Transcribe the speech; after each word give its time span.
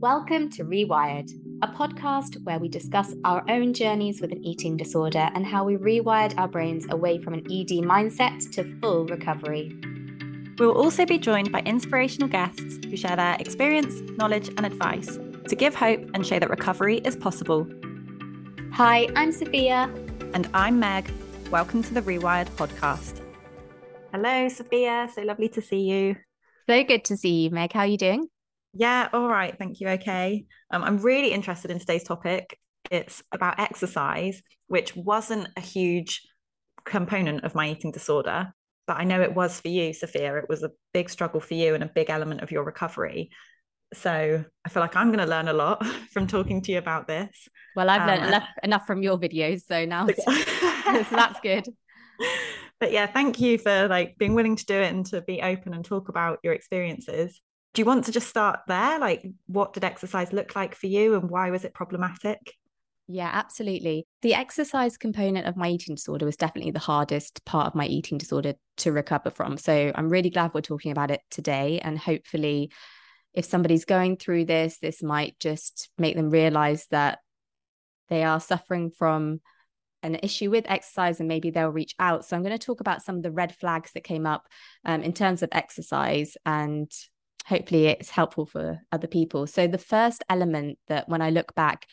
Welcome 0.00 0.50
to 0.50 0.62
Rewired, 0.62 1.30
a 1.62 1.68
podcast 1.68 2.44
where 2.44 2.58
we 2.58 2.68
discuss 2.68 3.14
our 3.24 3.42
own 3.48 3.72
journeys 3.72 4.20
with 4.20 4.30
an 4.30 4.44
eating 4.44 4.76
disorder 4.76 5.30
and 5.34 5.46
how 5.46 5.64
we 5.64 5.76
rewired 5.76 6.38
our 6.38 6.48
brains 6.48 6.86
away 6.90 7.16
from 7.16 7.32
an 7.32 7.40
ED 7.46 7.80
mindset 7.82 8.52
to 8.52 8.78
full 8.82 9.06
recovery. 9.06 9.74
We 10.58 10.66
will 10.66 10.76
also 10.76 11.06
be 11.06 11.16
joined 11.16 11.50
by 11.50 11.60
inspirational 11.60 12.28
guests 12.28 12.78
who 12.84 12.94
share 12.94 13.16
their 13.16 13.38
experience, 13.40 14.02
knowledge, 14.18 14.48
and 14.48 14.66
advice 14.66 15.18
to 15.48 15.56
give 15.56 15.74
hope 15.74 16.00
and 16.12 16.26
show 16.26 16.38
that 16.38 16.50
recovery 16.50 16.98
is 16.98 17.16
possible. 17.16 17.66
Hi, 18.72 19.08
I'm 19.16 19.32
Safia. 19.32 19.88
And 20.34 20.46
I'm 20.52 20.78
Meg. 20.78 21.10
Welcome 21.50 21.82
to 21.84 21.94
the 21.94 22.02
Rewired 22.02 22.50
podcast. 22.50 23.22
Hello, 24.12 24.46
Safia. 24.48 25.10
So 25.10 25.22
lovely 25.22 25.48
to 25.48 25.62
see 25.62 25.80
you. 25.80 26.16
So 26.66 26.84
good 26.84 27.06
to 27.06 27.16
see 27.16 27.44
you, 27.44 27.50
Meg. 27.50 27.72
How 27.72 27.80
are 27.80 27.86
you 27.86 27.96
doing? 27.96 28.28
Yeah, 28.78 29.08
all 29.12 29.28
right. 29.28 29.56
Thank 29.56 29.80
you. 29.80 29.88
Okay. 29.88 30.44
Um, 30.70 30.84
I'm 30.84 30.98
really 30.98 31.32
interested 31.32 31.70
in 31.70 31.78
today's 31.78 32.04
topic. 32.04 32.58
It's 32.90 33.22
about 33.32 33.58
exercise, 33.58 34.42
which 34.66 34.94
wasn't 34.94 35.48
a 35.56 35.60
huge 35.60 36.20
component 36.84 37.44
of 37.44 37.54
my 37.54 37.70
eating 37.70 37.90
disorder, 37.90 38.52
but 38.86 38.98
I 38.98 39.04
know 39.04 39.22
it 39.22 39.34
was 39.34 39.60
for 39.60 39.68
you, 39.68 39.90
Safia. 39.90 40.42
It 40.42 40.48
was 40.48 40.62
a 40.62 40.70
big 40.92 41.08
struggle 41.08 41.40
for 41.40 41.54
you 41.54 41.74
and 41.74 41.82
a 41.82 41.90
big 41.92 42.10
element 42.10 42.42
of 42.42 42.50
your 42.50 42.64
recovery. 42.64 43.30
So 43.94 44.44
I 44.64 44.68
feel 44.68 44.82
like 44.82 44.94
I'm 44.94 45.08
going 45.08 45.24
to 45.24 45.30
learn 45.30 45.48
a 45.48 45.54
lot 45.54 45.84
from 46.12 46.26
talking 46.26 46.60
to 46.62 46.72
you 46.72 46.78
about 46.78 47.06
this. 47.06 47.48
Well, 47.74 47.88
I've 47.88 48.02
um, 48.02 48.08
learned 48.08 48.26
enough, 48.26 48.48
enough 48.62 48.86
from 48.86 49.02
your 49.02 49.18
videos, 49.18 49.62
so 49.66 49.86
now 49.86 50.06
so 50.06 50.22
that's 51.10 51.40
good. 51.40 51.66
But 52.78 52.92
yeah, 52.92 53.06
thank 53.06 53.40
you 53.40 53.56
for 53.56 53.88
like 53.88 54.18
being 54.18 54.34
willing 54.34 54.54
to 54.54 54.66
do 54.66 54.74
it 54.74 54.92
and 54.92 55.06
to 55.06 55.22
be 55.22 55.40
open 55.40 55.72
and 55.72 55.82
talk 55.82 56.10
about 56.10 56.40
your 56.42 56.52
experiences 56.52 57.40
do 57.76 57.82
you 57.82 57.86
want 57.86 58.06
to 58.06 58.12
just 58.12 58.30
start 58.30 58.60
there? 58.66 58.98
Like, 58.98 59.22
what 59.48 59.74
did 59.74 59.84
exercise 59.84 60.32
look 60.32 60.56
like 60.56 60.74
for 60.74 60.86
you 60.86 61.14
and 61.14 61.28
why 61.28 61.50
was 61.50 61.62
it 61.62 61.74
problematic? 61.74 62.54
Yeah, 63.06 63.28
absolutely. 63.30 64.06
The 64.22 64.32
exercise 64.32 64.96
component 64.96 65.46
of 65.46 65.58
my 65.58 65.68
eating 65.68 65.94
disorder 65.94 66.24
was 66.24 66.38
definitely 66.38 66.70
the 66.70 66.78
hardest 66.78 67.44
part 67.44 67.66
of 67.66 67.74
my 67.74 67.84
eating 67.84 68.16
disorder 68.16 68.54
to 68.78 68.92
recover 68.92 69.28
from. 69.28 69.58
So 69.58 69.92
I'm 69.94 70.08
really 70.08 70.30
glad 70.30 70.54
we're 70.54 70.62
talking 70.62 70.90
about 70.90 71.10
it 71.10 71.20
today. 71.30 71.78
And 71.80 71.98
hopefully, 71.98 72.72
if 73.34 73.44
somebody's 73.44 73.84
going 73.84 74.16
through 74.16 74.46
this, 74.46 74.78
this 74.78 75.02
might 75.02 75.38
just 75.38 75.90
make 75.98 76.16
them 76.16 76.30
realize 76.30 76.86
that 76.92 77.18
they 78.08 78.24
are 78.24 78.40
suffering 78.40 78.90
from 78.90 79.42
an 80.02 80.14
issue 80.22 80.50
with 80.50 80.64
exercise 80.70 81.20
and 81.20 81.28
maybe 81.28 81.50
they'll 81.50 81.68
reach 81.68 81.94
out. 81.98 82.24
So 82.24 82.36
I'm 82.36 82.42
going 82.42 82.58
to 82.58 82.66
talk 82.66 82.80
about 82.80 83.02
some 83.02 83.16
of 83.16 83.22
the 83.22 83.32
red 83.32 83.54
flags 83.54 83.92
that 83.92 84.02
came 84.02 84.24
up 84.24 84.46
um, 84.86 85.02
in 85.02 85.12
terms 85.12 85.42
of 85.42 85.50
exercise 85.52 86.38
and 86.46 86.90
hopefully 87.46 87.86
it's 87.86 88.10
helpful 88.10 88.44
for 88.44 88.80
other 88.90 89.06
people. 89.06 89.46
So 89.46 89.66
the 89.66 89.78
first 89.78 90.24
element 90.28 90.78
that 90.88 91.08
when 91.08 91.22
I 91.22 91.30
look 91.30 91.54
back 91.54 91.86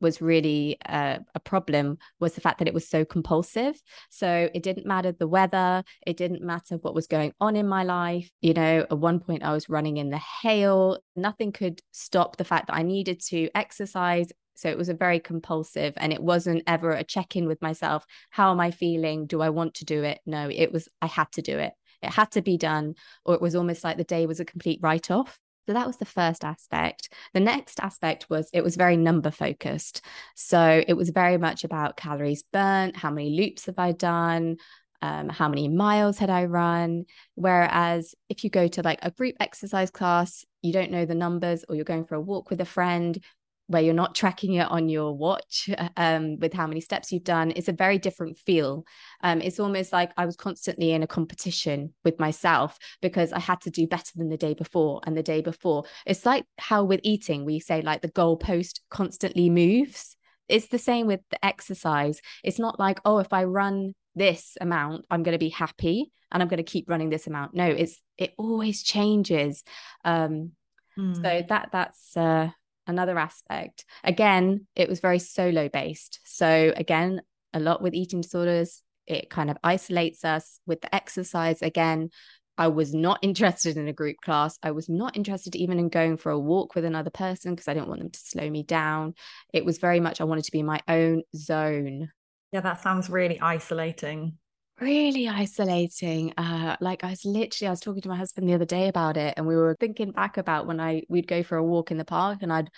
was 0.00 0.22
really 0.22 0.78
uh, 0.86 1.18
a 1.34 1.40
problem 1.40 1.98
was 2.20 2.34
the 2.34 2.40
fact 2.40 2.58
that 2.58 2.68
it 2.68 2.74
was 2.74 2.88
so 2.88 3.04
compulsive. 3.04 3.80
So 4.08 4.48
it 4.54 4.62
didn't 4.62 4.86
matter 4.86 5.12
the 5.12 5.28
weather, 5.28 5.84
it 6.06 6.16
didn't 6.16 6.42
matter 6.42 6.76
what 6.76 6.94
was 6.94 7.06
going 7.06 7.32
on 7.40 7.56
in 7.56 7.68
my 7.68 7.82
life. 7.82 8.30
You 8.40 8.54
know, 8.54 8.86
at 8.90 8.98
one 8.98 9.20
point 9.20 9.42
I 9.42 9.52
was 9.52 9.68
running 9.68 9.98
in 9.98 10.10
the 10.10 10.20
hail, 10.42 10.98
nothing 11.16 11.52
could 11.52 11.80
stop 11.92 12.36
the 12.36 12.44
fact 12.44 12.68
that 12.68 12.76
I 12.76 12.82
needed 12.82 13.20
to 13.28 13.50
exercise. 13.54 14.28
So 14.54 14.68
it 14.68 14.78
was 14.78 14.90
a 14.90 14.94
very 14.94 15.20
compulsive, 15.20 15.94
and 15.96 16.12
it 16.12 16.22
wasn't 16.22 16.64
ever 16.66 16.90
a 16.90 17.02
check 17.02 17.34
in 17.34 17.46
with 17.46 17.62
myself. 17.62 18.04
How 18.28 18.50
am 18.50 18.60
I 18.60 18.70
feeling? 18.70 19.26
Do 19.26 19.40
I 19.40 19.48
want 19.48 19.74
to 19.76 19.86
do 19.86 20.02
it? 20.02 20.20
No, 20.26 20.50
it 20.50 20.70
was, 20.70 20.86
I 21.00 21.06
had 21.06 21.32
to 21.32 21.42
do 21.42 21.58
it. 21.58 21.72
It 22.02 22.10
had 22.10 22.30
to 22.32 22.42
be 22.42 22.56
done, 22.56 22.94
or 23.24 23.34
it 23.34 23.42
was 23.42 23.54
almost 23.54 23.84
like 23.84 23.96
the 23.96 24.04
day 24.04 24.26
was 24.26 24.40
a 24.40 24.44
complete 24.44 24.80
write 24.82 25.10
off. 25.10 25.38
So 25.66 25.74
that 25.74 25.86
was 25.86 25.98
the 25.98 26.04
first 26.04 26.44
aspect. 26.44 27.12
The 27.32 27.40
next 27.40 27.80
aspect 27.80 28.28
was 28.28 28.50
it 28.52 28.64
was 28.64 28.76
very 28.76 28.96
number 28.96 29.30
focused. 29.30 30.04
So 30.34 30.82
it 30.86 30.94
was 30.94 31.10
very 31.10 31.36
much 31.36 31.64
about 31.64 31.96
calories 31.96 32.42
burnt, 32.52 32.96
how 32.96 33.10
many 33.10 33.30
loops 33.30 33.66
have 33.66 33.78
I 33.78 33.92
done, 33.92 34.56
um, 35.02 35.28
how 35.28 35.48
many 35.48 35.68
miles 35.68 36.18
had 36.18 36.30
I 36.30 36.46
run. 36.46 37.04
Whereas 37.34 38.14
if 38.28 38.42
you 38.42 38.50
go 38.50 38.68
to 38.68 38.82
like 38.82 38.98
a 39.02 39.10
group 39.10 39.36
exercise 39.38 39.90
class, 39.90 40.44
you 40.62 40.72
don't 40.72 40.90
know 40.90 41.04
the 41.04 41.14
numbers, 41.14 41.64
or 41.68 41.74
you're 41.74 41.84
going 41.84 42.04
for 42.04 42.16
a 42.16 42.20
walk 42.20 42.50
with 42.50 42.60
a 42.60 42.66
friend, 42.66 43.22
where 43.70 43.82
you're 43.82 43.94
not 43.94 44.16
tracking 44.16 44.54
it 44.54 44.68
on 44.68 44.88
your 44.88 45.16
watch 45.16 45.70
um, 45.96 46.38
with 46.40 46.52
how 46.52 46.66
many 46.66 46.80
steps 46.80 47.12
you've 47.12 47.22
done 47.22 47.52
it's 47.54 47.68
a 47.68 47.72
very 47.72 47.98
different 47.98 48.36
feel. 48.36 48.84
Um, 49.22 49.40
it's 49.40 49.60
almost 49.60 49.92
like 49.92 50.12
i 50.16 50.26
was 50.26 50.36
constantly 50.36 50.90
in 50.90 51.02
a 51.02 51.06
competition 51.06 51.94
with 52.04 52.18
myself 52.18 52.78
because 53.00 53.32
i 53.32 53.38
had 53.38 53.60
to 53.60 53.70
do 53.70 53.86
better 53.86 54.10
than 54.16 54.28
the 54.28 54.36
day 54.36 54.54
before 54.54 55.00
and 55.06 55.16
the 55.16 55.22
day 55.22 55.40
before. 55.40 55.84
It's 56.04 56.26
like 56.26 56.44
how 56.58 56.82
with 56.84 57.00
eating 57.04 57.44
we 57.44 57.60
say 57.60 57.80
like 57.80 58.02
the 58.02 58.08
goalpost 58.08 58.80
constantly 58.90 59.48
moves. 59.50 60.16
It's 60.48 60.66
the 60.66 60.78
same 60.78 61.06
with 61.06 61.20
the 61.30 61.44
exercise. 61.44 62.20
It's 62.42 62.58
not 62.58 62.80
like 62.80 62.98
oh 63.04 63.18
if 63.18 63.32
i 63.32 63.44
run 63.44 63.94
this 64.16 64.56
amount 64.60 65.04
i'm 65.10 65.22
going 65.22 65.38
to 65.38 65.46
be 65.46 65.50
happy 65.50 66.10
and 66.32 66.42
i'm 66.42 66.48
going 66.48 66.64
to 66.64 66.72
keep 66.72 66.90
running 66.90 67.10
this 67.10 67.28
amount. 67.28 67.54
No 67.54 67.66
it's 67.66 68.02
it 68.18 68.34
always 68.36 68.82
changes. 68.82 69.62
Um 70.04 70.52
mm. 70.98 71.14
so 71.14 71.40
hmm. 71.40 71.46
that 71.48 71.68
that's 71.70 72.16
uh 72.16 72.50
another 72.86 73.18
aspect. 73.18 73.84
Again, 74.04 74.66
it 74.74 74.88
was 74.88 75.00
very 75.00 75.18
solo 75.18 75.68
based. 75.68 76.20
So, 76.24 76.72
again, 76.76 77.22
a 77.52 77.60
lot 77.60 77.82
with 77.82 77.94
eating 77.94 78.20
disorders, 78.20 78.82
it 79.06 79.30
kind 79.30 79.50
of 79.50 79.56
isolates 79.62 80.24
us 80.24 80.60
with 80.66 80.80
the 80.80 80.94
exercise. 80.94 81.62
Again, 81.62 82.10
I 82.56 82.68
was 82.68 82.94
not 82.94 83.18
interested 83.22 83.76
in 83.76 83.88
a 83.88 83.92
group 83.92 84.16
class. 84.24 84.58
I 84.62 84.70
was 84.70 84.88
not 84.88 85.16
interested 85.16 85.56
even 85.56 85.78
in 85.78 85.88
going 85.88 86.16
for 86.16 86.30
a 86.30 86.38
walk 86.38 86.74
with 86.74 86.84
another 86.84 87.10
person 87.10 87.54
because 87.54 87.68
I 87.68 87.74
didn't 87.74 87.88
want 87.88 88.00
them 88.00 88.10
to 88.10 88.20
slow 88.20 88.48
me 88.48 88.62
down. 88.62 89.14
It 89.52 89.64
was 89.64 89.78
very 89.78 90.00
much, 90.00 90.20
I 90.20 90.24
wanted 90.24 90.44
to 90.44 90.52
be 90.52 90.60
in 90.60 90.66
my 90.66 90.80
own 90.86 91.22
zone. 91.34 92.10
Yeah, 92.52 92.60
that 92.60 92.82
sounds 92.82 93.08
really 93.08 93.40
isolating 93.40 94.38
really 94.80 95.28
isolating 95.28 96.32
uh 96.36 96.76
like 96.80 97.04
i 97.04 97.10
was 97.10 97.24
literally 97.24 97.68
i 97.68 97.70
was 97.70 97.80
talking 97.80 98.02
to 98.02 98.08
my 98.08 98.16
husband 98.16 98.48
the 98.48 98.54
other 98.54 98.64
day 98.64 98.88
about 98.88 99.16
it 99.16 99.34
and 99.36 99.46
we 99.46 99.56
were 99.56 99.76
thinking 99.78 100.10
back 100.10 100.36
about 100.36 100.66
when 100.66 100.80
i 100.80 101.02
we'd 101.08 101.26
go 101.26 101.42
for 101.42 101.56
a 101.56 101.64
walk 101.64 101.90
in 101.90 101.98
the 101.98 102.04
park 102.04 102.38
and 102.42 102.52
i'd 102.52 102.70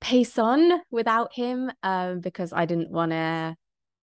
pace 0.00 0.38
on 0.38 0.80
without 0.90 1.32
him 1.32 1.70
um 1.82 2.20
because 2.20 2.52
i 2.52 2.64
didn't 2.64 2.90
want 2.90 3.12
to 3.12 3.54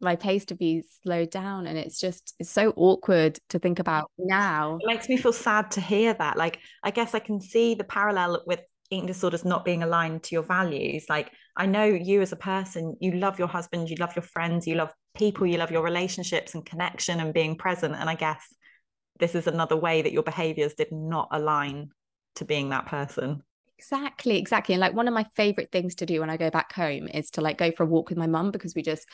my 0.03 0.15
pace 0.15 0.45
to 0.45 0.55
be 0.55 0.83
slowed 1.03 1.29
down 1.29 1.65
and 1.65 1.77
it's 1.77 1.99
just 1.99 2.35
it's 2.39 2.49
so 2.49 2.73
awkward 2.75 3.39
to 3.49 3.57
think 3.57 3.79
about 3.79 4.11
now. 4.17 4.77
It 4.81 4.87
makes 4.87 5.07
me 5.07 5.17
feel 5.17 5.33
sad 5.33 5.71
to 5.71 5.81
hear 5.81 6.13
that 6.13 6.37
like 6.37 6.59
i 6.83 6.91
guess 6.91 7.15
i 7.15 7.19
can 7.19 7.39
see 7.39 7.73
the 7.73 7.85
parallel 7.85 8.43
with 8.45 8.59
eating 8.89 9.07
disorders 9.07 9.45
not 9.45 9.65
being 9.65 9.81
aligned 9.81 10.21
to 10.23 10.35
your 10.35 10.43
values 10.43 11.05
like 11.09 11.31
i 11.55 11.65
know 11.65 11.85
you 11.85 12.21
as 12.21 12.31
a 12.31 12.35
person 12.35 12.95
you 12.99 13.13
love 13.13 13.39
your 13.39 13.47
husband 13.47 13.89
you 13.89 13.95
love 13.95 14.15
your 14.15 14.23
friends 14.23 14.67
you 14.67 14.75
love 14.75 14.91
people 15.15 15.45
you 15.45 15.57
love 15.57 15.71
your 15.71 15.83
relationships 15.83 16.55
and 16.55 16.65
connection 16.65 17.19
and 17.19 17.33
being 17.33 17.55
present. 17.55 17.95
And 17.95 18.09
i 18.09 18.15
guess 18.15 18.53
this 19.19 19.35
is 19.35 19.47
another 19.47 19.77
way 19.77 20.01
that 20.01 20.11
your 20.11 20.23
behaviors 20.23 20.73
did 20.73 20.91
not 20.91 21.27
align 21.31 21.89
to 22.35 22.45
being 22.45 22.69
that 22.69 22.87
person. 22.87 23.43
Exactly 23.77 24.37
exactly. 24.37 24.73
And 24.73 24.81
like 24.81 24.93
one 24.93 25.07
of 25.07 25.13
my 25.13 25.25
favorite 25.35 25.71
things 25.71 25.95
to 25.95 26.05
do 26.05 26.19
when 26.19 26.29
i 26.29 26.37
go 26.37 26.49
back 26.49 26.73
home 26.73 27.07
is 27.07 27.29
to 27.31 27.41
like 27.41 27.57
go 27.57 27.71
for 27.71 27.83
a 27.83 27.87
walk 27.87 28.09
with 28.09 28.17
my 28.17 28.27
mum 28.27 28.51
because 28.51 28.75
we 28.75 28.81
just 28.81 29.07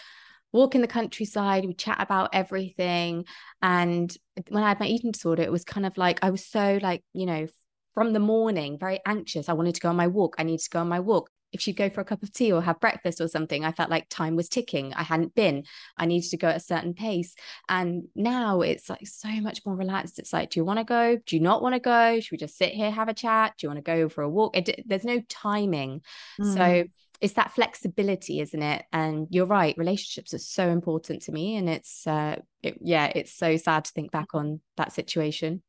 walk 0.51 0.73
in 0.73 0.81
the 0.81 0.87
countryside 0.87 1.65
we 1.65 1.73
chat 1.73 1.97
about 1.99 2.29
everything. 2.33 3.25
And 3.61 4.15
when 4.47 4.63
i 4.63 4.69
had 4.69 4.79
my 4.79 4.87
eating 4.87 5.11
disorder 5.11 5.43
it 5.43 5.51
was 5.51 5.63
kind 5.63 5.85
of 5.85 5.97
like 5.97 6.19
i 6.23 6.29
was 6.29 6.45
so 6.45 6.79
like 6.81 7.03
you 7.13 7.25
know 7.25 7.47
from 7.93 8.13
the 8.13 8.19
morning 8.19 8.77
very 8.79 8.99
anxious. 9.05 9.49
I 9.49 9.53
wanted 9.53 9.75
to 9.75 9.81
go 9.81 9.89
on 9.89 9.95
my 9.97 10.07
walk. 10.07 10.35
I 10.37 10.43
need 10.43 10.59
to 10.59 10.69
go 10.69 10.79
on 10.79 10.87
my 10.87 11.01
walk 11.01 11.29
if 11.51 11.61
she'd 11.61 11.75
go 11.75 11.89
for 11.89 12.01
a 12.01 12.05
cup 12.05 12.23
of 12.23 12.31
tea 12.31 12.51
or 12.51 12.61
have 12.61 12.79
breakfast 12.79 13.19
or 13.19 13.27
something, 13.27 13.65
I 13.65 13.71
felt 13.71 13.89
like 13.89 14.07
time 14.09 14.35
was 14.35 14.49
ticking. 14.49 14.93
I 14.93 15.03
hadn't 15.03 15.35
been. 15.35 15.63
I 15.97 16.05
needed 16.05 16.29
to 16.29 16.37
go 16.37 16.49
at 16.49 16.57
a 16.57 16.59
certain 16.59 16.93
pace. 16.93 17.35
And 17.67 18.03
now 18.15 18.61
it's 18.61 18.89
like 18.89 19.07
so 19.07 19.29
much 19.41 19.65
more 19.65 19.75
relaxed. 19.75 20.19
It's 20.19 20.33
like, 20.33 20.51
do 20.51 20.59
you 20.59 20.65
want 20.65 20.79
to 20.79 20.83
go? 20.83 21.17
Do 21.25 21.35
you 21.35 21.41
not 21.41 21.61
want 21.61 21.75
to 21.75 21.79
go? 21.79 22.19
Should 22.19 22.31
we 22.31 22.37
just 22.37 22.57
sit 22.57 22.71
here, 22.73 22.91
have 22.91 23.09
a 23.09 23.13
chat? 23.13 23.53
Do 23.57 23.65
you 23.65 23.69
want 23.69 23.83
to 23.83 23.91
go 23.91 24.09
for 24.09 24.21
a 24.21 24.29
walk? 24.29 24.55
It, 24.55 24.83
there's 24.85 25.05
no 25.05 25.21
timing. 25.27 26.01
Mm. 26.39 26.53
So 26.55 26.83
it's 27.21 27.33
that 27.33 27.51
flexibility, 27.51 28.39
isn't 28.39 28.61
it? 28.61 28.85
And 28.93 29.27
you're 29.29 29.45
right, 29.45 29.77
relationships 29.77 30.33
are 30.33 30.39
so 30.39 30.69
important 30.69 31.23
to 31.23 31.31
me. 31.31 31.55
And 31.55 31.67
it's, 31.67 32.07
uh, 32.07 32.37
it, 32.63 32.77
yeah, 32.81 33.11
it's 33.13 33.33
so 33.33 33.57
sad 33.57 33.85
to 33.85 33.91
think 33.91 34.11
back 34.11 34.33
on 34.33 34.61
that 34.77 34.93
situation. 34.93 35.61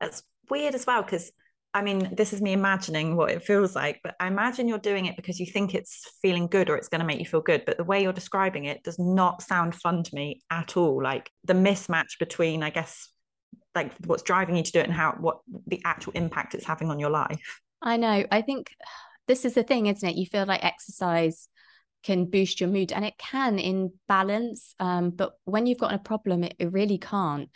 That's 0.00 0.22
weird 0.50 0.74
as 0.74 0.86
well, 0.86 1.02
because 1.02 1.32
I 1.72 1.82
mean, 1.82 2.12
this 2.16 2.32
is 2.32 2.42
me 2.42 2.52
imagining 2.52 3.16
what 3.16 3.30
it 3.30 3.42
feels 3.42 3.76
like, 3.76 4.00
but 4.02 4.16
I 4.18 4.26
imagine 4.26 4.66
you're 4.66 4.78
doing 4.78 5.06
it 5.06 5.16
because 5.16 5.38
you 5.38 5.46
think 5.46 5.74
it's 5.74 6.18
feeling 6.20 6.48
good 6.48 6.68
or 6.68 6.76
it's 6.76 6.88
going 6.88 7.00
to 7.00 7.06
make 7.06 7.20
you 7.20 7.26
feel 7.26 7.40
good. 7.40 7.64
But 7.64 7.76
the 7.76 7.84
way 7.84 8.02
you're 8.02 8.12
describing 8.12 8.64
it 8.64 8.82
does 8.82 8.98
not 8.98 9.42
sound 9.42 9.74
fun 9.74 10.02
to 10.02 10.14
me 10.14 10.42
at 10.50 10.76
all. 10.76 11.00
Like 11.00 11.30
the 11.44 11.52
mismatch 11.52 12.18
between, 12.18 12.64
I 12.64 12.70
guess, 12.70 13.08
like 13.74 13.92
what's 14.04 14.24
driving 14.24 14.56
you 14.56 14.64
to 14.64 14.72
do 14.72 14.80
it 14.80 14.86
and 14.86 14.92
how 14.92 15.16
what 15.20 15.38
the 15.68 15.80
actual 15.84 16.12
impact 16.14 16.54
it's 16.56 16.66
having 16.66 16.90
on 16.90 16.98
your 16.98 17.10
life. 17.10 17.60
I 17.80 17.96
know. 17.96 18.24
I 18.30 18.42
think 18.42 18.74
this 19.28 19.44
is 19.44 19.54
the 19.54 19.62
thing, 19.62 19.86
isn't 19.86 20.08
it? 20.08 20.16
You 20.16 20.26
feel 20.26 20.46
like 20.46 20.64
exercise 20.64 21.48
can 22.02 22.24
boost 22.24 22.60
your 22.60 22.68
mood 22.68 22.92
and 22.92 23.04
it 23.04 23.16
can 23.18 23.58
in 23.58 23.92
balance. 24.08 24.74
Um, 24.80 25.10
but 25.10 25.34
when 25.44 25.66
you've 25.66 25.78
got 25.78 25.94
a 25.94 25.98
problem, 25.98 26.44
it, 26.44 26.56
it 26.58 26.72
really 26.72 26.98
can't. 26.98 27.48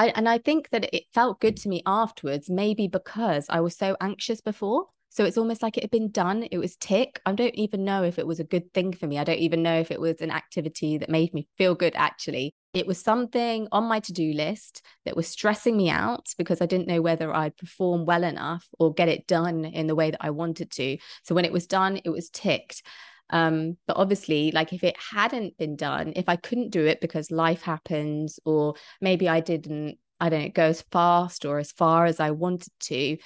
I, 0.00 0.06
and 0.16 0.26
I 0.30 0.38
think 0.38 0.70
that 0.70 0.88
it 0.94 1.04
felt 1.12 1.40
good 1.40 1.58
to 1.58 1.68
me 1.68 1.82
afterwards, 1.84 2.48
maybe 2.48 2.88
because 2.88 3.44
I 3.50 3.60
was 3.60 3.76
so 3.76 3.98
anxious 4.00 4.40
before. 4.40 4.86
So 5.10 5.26
it's 5.26 5.36
almost 5.36 5.62
like 5.62 5.76
it 5.76 5.82
had 5.82 5.90
been 5.90 6.10
done. 6.10 6.44
It 6.50 6.56
was 6.56 6.76
tick. 6.76 7.20
I 7.26 7.32
don't 7.32 7.54
even 7.54 7.84
know 7.84 8.02
if 8.02 8.18
it 8.18 8.26
was 8.26 8.40
a 8.40 8.44
good 8.44 8.72
thing 8.72 8.94
for 8.94 9.06
me. 9.06 9.18
I 9.18 9.24
don't 9.24 9.40
even 9.40 9.62
know 9.62 9.78
if 9.78 9.90
it 9.90 10.00
was 10.00 10.22
an 10.22 10.30
activity 10.30 10.96
that 10.96 11.10
made 11.10 11.34
me 11.34 11.48
feel 11.58 11.74
good, 11.74 11.92
actually. 11.96 12.54
It 12.72 12.86
was 12.86 12.98
something 12.98 13.68
on 13.72 13.84
my 13.84 14.00
to 14.00 14.12
do 14.14 14.32
list 14.32 14.80
that 15.04 15.16
was 15.16 15.28
stressing 15.28 15.76
me 15.76 15.90
out 15.90 16.28
because 16.38 16.62
I 16.62 16.66
didn't 16.66 16.88
know 16.88 17.02
whether 17.02 17.34
I'd 17.34 17.58
perform 17.58 18.06
well 18.06 18.24
enough 18.24 18.66
or 18.78 18.94
get 18.94 19.08
it 19.08 19.26
done 19.26 19.66
in 19.66 19.86
the 19.86 19.94
way 19.94 20.12
that 20.12 20.24
I 20.24 20.30
wanted 20.30 20.70
to. 20.70 20.96
So 21.24 21.34
when 21.34 21.44
it 21.44 21.52
was 21.52 21.66
done, 21.66 22.00
it 22.02 22.10
was 22.10 22.30
ticked. 22.30 22.82
Um, 23.30 23.76
but 23.86 23.96
obviously, 23.96 24.50
like 24.50 24.72
if 24.72 24.84
it 24.84 24.96
hadn't 25.12 25.56
been 25.56 25.76
done, 25.76 26.12
if 26.16 26.28
I 26.28 26.36
couldn't 26.36 26.70
do 26.70 26.84
it 26.84 27.00
because 27.00 27.30
life 27.30 27.62
happens, 27.62 28.38
or 28.44 28.74
maybe 29.00 29.28
I 29.28 29.40
didn't, 29.40 29.98
I 30.20 30.28
don't 30.28 30.42
know, 30.42 30.50
go 30.50 30.64
as 30.64 30.82
fast 30.82 31.44
or 31.44 31.58
as 31.58 31.72
far 31.72 32.06
as 32.06 32.20
I 32.20 32.32
wanted 32.32 32.72
to, 32.80 33.16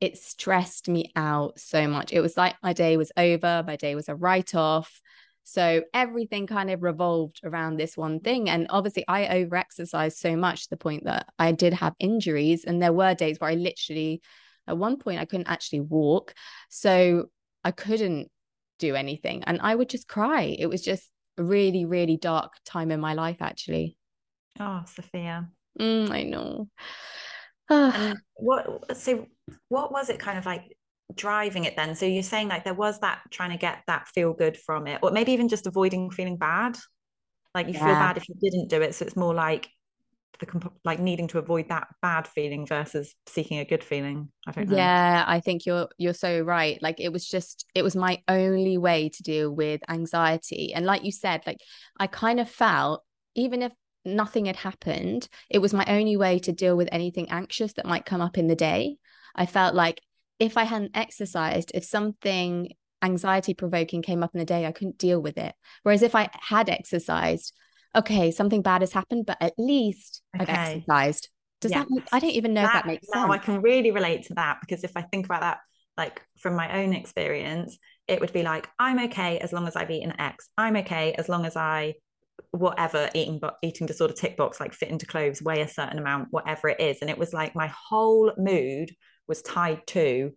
it 0.00 0.18
stressed 0.18 0.88
me 0.88 1.10
out 1.16 1.58
so 1.58 1.88
much. 1.88 2.12
It 2.12 2.20
was 2.20 2.36
like 2.36 2.56
my 2.62 2.72
day 2.72 2.96
was 2.96 3.10
over, 3.16 3.64
my 3.66 3.76
day 3.76 3.94
was 3.94 4.08
a 4.08 4.14
write 4.14 4.54
off. 4.54 5.00
So 5.44 5.82
everything 5.92 6.46
kind 6.46 6.70
of 6.70 6.82
revolved 6.82 7.40
around 7.44 7.76
this 7.76 7.96
one 7.96 8.20
thing. 8.20 8.48
And 8.48 8.66
obviously, 8.70 9.04
I 9.06 9.28
over 9.38 9.56
exercised 9.56 10.18
so 10.18 10.36
much 10.36 10.64
to 10.64 10.70
the 10.70 10.76
point 10.78 11.04
that 11.04 11.26
I 11.38 11.52
did 11.52 11.74
have 11.74 11.94
injuries. 11.98 12.64
And 12.64 12.82
there 12.82 12.94
were 12.94 13.14
days 13.14 13.38
where 13.38 13.50
I 13.50 13.54
literally, 13.54 14.22
at 14.66 14.78
one 14.78 14.98
point, 14.98 15.20
I 15.20 15.26
couldn't 15.26 15.48
actually 15.48 15.80
walk. 15.80 16.34
So 16.70 17.26
I 17.62 17.72
couldn't 17.72 18.30
do 18.78 18.94
anything. 18.94 19.44
And 19.44 19.60
I 19.62 19.74
would 19.74 19.88
just 19.88 20.08
cry. 20.08 20.56
It 20.58 20.66
was 20.66 20.82
just 20.82 21.10
a 21.38 21.44
really, 21.44 21.84
really 21.84 22.16
dark 22.16 22.54
time 22.64 22.90
in 22.90 23.00
my 23.00 23.14
life, 23.14 23.38
actually. 23.40 23.96
Oh, 24.60 24.84
Safia. 24.86 25.48
Mm, 25.80 26.10
I 26.10 26.22
know. 26.22 26.68
and 27.68 28.18
what 28.34 28.96
so 28.96 29.26
what 29.68 29.90
was 29.90 30.10
it 30.10 30.18
kind 30.18 30.38
of 30.38 30.46
like 30.46 30.76
driving 31.14 31.64
it 31.64 31.76
then 31.76 31.94
so 31.94 32.06
you're 32.06 32.22
saying 32.22 32.48
like 32.48 32.64
there 32.64 32.74
was 32.74 32.98
that 33.00 33.20
trying 33.30 33.50
to 33.50 33.56
get 33.56 33.82
that 33.86 34.08
feel 34.08 34.32
good 34.32 34.56
from 34.56 34.86
it 34.86 34.98
or 35.02 35.10
maybe 35.10 35.32
even 35.32 35.48
just 35.48 35.66
avoiding 35.66 36.10
feeling 36.10 36.36
bad 36.36 36.76
like 37.54 37.66
you 37.66 37.74
yeah. 37.74 37.86
feel 37.86 37.94
bad 37.94 38.16
if 38.16 38.28
you 38.28 38.34
didn't 38.40 38.68
do 38.68 38.80
it 38.80 38.94
so 38.94 39.04
it's 39.04 39.16
more 39.16 39.34
like 39.34 39.68
the 40.38 40.70
like 40.84 40.98
needing 40.98 41.28
to 41.28 41.38
avoid 41.38 41.68
that 41.68 41.88
bad 42.02 42.26
feeling 42.26 42.66
versus 42.66 43.14
seeking 43.26 43.58
a 43.58 43.64
good 43.64 43.84
feeling 43.84 44.28
i 44.46 44.52
don't 44.52 44.68
know. 44.68 44.76
Yeah 44.76 45.24
i 45.26 45.40
think 45.40 45.66
you're 45.66 45.88
you're 45.98 46.14
so 46.14 46.40
right. 46.40 46.80
Like 46.82 47.00
it 47.00 47.12
was 47.12 47.28
just 47.28 47.66
it 47.74 47.82
was 47.82 47.96
my 47.96 48.22
only 48.28 48.78
way 48.78 49.08
to 49.10 49.22
deal 49.22 49.50
with 49.50 49.80
anxiety. 49.88 50.72
And 50.74 50.86
like 50.86 51.04
you 51.04 51.12
said 51.12 51.42
like 51.46 51.58
i 51.98 52.06
kind 52.06 52.40
of 52.40 52.48
felt 52.48 53.02
even 53.34 53.62
if 53.62 53.72
nothing 54.04 54.44
had 54.46 54.56
happened 54.56 55.28
it 55.48 55.60
was 55.60 55.72
my 55.72 55.84
only 55.88 56.16
way 56.16 56.38
to 56.38 56.52
deal 56.52 56.76
with 56.76 56.88
anything 56.92 57.30
anxious 57.30 57.72
that 57.74 57.86
might 57.86 58.04
come 58.04 58.20
up 58.20 58.38
in 58.38 58.48
the 58.48 58.56
day. 58.56 58.96
I 59.34 59.46
felt 59.46 59.74
like 59.74 60.00
if 60.38 60.56
I 60.56 60.64
hadn't 60.64 60.96
exercised, 60.96 61.70
if 61.74 61.84
something 61.84 62.72
anxiety 63.02 63.54
provoking 63.54 64.02
came 64.02 64.22
up 64.22 64.34
in 64.34 64.38
the 64.38 64.44
day, 64.44 64.66
I 64.66 64.72
couldn't 64.72 64.98
deal 64.98 65.20
with 65.20 65.38
it. 65.38 65.54
Whereas 65.82 66.02
if 66.02 66.14
I 66.14 66.30
had 66.32 66.68
exercised, 66.68 67.52
okay, 67.96 68.30
something 68.30 68.62
bad 68.62 68.82
has 68.82 68.92
happened, 68.92 69.26
but 69.26 69.38
at 69.40 69.54
least 69.58 70.22
okay. 70.40 70.52
I've 70.52 70.58
exercised. 70.58 71.28
Does 71.60 71.70
yes. 71.70 71.80
that 71.80 71.90
make, 71.90 72.04
I 72.12 72.18
don't 72.18 72.30
even 72.30 72.54
know 72.54 72.62
that, 72.62 72.68
if 72.68 72.72
that 72.72 72.86
makes 72.86 73.08
sense. 73.08 73.30
I 73.30 73.38
can 73.38 73.62
really 73.62 73.90
relate 73.90 74.24
to 74.24 74.34
that 74.34 74.58
because 74.60 74.84
if 74.84 74.92
I 74.96 75.02
think 75.02 75.26
about 75.26 75.40
that, 75.40 75.58
like 75.96 76.22
from 76.38 76.56
my 76.56 76.82
own 76.82 76.92
experience, 76.92 77.78
it 78.08 78.20
would 78.20 78.32
be 78.32 78.42
like, 78.42 78.68
I'm 78.78 78.98
okay 79.04 79.38
as 79.38 79.52
long 79.52 79.66
as 79.66 79.76
I've 79.76 79.90
eaten 79.90 80.12
X. 80.20 80.48
I'm 80.58 80.76
okay 80.76 81.14
as 81.14 81.28
long 81.28 81.46
as 81.46 81.56
I 81.56 81.94
whatever 82.50 83.10
eating 83.14 83.40
eating 83.62 83.86
disorder 83.86 84.12
tick 84.12 84.36
box 84.36 84.58
like 84.60 84.72
fit 84.72 84.88
into 84.88 85.06
clothes 85.06 85.42
weigh 85.42 85.60
a 85.60 85.68
certain 85.68 85.98
amount 85.98 86.28
whatever 86.30 86.68
it 86.68 86.80
is 86.80 86.98
and 87.00 87.08
it 87.08 87.18
was 87.18 87.32
like 87.32 87.54
my 87.54 87.68
whole 87.68 88.32
mood 88.36 88.90
was 89.28 89.42
tied 89.42 89.84
to 89.86 90.32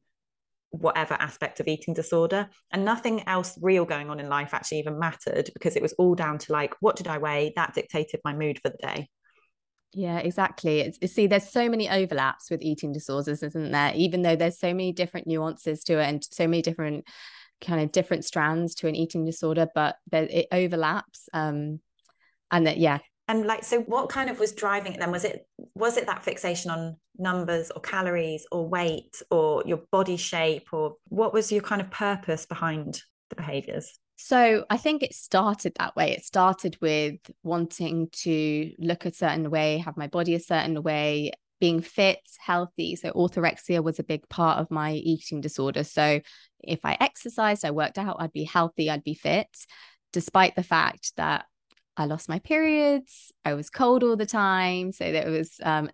whatever 0.71 1.15
aspect 1.15 1.59
of 1.59 1.67
eating 1.67 1.93
disorder 1.93 2.49
and 2.71 2.83
nothing 2.83 3.27
else 3.27 3.57
real 3.61 3.85
going 3.85 4.09
on 4.09 4.19
in 4.19 4.29
life 4.29 4.53
actually 4.53 4.79
even 4.79 4.99
mattered 4.99 5.49
because 5.53 5.75
it 5.75 5.81
was 5.81 5.93
all 5.93 6.13
down 6.13 6.37
to 6.37 6.51
like 6.51 6.75
what 6.81 6.95
did 6.95 7.07
i 7.07 7.17
weigh? 7.17 7.53
That 7.55 7.73
dictated 7.73 8.19
my 8.23 8.33
mood 8.33 8.59
for 8.59 8.69
the 8.69 8.77
day. 8.77 9.09
Yeah 9.93 10.19
exactly. 10.19 10.81
It's, 10.81 11.13
see 11.13 11.27
there's 11.27 11.49
so 11.49 11.69
many 11.69 11.89
overlaps 11.89 12.51
with 12.51 12.61
eating 12.61 12.91
disorders 12.91 13.43
isn't 13.43 13.71
there? 13.71 13.93
Even 13.95 14.21
though 14.21 14.35
there's 14.35 14.59
so 14.59 14.73
many 14.73 14.91
different 14.91 15.27
nuances 15.27 15.83
to 15.85 15.99
it 15.99 16.05
and 16.05 16.23
so 16.23 16.47
many 16.47 16.61
different 16.61 17.05
kind 17.61 17.81
of 17.81 17.91
different 17.91 18.23
strands 18.23 18.75
to 18.75 18.87
an 18.87 18.95
eating 18.95 19.25
disorder 19.25 19.67
but 19.73 19.95
it 20.11 20.45
overlaps 20.51 21.27
um 21.33 21.79
and 22.51 22.67
that 22.67 22.77
yeah 22.77 22.99
and 23.27 23.45
like 23.45 23.63
so 23.63 23.81
what 23.81 24.09
kind 24.09 24.29
of 24.29 24.39
was 24.39 24.53
driving 24.53 24.93
it 24.93 24.99
then 24.99 25.11
was 25.11 25.23
it 25.23 25.47
was 25.75 25.97
it 25.97 26.05
that 26.05 26.23
fixation 26.23 26.71
on 26.71 26.95
numbers 27.17 27.71
or 27.71 27.81
calories 27.81 28.45
or 28.51 28.67
weight 28.67 29.21
or 29.31 29.63
your 29.65 29.81
body 29.91 30.17
shape 30.17 30.69
or 30.71 30.95
what 31.07 31.33
was 31.33 31.51
your 31.51 31.61
kind 31.61 31.81
of 31.81 31.89
purpose 31.91 32.45
behind 32.45 33.01
the 33.29 33.35
behaviors 33.35 33.99
so 34.19 34.65
I 34.69 34.77
think 34.77 35.03
it 35.03 35.13
started 35.13 35.73
that 35.77 35.95
way. 35.95 36.11
It 36.11 36.25
started 36.25 36.75
with 36.81 37.19
wanting 37.43 38.09
to 38.23 38.71
look 38.79 39.05
a 39.05 39.13
certain 39.13 39.51
way, 39.51 39.77
have 39.77 39.95
my 39.95 40.07
body 40.07 40.33
a 40.33 40.39
certain 40.39 40.81
way, 40.81 41.33
being 41.59 41.81
fit, 41.81 42.19
healthy. 42.39 42.95
So 42.95 43.11
orthorexia 43.11 43.83
was 43.83 43.99
a 43.99 44.03
big 44.03 44.27
part 44.27 44.59
of 44.59 44.71
my 44.71 44.93
eating 44.93 45.39
disorder. 45.39 45.83
So 45.83 46.19
if 46.63 46.79
I 46.83 46.97
exercised, 46.99 47.63
I 47.63 47.69
worked 47.69 47.99
out, 47.99 48.17
I'd 48.19 48.33
be 48.33 48.43
healthy, 48.43 48.89
I'd 48.89 49.03
be 49.03 49.13
fit, 49.13 49.55
despite 50.13 50.55
the 50.55 50.63
fact 50.63 51.13
that 51.17 51.45
I 51.97 52.05
lost 52.05 52.29
my 52.29 52.39
periods. 52.39 53.31
I 53.43 53.55
was 53.55 53.69
cold 53.69 54.03
all 54.03 54.15
the 54.15 54.25
time. 54.25 54.91
So 54.91 55.11
there 55.11 55.29
was, 55.29 55.55
um, 55.63 55.89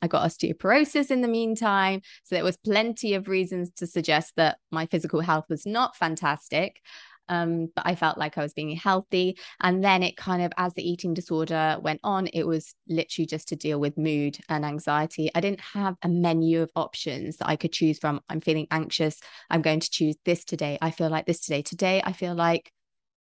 I 0.00 0.06
got 0.06 0.26
osteoporosis 0.26 1.10
in 1.10 1.20
the 1.20 1.28
meantime. 1.28 2.00
So 2.22 2.36
there 2.36 2.44
was 2.44 2.56
plenty 2.56 3.14
of 3.14 3.28
reasons 3.28 3.70
to 3.76 3.86
suggest 3.86 4.34
that 4.36 4.58
my 4.70 4.86
physical 4.86 5.20
health 5.20 5.46
was 5.48 5.66
not 5.66 5.96
fantastic. 5.96 6.80
Um, 7.28 7.70
but 7.74 7.86
I 7.86 7.94
felt 7.94 8.18
like 8.18 8.36
I 8.36 8.42
was 8.42 8.52
being 8.52 8.76
healthy. 8.76 9.38
And 9.62 9.82
then 9.82 10.02
it 10.02 10.14
kind 10.16 10.42
of, 10.42 10.52
as 10.58 10.74
the 10.74 10.86
eating 10.86 11.14
disorder 11.14 11.78
went 11.80 12.00
on, 12.04 12.26
it 12.28 12.46
was 12.46 12.74
literally 12.86 13.26
just 13.26 13.48
to 13.48 13.56
deal 13.56 13.80
with 13.80 13.96
mood 13.96 14.38
and 14.50 14.62
anxiety. 14.62 15.30
I 15.34 15.40
didn't 15.40 15.62
have 15.62 15.96
a 16.02 16.08
menu 16.08 16.60
of 16.60 16.70
options 16.76 17.38
that 17.38 17.48
I 17.48 17.56
could 17.56 17.72
choose 17.72 17.98
from. 17.98 18.20
I'm 18.28 18.42
feeling 18.42 18.66
anxious. 18.70 19.20
I'm 19.48 19.62
going 19.62 19.80
to 19.80 19.90
choose 19.90 20.16
this 20.26 20.44
today. 20.44 20.76
I 20.82 20.90
feel 20.90 21.08
like 21.08 21.24
this 21.24 21.40
today. 21.40 21.62
Today, 21.62 22.02
I 22.04 22.12
feel 22.12 22.34
like 22.34 22.70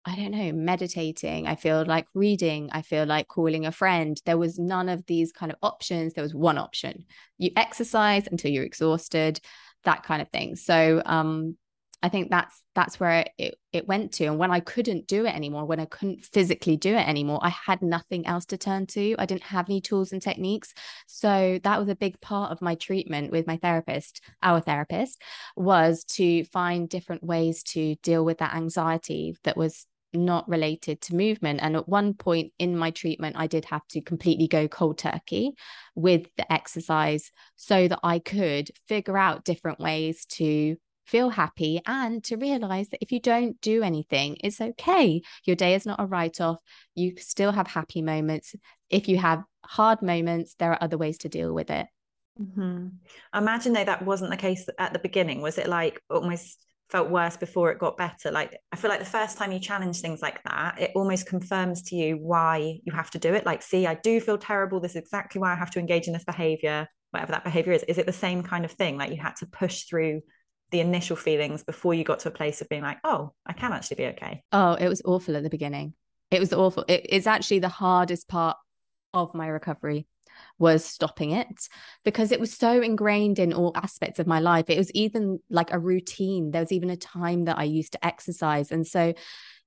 I 0.09 0.17
don't 0.17 0.31
know, 0.31 0.53
meditating. 0.53 1.47
I 1.47 1.55
feel 1.55 1.85
like 1.85 2.07
reading. 2.15 2.71
I 2.73 2.81
feel 2.81 3.05
like 3.05 3.29
calling 3.29 3.67
a 3.67 3.73
friend. 3.73 4.19
There 4.25 4.39
was 4.39 4.59
none 4.59 4.89
of 4.89 5.05
these 5.05 5.33
kind 5.33 5.53
of 5.53 5.59
options. 5.63 6.15
There 6.15 6.25
was 6.25 6.35
one 6.35 6.57
option. 6.57 7.05
You 7.37 7.51
exercise 7.57 8.27
until 8.27 8.51
you're 8.51 8.65
exhausted, 8.65 9.39
that 9.85 10.05
kind 10.05 10.23
of 10.23 10.31
thing. 10.31 10.57
So 10.57 11.03
um, 11.05 11.59
I 12.03 12.09
think 12.09 12.31
that's 12.31 12.63
that's 12.75 12.99
where 12.99 13.27
it, 13.37 13.57
it 13.73 13.89
went 13.89 14.13
to. 14.13 14.27
And 14.27 14.39
when 14.39 14.51
I 14.51 14.61
couldn't 14.61 15.09
do 15.09 15.27
it 15.27 15.35
anymore, 15.35 15.67
when 15.67 15.81
I 15.81 15.85
couldn't 15.85 16.25
physically 16.25 16.79
do 16.79 16.95
it 16.95 17.07
anymore, 17.07 17.41
I 17.43 17.51
had 17.51 17.83
nothing 17.83 18.27
else 18.27 18.47
to 18.47 18.57
turn 18.57 18.87
to. 18.89 19.17
I 19.19 19.27
didn't 19.27 19.43
have 19.43 19.69
any 19.69 19.81
tools 19.83 20.13
and 20.13 20.23
techniques. 20.23 20.73
So 21.07 21.59
that 21.65 21.79
was 21.79 21.89
a 21.89 21.97
big 21.97 22.21
part 22.21 22.53
of 22.53 22.63
my 22.63 22.77
treatment 22.77 23.31
with 23.31 23.47
my 23.47 23.59
therapist, 23.59 24.23
our 24.43 24.61
therapist, 24.61 25.21
was 25.55 26.05
to 26.05 26.45
find 26.45 26.89
different 26.89 27.25
ways 27.25 27.63
to 27.65 27.97
deal 27.97 28.25
with 28.25 28.39
that 28.39 28.55
anxiety 28.55 29.37
that 29.43 29.57
was 29.57 29.87
not 30.13 30.49
related 30.49 31.01
to 31.03 31.15
movement. 31.15 31.61
And 31.63 31.77
at 31.77 31.89
one 31.89 32.15
point 32.15 32.53
in 32.59 32.77
my 32.77 32.91
treatment, 32.91 33.37
I 33.39 33.47
did 33.47 33.67
have 33.67 33.87
to 33.89 34.01
completely 34.01 34.49
go 34.49 34.69
cold 34.69 34.99
turkey 34.99 35.53
with 35.95 36.27
the 36.37 36.51
exercise 36.53 37.31
so 37.57 37.89
that 37.89 38.01
I 38.03 38.19
could 38.19 38.71
figure 38.87 39.19
out 39.19 39.45
different 39.45 39.81
ways 39.81 40.25
to 40.27 40.77
feel 41.07 41.31
happy 41.31 41.81
and 41.87 42.23
to 42.23 42.37
realize 42.37 42.91
that 42.91 43.03
if 43.03 43.11
you 43.11 43.21
don't 43.21 43.61
do 43.61 43.83
anything, 43.83 44.37
it's 44.45 44.61
okay. 44.61 45.23
Your 45.45 45.57
day 45.57 45.75
is 45.75 45.87
not 45.87 46.01
a 46.01 46.07
write 46.07 46.41
off. 46.41 46.59
You 46.95 47.15
still 47.19 47.53
have 47.53 47.67
happy 47.67 48.03
moments. 48.03 48.55
If 48.91 49.09
you 49.09 49.17
have 49.19 49.43
hard 49.65 50.03
moments, 50.03 50.55
there 50.59 50.71
are 50.71 50.83
other 50.83 50.99
ways 50.99 51.19
to 51.19 51.29
deal 51.29 51.53
with 51.55 51.71
it. 51.71 51.87
Mm-hmm. 52.41 52.89
Imagine 53.35 53.73
though 53.73 53.85
that 53.85 54.05
wasn't 54.05 54.31
the 54.31 54.37
case 54.37 54.69
at 54.79 54.93
the 54.93 54.99
beginning. 54.99 55.41
Was 55.41 55.59
it 55.59 55.69
like 55.69 56.01
almost 56.09 56.65
felt 56.91 57.11
worse 57.11 57.37
before 57.37 57.71
it 57.71 57.79
got 57.79 57.97
better? 57.97 58.31
Like 58.31 58.59
I 58.73 58.77
feel 58.77 58.91
like 58.91 59.01
the 59.01 59.07
first 59.07 59.39
time 59.39 59.53
you 59.53 59.59
challenge 59.59 60.01
things 60.01 60.23
like 60.23 60.43
that, 60.45 60.81
it 60.81 60.93
almost 60.95 61.27
confirms 61.27 61.83
to 61.85 61.97
you 61.97 62.17
why 62.17 62.81
you 62.85 62.93
have 62.93 63.11
to 63.13 63.19
do 63.19 63.35
it. 63.35 63.47
Like, 63.47 63.63
see, 63.63 63.87
I 63.87 63.95
do 63.95 64.21
feel 64.21 64.39
terrible. 64.39 64.81
This 64.81 64.93
is 64.93 65.03
exactly 65.03 65.41
why 65.41 65.53
I 65.53 65.57
have 65.57 65.71
to 65.73 65.81
engage 65.81 66.07
in 66.07 66.13
this 66.13 66.25
behavior, 66.25 66.89
whatever 67.11 67.33
that 67.33 67.45
behavior 67.45 67.73
is. 67.73 67.83
Is 67.85 67.99
it 67.99 68.07
the 68.07 68.13
same 68.13 68.43
kind 68.43 68.65
of 68.65 68.73
thing? 68.73 68.97
Like 68.97 69.11
you 69.11 69.19
had 69.19 69.37
to 69.37 69.47
push 69.47 69.85
through 69.85 70.23
the 70.71 70.81
initial 70.81 71.17
feelings 71.17 71.65
before 71.65 71.95
you 71.95 72.05
got 72.05 72.21
to 72.21 72.29
a 72.29 72.33
place 72.33 72.61
of 72.61 72.69
being 72.69 72.83
like, 72.83 72.99
oh, 73.05 73.33
I 73.47 73.53
can 73.53 73.73
actually 73.73 73.97
be 73.97 74.07
okay? 74.07 74.43
Oh, 74.53 74.75
it 74.75 74.89
was 74.89 75.03
awful 75.05 75.37
at 75.37 75.43
the 75.43 75.51
beginning. 75.51 75.95
It 76.31 76.41
was 76.41 76.53
awful. 76.53 76.85
It, 76.89 77.07
it's 77.09 77.27
actually 77.27 77.61
the 77.61 77.69
hardest 77.69 78.29
part 78.29 78.57
of 79.15 79.35
my 79.35 79.47
recovery 79.47 80.07
was 80.59 80.85
stopping 80.85 81.31
it 81.31 81.69
because 82.05 82.33
it 82.33 82.41
was 82.41 82.53
so 82.53 82.81
ingrained 82.81 83.39
in 83.39 83.53
all 83.53 83.73
aspects 83.75 84.19
of 84.19 84.27
my 84.27 84.41
life. 84.41 84.69
It 84.69 84.79
was 84.79 84.91
even 84.93 85.39
like 85.51 85.73
a 85.73 85.79
routine. 85.79 86.51
There 86.51 86.63
was 86.63 86.73
even 86.73 86.91
a 86.91 86.97
time 86.97 87.45
that 87.45 87.59
I 87.59 87.65
used 87.65 87.93
to 87.93 88.05
exercise. 88.05 88.73
And 88.73 88.87
so 88.87 89.15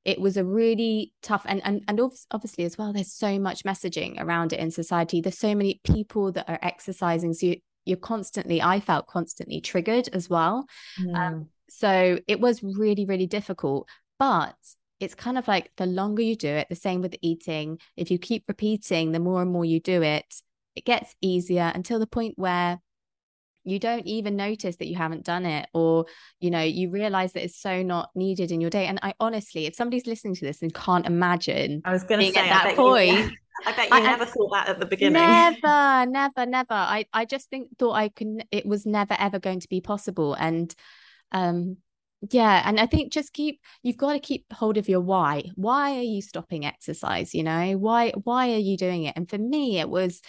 it 0.04 0.20
was 0.20 0.38
a 0.38 0.44
really 0.44 1.14
tough 1.22 1.44
and 1.46 1.62
and 1.64 1.84
and 1.88 2.00
obviously 2.32 2.64
as 2.64 2.78
well 2.78 2.92
there's 2.92 3.14
so 3.14 3.40
much 3.40 3.64
messaging 3.64 4.20
around 4.20 4.52
it 4.54 4.60
in 4.60 4.72
society 4.72 5.22
there's 5.22 5.38
so 5.38 5.54
many 5.54 5.80
people 5.84 6.32
that 6.32 6.50
are 6.50 6.60
exercising 6.62 7.34
so 7.34 7.48
you, 7.48 7.58
you're 7.86 7.98
constantly 7.98 8.62
i 8.62 8.80
felt 8.80 9.08
constantly 9.08 9.62
triggered 9.62 10.10
as 10.14 10.30
well 10.30 10.66
mm. 11.00 11.16
um, 11.16 11.48
so 11.70 12.18
it 12.28 12.40
was 12.40 12.64
really 12.64 13.06
really 13.06 13.28
difficult 13.28 13.88
but 14.18 14.56
it's 15.00 15.16
kind 15.16 15.38
of 15.38 15.48
like 15.48 15.72
the 15.78 15.86
longer 15.86 16.22
you 16.22 16.36
do 16.36 16.50
it 16.50 16.68
the 16.70 16.76
same 16.76 17.02
with 17.02 17.16
eating 17.22 17.78
if 17.96 18.10
you 18.10 18.18
keep 18.18 18.44
repeating 18.48 19.12
the 19.12 19.20
more 19.20 19.42
and 19.42 19.52
more 19.52 19.66
you 19.66 19.80
do 19.80 20.02
it 20.02 20.26
it 20.76 20.86
gets 20.86 21.16
easier 21.22 21.72
until 21.74 22.00
the 22.00 22.08
point 22.08 22.34
where 22.38 22.80
you 23.64 23.80
don't 23.80 24.08
even 24.08 24.36
notice 24.36 24.78
that 24.78 24.88
you 24.88 24.96
haven't 24.96 25.24
done 25.24 25.46
it 25.46 25.70
or 25.74 26.06
you 26.40 26.50
know 26.50 26.62
you 26.62 26.90
realize 26.90 27.34
that 27.34 27.44
it's 27.44 27.58
so 27.58 27.84
not 27.84 28.10
needed 28.16 28.52
in 28.52 28.62
your 28.62 28.70
day. 28.70 28.88
And 28.88 29.00
i 29.02 29.14
honestly 29.20 29.66
if 29.66 29.76
somebody's 29.76 30.08
listening 30.08 30.36
to 30.36 30.46
this 30.46 30.62
and 30.62 30.74
can't 30.74 31.06
imagine 31.06 31.82
i 31.86 31.92
was 31.92 32.04
going 32.04 32.22
to 32.22 32.32
say 32.32 32.50
at 32.50 32.64
that 32.64 32.76
point 32.76 33.12
you, 33.12 33.32
i 33.66 33.72
bet 33.74 33.90
you 33.90 33.96
I, 33.96 34.02
never 34.02 34.26
thought 34.26 34.52
that 34.52 34.70
at 34.70 34.80
the 34.80 34.86
beginning. 34.86 35.22
Never 35.22 36.06
never 36.12 36.46
never. 36.46 36.74
I 36.74 37.06
i 37.14 37.26
just 37.26 37.50
think 37.50 37.78
thought 37.78 37.94
i 37.94 38.10
can 38.10 38.44
it 38.52 38.66
was 38.66 38.86
never 38.86 39.16
ever 39.20 39.40
going 39.40 39.60
to 39.60 39.70
be 39.70 39.82
possible. 39.82 40.34
And 40.34 40.74
um 41.32 41.78
yeah 42.30 42.62
and 42.66 42.80
i 42.80 42.86
think 42.86 43.12
just 43.12 43.34
keep 43.34 43.60
you've 43.82 43.98
got 43.98 44.14
to 44.14 44.20
keep 44.20 44.46
hold 44.54 44.78
of 44.78 44.90
your 44.90 45.02
why. 45.02 45.44
Why 45.56 45.98
are 45.98 46.04
you 46.04 46.22
stopping 46.22 46.66
exercise 46.66 47.34
you 47.34 47.44
know? 47.44 47.78
Why 47.78 48.12
why 48.24 48.54
are 48.54 48.58
you 48.58 48.78
doing 48.78 49.04
it? 49.04 49.16
And 49.16 49.30
for 49.30 49.38
me 49.38 49.80
it 49.80 49.90
was 49.90 50.22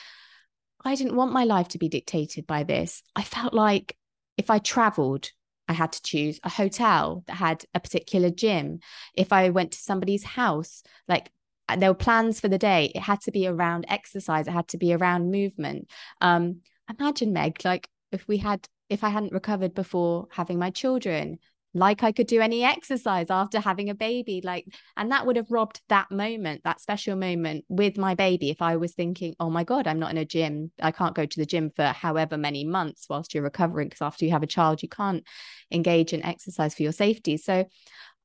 I 0.85 0.95
didn't 0.95 1.17
want 1.17 1.33
my 1.33 1.45
life 1.45 1.69
to 1.69 1.79
be 1.79 1.89
dictated 1.89 2.47
by 2.47 2.65
this. 2.65 3.03
I 3.15 3.23
felt 3.23 3.55
like 3.55 3.97
if 4.37 4.51
I 4.51 4.59
traveled, 4.59 5.31
I 5.69 5.75
had 5.75 5.93
to 5.93 6.03
choose 6.03 6.41
a 6.43 6.49
hotel 6.49 7.25
that 7.27 7.37
had 7.37 7.65
a 7.75 7.81
particular 7.81 8.31
gym. 8.31 8.81
If 9.15 9.33
I 9.33 9.51
went 9.51 9.73
to 9.73 9.79
somebody's 9.79 10.25
house, 10.25 10.83
like 11.09 11.31
uh, 11.69 11.77
there 11.77 11.91
were 11.91 11.95
plans 11.95 12.41
for 12.41 12.49
the 12.49 12.59
day, 12.59 12.93
it 12.95 13.01
had 13.01 13.21
to 13.23 13.31
be 13.31 13.47
around 13.47 13.87
exercise, 13.89 14.49
it 14.49 14.53
had 14.53 14.69
to 14.69 14.79
be 14.79 14.93
around 14.93 15.31
movement. 15.31 15.89
Um, 16.21 16.61
imagine, 16.99 17.33
Meg, 17.33 17.65
like 17.65 17.89
if 18.11 18.27
we 18.27 18.39
had, 18.39 18.67
if 18.89 19.05
I 19.05 19.09
hadn't 19.09 19.33
recovered 19.33 19.75
before 19.75 20.27
having 20.31 20.59
my 20.59 20.71
children, 20.71 21.39
like 21.75 22.03
I 22.03 22.13
could 22.13 22.27
do 22.27 22.41
any 22.41 22.65
exercise 22.65 23.27
after 23.31 23.59
having 23.59 23.89
a 23.89 23.95
baby. 23.95 24.41
Like, 24.45 24.67
and 24.97 25.11
that 25.11 25.27
would 25.27 25.37
have 25.37 25.51
robbed 25.51 25.81
that 25.89 26.11
moment, 26.11 26.63
that 26.65 26.81
special 26.81 27.17
moment 27.17 27.65
with 27.69 27.97
my 27.97 28.15
baby. 28.15 28.51
If 28.51 28.61
I 28.61 28.77
was 28.77 28.93
thinking, 28.93 29.35
oh 29.41 29.51
my 29.51 29.65
God, 29.65 29.87
I'm 29.87 29.99
not 29.99 30.11
in 30.11 30.19
a 30.19 30.25
gym. 30.25 30.71
I 30.81 30.91
can't 30.91 31.15
go 31.15 31.25
to 31.25 31.41
the 31.41 31.47
gym 31.47 31.71
for 31.75 31.85
however 31.85 32.37
many 32.37 32.65
months 32.65 33.07
whilst 33.09 33.33
you're 33.33 33.43
recovering. 33.43 33.89
Because 33.89 34.03
after 34.03 34.25
you 34.25 34.33
have 34.33 34.43
a 34.43 34.47
child, 34.49 34.83
you 34.83 34.89
can't 34.89 35.25
engage 35.71 36.13
in 36.13 36.25
exercise 36.25 36.75
for 36.75 36.83
your 36.83 36.93
safety. 36.93 37.37
So 37.37 37.65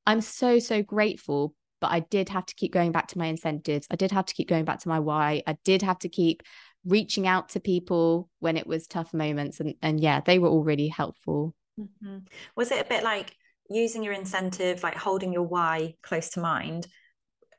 I'm 0.06 0.22
so, 0.22 0.60
so 0.60 0.84
grateful. 0.84 1.54
But 1.80 1.92
I 1.92 2.00
did 2.00 2.30
have 2.30 2.46
to 2.48 2.56
keep 2.56 2.74
going 2.74 2.92
back 2.92 3.08
to 3.10 3.20
my 3.20 3.28
incentives. 3.28 3.88
I 3.92 3.96
did 3.96 4.12
have 4.12 4.26
to 4.26 4.34
keep 4.34 4.50
going 4.50 4.66
back 4.66 4.80
to 4.80 4.90
my 4.90 5.00
why. 5.00 5.44
I 5.46 5.58
did 5.64 5.84
have 5.84 6.00
to 6.00 6.10
keep 6.10 6.42
reaching 6.86 7.28
out 7.28 7.50
to 7.50 7.60
people 7.60 8.30
when 8.40 8.58
it 8.58 8.66
was 8.66 8.88
tough 8.88 9.14
moments. 9.14 9.60
And, 9.60 9.76
and 9.82 10.00
yeah, 10.00 10.22
they 10.22 10.40
were 10.40 10.50
all 10.50 10.64
really 10.64 10.88
helpful. 10.88 11.54
Mm-hmm. 11.80 12.18
Was 12.56 12.72
it 12.72 12.86
a 12.86 12.90
bit 12.90 13.04
like 13.04 13.36
using 13.70 14.04
your 14.04 14.14
incentive, 14.14 14.84
like 14.84 14.96
holding 14.96 15.34
your 15.34 15.44
why 15.44 15.96
close 16.02 16.30
to 16.32 16.40
mind, 16.40 16.88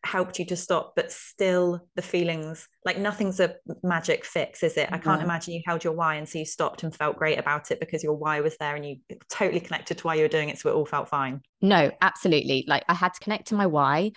helped 0.05 0.39
you 0.39 0.45
to 0.47 0.57
stop, 0.57 0.93
but 0.95 1.11
still 1.11 1.81
the 1.97 2.03
feelings 2.03 2.69
like 2.85 2.99
nothing's 2.99 3.41
a 3.41 3.57
magic 3.83 4.25
fix, 4.25 4.63
is 4.63 4.77
it? 4.77 4.89
I 4.93 4.99
can't 4.99 5.23
imagine 5.23 5.55
you 5.55 5.63
held 5.67 5.85
your 5.85 5.93
why 5.93 6.15
and 6.15 6.29
so 6.29 6.39
you 6.39 6.45
stopped 6.45 6.83
and 6.83 6.95
felt 6.95 7.17
great 7.17 7.39
about 7.39 7.71
it 7.71 7.81
because 7.81 8.03
your 8.03 8.15
why 8.15 8.41
was 8.41 8.57
there 8.59 8.77
and 8.77 8.87
you 8.87 8.97
totally 9.29 9.61
connected 9.61 9.99
to 9.99 10.07
why 10.07 10.15
you 10.15 10.23
were 10.23 10.29
doing 10.29 10.49
it. 10.49 10.59
So 10.59 10.71
it 10.71 10.75
all 10.75 10.87
felt 10.87 11.09
fine. 11.09 11.43
No, 11.61 11.91
absolutely. 12.01 12.65
Like 12.67 12.85
I 12.89 12.95
had 12.95 13.15
to 13.15 13.21
connect 13.21 13.49
to 13.49 13.55
my 13.55 13.67
why. 13.67 14.13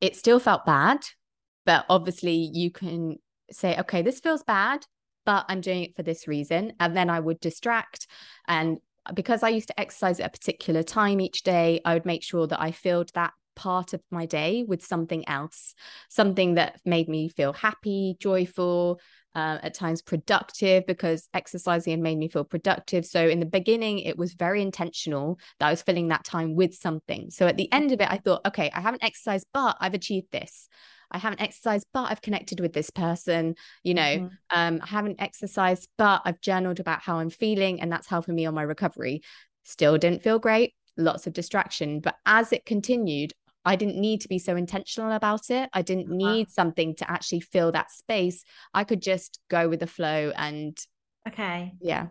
It 0.00 0.16
still 0.16 0.40
felt 0.40 0.64
bad, 0.64 1.00
but 1.66 1.84
obviously 1.88 2.50
you 2.52 2.70
can 2.70 3.16
say, 3.52 3.78
okay, 3.78 4.02
this 4.02 4.20
feels 4.20 4.42
bad, 4.42 4.86
but 5.26 5.44
I'm 5.48 5.60
doing 5.60 5.84
it 5.84 5.96
for 5.96 6.02
this 6.02 6.26
reason. 6.26 6.72
And 6.80 6.96
then 6.96 7.10
I 7.10 7.20
would 7.20 7.40
distract 7.40 8.06
and 8.48 8.78
because 9.14 9.42
I 9.42 9.48
used 9.48 9.68
to 9.68 9.80
exercise 9.80 10.20
at 10.20 10.26
a 10.26 10.30
particular 10.30 10.82
time 10.82 11.20
each 11.20 11.42
day, 11.42 11.80
I 11.84 11.94
would 11.94 12.06
make 12.06 12.22
sure 12.22 12.46
that 12.46 12.60
I 12.60 12.72
filled 12.72 13.10
that 13.14 13.32
part 13.56 13.92
of 13.92 14.00
my 14.10 14.26
day 14.26 14.64
with 14.66 14.84
something 14.84 15.28
else, 15.28 15.74
something 16.08 16.54
that 16.54 16.80
made 16.84 17.08
me 17.08 17.28
feel 17.28 17.52
happy, 17.52 18.16
joyful, 18.18 19.00
uh, 19.34 19.58
at 19.62 19.74
times 19.74 20.02
productive 20.02 20.86
because 20.86 21.28
exercising 21.34 21.92
had 21.92 22.00
made 22.00 22.18
me 22.18 22.28
feel 22.28 22.44
productive. 22.44 23.06
So 23.06 23.28
in 23.28 23.38
the 23.38 23.46
beginning, 23.46 24.00
it 24.00 24.18
was 24.18 24.34
very 24.34 24.60
intentional 24.62 25.38
that 25.58 25.68
I 25.68 25.70
was 25.70 25.82
filling 25.82 26.08
that 26.08 26.24
time 26.24 26.54
with 26.54 26.74
something. 26.74 27.30
So 27.30 27.46
at 27.46 27.56
the 27.56 27.72
end 27.72 27.92
of 27.92 28.00
it, 28.00 28.10
I 28.10 28.18
thought, 28.18 28.46
okay, 28.46 28.70
I 28.74 28.80
haven't 28.80 29.04
exercised, 29.04 29.46
but 29.52 29.76
I've 29.80 29.94
achieved 29.94 30.32
this. 30.32 30.68
I 31.10 31.18
haven't 31.18 31.40
exercised, 31.40 31.86
but 31.92 32.10
I've 32.10 32.22
connected 32.22 32.60
with 32.60 32.72
this 32.72 32.90
person. 32.90 33.54
You 33.82 33.94
know, 33.94 34.02
mm-hmm. 34.02 34.28
um, 34.50 34.80
I 34.82 34.86
haven't 34.86 35.20
exercised, 35.20 35.88
but 35.98 36.22
I've 36.24 36.40
journaled 36.40 36.80
about 36.80 37.02
how 37.02 37.18
I'm 37.18 37.30
feeling, 37.30 37.80
and 37.80 37.90
that's 37.90 38.06
helping 38.06 38.34
me 38.34 38.46
on 38.46 38.54
my 38.54 38.62
recovery. 38.62 39.22
Still 39.64 39.98
didn't 39.98 40.22
feel 40.22 40.38
great, 40.38 40.74
lots 40.96 41.26
of 41.26 41.32
distraction. 41.32 42.00
But 42.00 42.16
as 42.26 42.52
it 42.52 42.64
continued, 42.64 43.32
I 43.64 43.76
didn't 43.76 44.00
need 44.00 44.22
to 44.22 44.28
be 44.28 44.38
so 44.38 44.56
intentional 44.56 45.12
about 45.12 45.50
it. 45.50 45.68
I 45.72 45.82
didn't 45.82 46.06
uh-huh. 46.06 46.32
need 46.34 46.50
something 46.50 46.94
to 46.96 47.10
actually 47.10 47.40
fill 47.40 47.72
that 47.72 47.90
space. 47.90 48.42
I 48.72 48.84
could 48.84 49.02
just 49.02 49.40
go 49.48 49.68
with 49.68 49.80
the 49.80 49.86
flow 49.86 50.32
and 50.36 50.78
okay. 51.28 51.74
Yeah. 51.80 52.08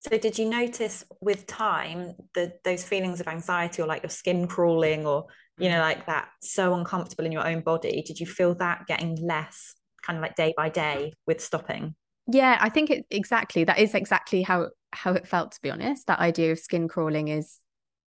So 0.00 0.16
did 0.16 0.38
you 0.38 0.48
notice 0.48 1.04
with 1.20 1.46
time 1.46 2.14
that 2.34 2.64
those 2.64 2.82
feelings 2.82 3.20
of 3.20 3.28
anxiety 3.28 3.82
or 3.82 3.86
like 3.86 4.02
your 4.02 4.10
skin 4.10 4.46
crawling 4.46 5.06
or 5.06 5.26
you 5.60 5.68
know 5.68 5.80
like 5.80 6.06
that 6.06 6.28
so 6.40 6.74
uncomfortable 6.74 7.24
in 7.24 7.32
your 7.32 7.46
own 7.46 7.60
body 7.60 8.02
did 8.06 8.18
you 8.18 8.26
feel 8.26 8.54
that 8.54 8.86
getting 8.86 9.16
less 9.16 9.74
kind 10.02 10.16
of 10.16 10.22
like 10.22 10.34
day 10.34 10.54
by 10.56 10.68
day 10.68 11.12
with 11.26 11.40
stopping? 11.40 11.94
Yeah 12.26 12.58
i 12.60 12.68
think 12.68 12.90
it 12.90 13.06
exactly 13.10 13.64
that 13.64 13.78
is 13.78 13.94
exactly 13.94 14.42
how 14.42 14.68
how 14.92 15.12
it 15.12 15.26
felt 15.26 15.52
to 15.52 15.62
be 15.62 15.70
honest. 15.70 16.06
That 16.06 16.18
idea 16.18 16.52
of 16.52 16.58
skin 16.58 16.88
crawling 16.88 17.28
is 17.28 17.58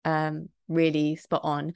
um 0.06 0.50
really 0.68 1.16
spot 1.16 1.42
on 1.44 1.74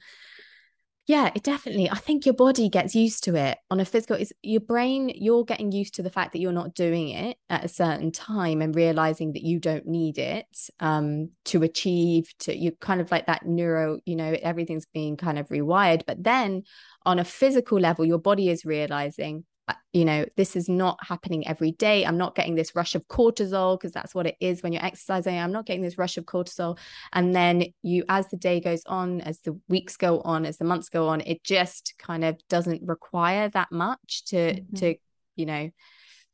yeah, 1.08 1.30
it 1.34 1.42
definitely. 1.42 1.88
I 1.90 1.96
think 1.96 2.26
your 2.26 2.34
body 2.34 2.68
gets 2.68 2.94
used 2.94 3.24
to 3.24 3.34
it 3.34 3.56
on 3.70 3.80
a 3.80 3.86
physical. 3.86 4.16
It's 4.16 4.30
your 4.42 4.60
brain. 4.60 5.10
You're 5.14 5.42
getting 5.42 5.72
used 5.72 5.94
to 5.94 6.02
the 6.02 6.10
fact 6.10 6.32
that 6.32 6.38
you're 6.38 6.52
not 6.52 6.74
doing 6.74 7.08
it 7.08 7.38
at 7.48 7.64
a 7.64 7.68
certain 7.68 8.12
time 8.12 8.60
and 8.60 8.76
realizing 8.76 9.32
that 9.32 9.42
you 9.42 9.58
don't 9.58 9.86
need 9.86 10.18
it 10.18 10.46
um, 10.80 11.30
to 11.46 11.62
achieve. 11.62 12.30
To 12.40 12.54
you 12.54 12.72
kind 12.72 13.00
of 13.00 13.10
like 13.10 13.24
that 13.24 13.46
neuro. 13.46 14.00
You 14.04 14.16
know, 14.16 14.36
everything's 14.42 14.84
being 14.84 15.16
kind 15.16 15.38
of 15.38 15.48
rewired. 15.48 16.02
But 16.06 16.22
then 16.22 16.64
on 17.06 17.18
a 17.18 17.24
physical 17.24 17.80
level, 17.80 18.04
your 18.04 18.18
body 18.18 18.50
is 18.50 18.66
realizing 18.66 19.46
you 19.92 20.04
know, 20.04 20.24
this 20.36 20.56
is 20.56 20.68
not 20.68 20.98
happening 21.02 21.46
every 21.46 21.72
day. 21.72 22.04
I'm 22.04 22.18
not 22.18 22.34
getting 22.34 22.54
this 22.54 22.74
rush 22.74 22.94
of 22.94 23.06
cortisol 23.08 23.78
because 23.78 23.92
that's 23.92 24.14
what 24.14 24.26
it 24.26 24.36
is 24.40 24.62
when 24.62 24.72
you're 24.72 24.84
exercising. 24.84 25.38
I'm 25.38 25.52
not 25.52 25.66
getting 25.66 25.82
this 25.82 25.98
rush 25.98 26.16
of 26.16 26.24
cortisol. 26.24 26.78
And 27.12 27.34
then 27.34 27.64
you, 27.82 28.04
as 28.08 28.28
the 28.28 28.36
day 28.36 28.60
goes 28.60 28.82
on, 28.86 29.20
as 29.20 29.40
the 29.40 29.58
weeks 29.68 29.96
go 29.96 30.20
on, 30.20 30.46
as 30.46 30.58
the 30.58 30.64
months 30.64 30.88
go 30.88 31.08
on, 31.08 31.20
it 31.22 31.42
just 31.44 31.94
kind 31.98 32.24
of 32.24 32.38
doesn't 32.48 32.82
require 32.86 33.48
that 33.50 33.72
much 33.72 34.24
to, 34.26 34.36
mm-hmm. 34.36 34.76
to, 34.76 34.94
you 35.36 35.46
know, 35.46 35.70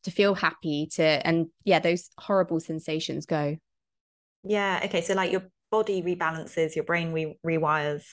to 0.05 0.11
feel 0.11 0.35
happy 0.35 0.89
to, 0.95 1.03
and 1.03 1.47
yeah, 1.65 1.79
those 1.79 2.11
horrible 2.19 2.61
sensations 2.61 3.27
go. 3.27 3.57
Yeah. 4.43 4.81
Okay. 4.85 5.01
So 5.01 5.15
like 5.15 5.33
your 5.33 5.45
body 5.71 6.03
rebalances, 6.03 6.75
your 6.77 6.85
brain 6.85 7.13
re- 7.13 7.39
rewires. 7.45 8.05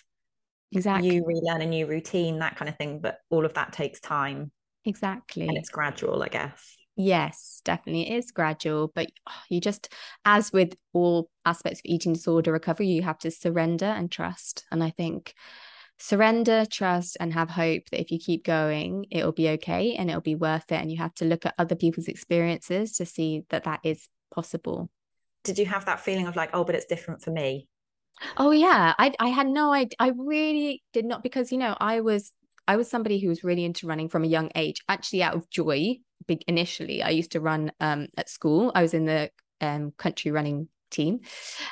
Exactly. 0.71 1.15
You 1.15 1.25
relearn 1.25 1.61
a 1.61 1.65
new 1.65 1.85
routine, 1.85 2.39
that 2.39 2.55
kind 2.55 2.69
of 2.69 2.77
thing. 2.77 3.01
But 3.01 3.17
all 3.29 3.45
of 3.45 3.53
that 3.55 3.73
takes 3.73 3.99
time. 3.99 4.51
Exactly. 4.85 5.47
And 5.47 5.57
it's 5.57 5.69
gradual, 5.69 6.23
I 6.23 6.27
guess. 6.27 6.77
Yes, 6.95 7.61
definitely. 7.63 8.09
It 8.09 8.17
is 8.17 8.31
gradual, 8.31 8.91
but 8.93 9.07
you 9.49 9.61
just, 9.61 9.93
as 10.25 10.51
with 10.51 10.75
all 10.93 11.29
aspects 11.45 11.79
of 11.79 11.85
eating 11.85 12.13
disorder 12.13 12.51
recovery, 12.51 12.87
you 12.87 13.01
have 13.01 13.19
to 13.19 13.31
surrender 13.31 13.85
and 13.85 14.11
trust. 14.11 14.65
And 14.71 14.83
I 14.83 14.89
think 14.91 15.33
surrender, 15.99 16.65
trust, 16.65 17.17
and 17.19 17.33
have 17.33 17.49
hope 17.49 17.83
that 17.91 18.01
if 18.01 18.11
you 18.11 18.19
keep 18.19 18.43
going, 18.43 19.05
it'll 19.11 19.31
be 19.31 19.49
okay 19.49 19.95
and 19.95 20.09
it'll 20.09 20.21
be 20.21 20.35
worth 20.35 20.71
it. 20.71 20.81
And 20.81 20.91
you 20.91 20.97
have 20.97 21.13
to 21.15 21.25
look 21.25 21.45
at 21.45 21.55
other 21.57 21.75
people's 21.75 22.07
experiences 22.07 22.93
to 22.97 23.05
see 23.05 23.43
that 23.49 23.63
that 23.65 23.79
is 23.83 24.07
possible. 24.33 24.89
Did 25.43 25.57
you 25.57 25.65
have 25.65 25.85
that 25.85 25.99
feeling 25.99 26.27
of 26.27 26.35
like, 26.35 26.51
oh, 26.53 26.63
but 26.63 26.75
it's 26.75 26.85
different 26.85 27.21
for 27.21 27.31
me? 27.31 27.67
Oh 28.37 28.51
yeah, 28.51 28.93
I 28.99 29.13
I 29.19 29.29
had 29.29 29.47
no 29.47 29.73
idea. 29.73 29.95
I 29.99 30.11
really 30.15 30.83
did 30.93 31.05
not 31.05 31.23
because 31.23 31.51
you 31.51 31.57
know 31.57 31.75
I 31.79 32.01
was 32.01 32.31
I 32.71 32.77
was 32.77 32.89
somebody 32.89 33.19
who 33.19 33.27
was 33.27 33.43
really 33.43 33.65
into 33.65 33.85
running 33.85 34.07
from 34.07 34.23
a 34.23 34.27
young 34.27 34.49
age, 34.55 34.81
actually 34.87 35.23
out 35.23 35.35
of 35.35 35.49
joy. 35.49 35.97
Big 36.25 36.41
initially, 36.47 37.03
I 37.03 37.09
used 37.09 37.33
to 37.33 37.41
run 37.41 37.73
um, 37.81 38.07
at 38.15 38.29
school. 38.29 38.71
I 38.73 38.81
was 38.81 38.93
in 38.93 39.05
the 39.05 39.29
um, 39.59 39.91
country 39.97 40.31
running 40.31 40.69
team. 40.89 41.19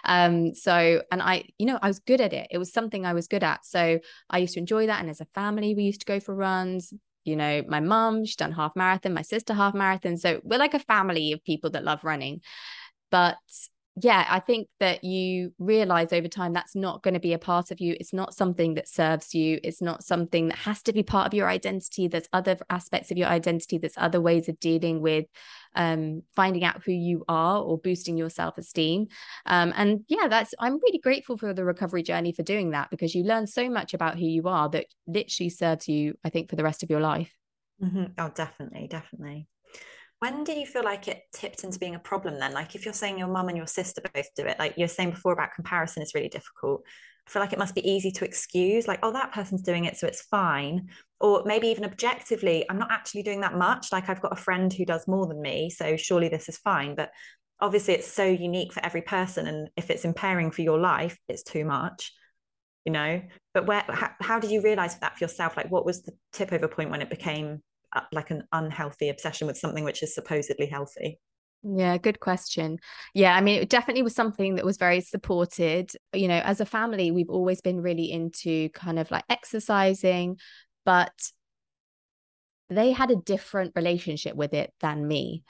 Um, 0.04 0.54
so, 0.54 1.02
and 1.10 1.22
I, 1.22 1.46
you 1.58 1.66
know, 1.68 1.80
I 1.82 1.88
was 1.88 2.00
good 2.00 2.20
at 2.20 2.34
it. 2.34 2.48
It 2.52 2.58
was 2.58 2.74
something 2.74 3.06
I 3.06 3.14
was 3.14 3.30
good 3.30 3.46
at. 3.46 3.64
So 3.64 4.00
I 4.30 4.40
used 4.40 4.56
to 4.56 4.60
enjoy 4.60 4.88
that. 4.88 5.00
And 5.00 5.10
as 5.10 5.22
a 5.22 5.28
family, 5.34 5.74
we 5.74 5.84
used 5.84 6.02
to 6.02 6.06
go 6.06 6.20
for 6.20 6.36
runs. 6.36 6.94
You 7.24 7.38
know, 7.38 7.64
my 7.66 7.80
mum, 7.80 8.26
she's 8.26 8.36
done 8.36 8.52
half 8.52 8.76
marathon, 8.76 9.14
my 9.14 9.22
sister 9.22 9.54
half 9.54 9.74
marathon. 9.74 10.18
So 10.18 10.42
we're 10.44 10.60
like 10.60 10.74
a 10.74 10.80
family 10.80 11.32
of 11.32 11.42
people 11.46 11.70
that 11.70 11.86
love 11.86 12.04
running. 12.04 12.42
But 13.10 13.38
yeah, 14.02 14.26
I 14.30 14.40
think 14.40 14.68
that 14.80 15.04
you 15.04 15.54
realize 15.60 16.14
over 16.14 16.28
time 16.28 16.54
that's 16.54 16.76
not 16.76 17.04
going 17.04 17.16
to 17.16 17.20
be 17.20 17.34
a 17.34 17.40
part 17.40 17.72
of 17.72 17.80
you. 17.80 17.96
It's 18.00 18.14
not 18.14 18.34
something 18.34 18.76
that 18.76 18.88
serves 18.88 19.34
you. 19.34 19.60
It's 19.64 19.82
not 19.82 20.04
something 20.04 20.50
that 20.50 20.60
has 20.60 20.82
to 20.84 20.94
be 20.94 21.04
part 21.04 21.28
of 21.28 21.34
your 21.34 21.50
identity. 21.50 22.08
There's 22.08 22.30
other 22.32 22.58
aspects 22.70 23.12
of 23.12 23.18
your 23.18 23.28
identity. 23.28 23.78
There's 23.78 23.98
other 23.98 24.22
ways 24.22 24.48
of 24.48 24.60
dealing 24.60 25.02
with 25.02 25.26
um, 25.76 26.24
finding 26.36 26.64
out 26.64 26.84
who 26.84 26.92
you 26.92 27.24
are 27.28 27.62
or 27.62 27.78
boosting 27.78 28.18
your 28.18 28.30
self-esteem 28.30 29.08
um, 29.46 29.74
and 29.76 30.04
yeah 30.08 30.28
that's 30.28 30.54
i'm 30.60 30.80
really 30.80 30.98
grateful 30.98 31.38
for 31.38 31.54
the 31.54 31.64
recovery 31.64 32.02
journey 32.02 32.32
for 32.32 32.44
doing 32.44 32.72
that 32.72 32.90
because 32.90 33.14
you 33.14 33.24
learn 33.24 33.46
so 33.46 33.70
much 33.70 33.94
about 33.94 34.18
who 34.18 34.26
you 34.26 34.48
are 34.48 34.68
that 34.70 34.88
literally 35.08 35.50
serves 35.50 35.88
you 35.88 36.16
i 36.24 36.30
think 36.30 36.50
for 36.50 36.56
the 36.56 36.64
rest 36.64 36.82
of 36.82 36.90
your 36.90 37.00
life 37.00 37.32
mm-hmm. 37.82 38.06
oh 38.18 38.32
definitely 38.34 38.88
definitely 38.90 39.48
when 40.20 40.44
did 40.44 40.58
you 40.58 40.66
feel 40.66 40.84
like 40.84 41.08
it 41.08 41.24
tipped 41.34 41.64
into 41.64 41.80
being 41.80 41.96
a 41.96 42.00
problem 42.00 42.40
then 42.40 42.54
like 42.54 42.76
if 42.76 42.86
you're 42.86 42.94
saying 42.94 43.18
your 43.18 43.28
mum 43.28 43.48
and 43.48 43.58
your 43.58 43.68
sister 43.68 44.02
both 44.14 44.28
do 44.36 44.46
it 44.46 44.60
like 44.60 44.74
you're 44.78 44.88
saying 44.88 45.12
before 45.12 45.34
about 45.34 45.54
comparison 45.56 46.04
is 46.04 46.14
really 46.14 46.30
difficult 46.30 46.84
I 47.30 47.32
feel 47.32 47.42
like 47.44 47.54
it 47.54 47.60
must 47.60 47.76
be 47.76 47.88
easy 47.88 48.10
to 48.10 48.26
excuse, 48.26 48.88
like, 48.88 49.02
oh, 49.04 49.12
that 49.12 49.32
person's 49.32 49.62
doing 49.62 49.86
it, 49.86 49.96
so 49.96 50.08
it's 50.08 50.24
fine. 50.24 50.90
Or 51.20 51.44
maybe 51.46 51.68
even 51.68 51.86
objectively, 51.86 52.66
I'm 52.68 52.80
not 52.80 52.92
actually 52.92 53.22
doing 53.22 53.42
that 53.42 53.54
much. 53.54 53.92
Like, 53.92 54.10
I've 54.10 54.22
got 54.22 54.34
a 54.34 54.42
friend 54.42 54.74
who 54.74 54.84
does 54.84 55.08
more 55.08 55.28
than 55.28 55.40
me, 55.40 55.70
so 55.70 55.96
surely 55.96 56.30
this 56.30 56.50
is 56.50 56.58
fine. 56.58 56.96
But 56.96 57.12
obviously, 57.60 57.94
it's 57.94 58.12
so 58.12 58.26
unique 58.26 58.74
for 58.74 58.84
every 58.84 59.04
person. 59.04 59.46
And 59.46 59.70
if 59.78 59.92
it's 59.92 60.06
impairing 60.06 60.50
for 60.50 60.64
your 60.64 60.80
life, 60.80 61.20
it's 61.28 61.44
too 61.44 61.66
much, 61.66 62.12
you 62.84 62.92
know? 62.92 63.22
But 63.54 63.68
where, 63.68 63.86
how, 63.88 64.10
how 64.20 64.40
did 64.40 64.50
you 64.50 64.64
realize 64.64 64.98
that 64.98 65.16
for 65.16 65.24
yourself? 65.24 65.56
Like, 65.56 65.70
what 65.70 65.86
was 65.86 66.02
the 66.02 66.14
tip 66.34 66.52
over 66.52 66.68
point 66.68 66.90
when 66.90 67.04
it 67.04 67.12
became 67.12 67.62
like 68.12 68.32
an 68.32 68.44
unhealthy 68.52 69.10
obsession 69.10 69.48
with 69.48 69.58
something 69.58 69.84
which 69.84 70.04
is 70.04 70.14
supposedly 70.14 70.68
healthy? 70.68 71.20
Yeah, 71.62 71.98
good 71.98 72.22
question. 72.22 72.80
Yeah, 73.14 73.36
I 73.36 73.42
mean, 73.42 73.62
it 73.62 73.70
definitely 73.70 74.04
was 74.04 74.16
something 74.16 74.56
that 74.56 74.66
was 74.66 74.78
very 74.78 75.02
supported. 75.02 75.92
You 76.14 76.30
know, 76.30 76.40
as 76.40 76.62
a 76.62 76.66
family, 76.66 77.12
we've 77.12 77.30
always 77.30 77.62
been 77.62 77.82
really 77.82 78.12
into 78.12 78.70
kind 78.70 78.98
of 78.98 79.12
like 79.12 79.26
exercising, 79.30 80.38
but 80.86 81.12
they 82.70 82.92
had 82.92 83.12
a 83.12 83.18
different 83.18 83.74
relationship 83.76 84.36
with 84.36 84.54
it 84.54 84.72
than 84.80 85.08
me, 85.08 85.44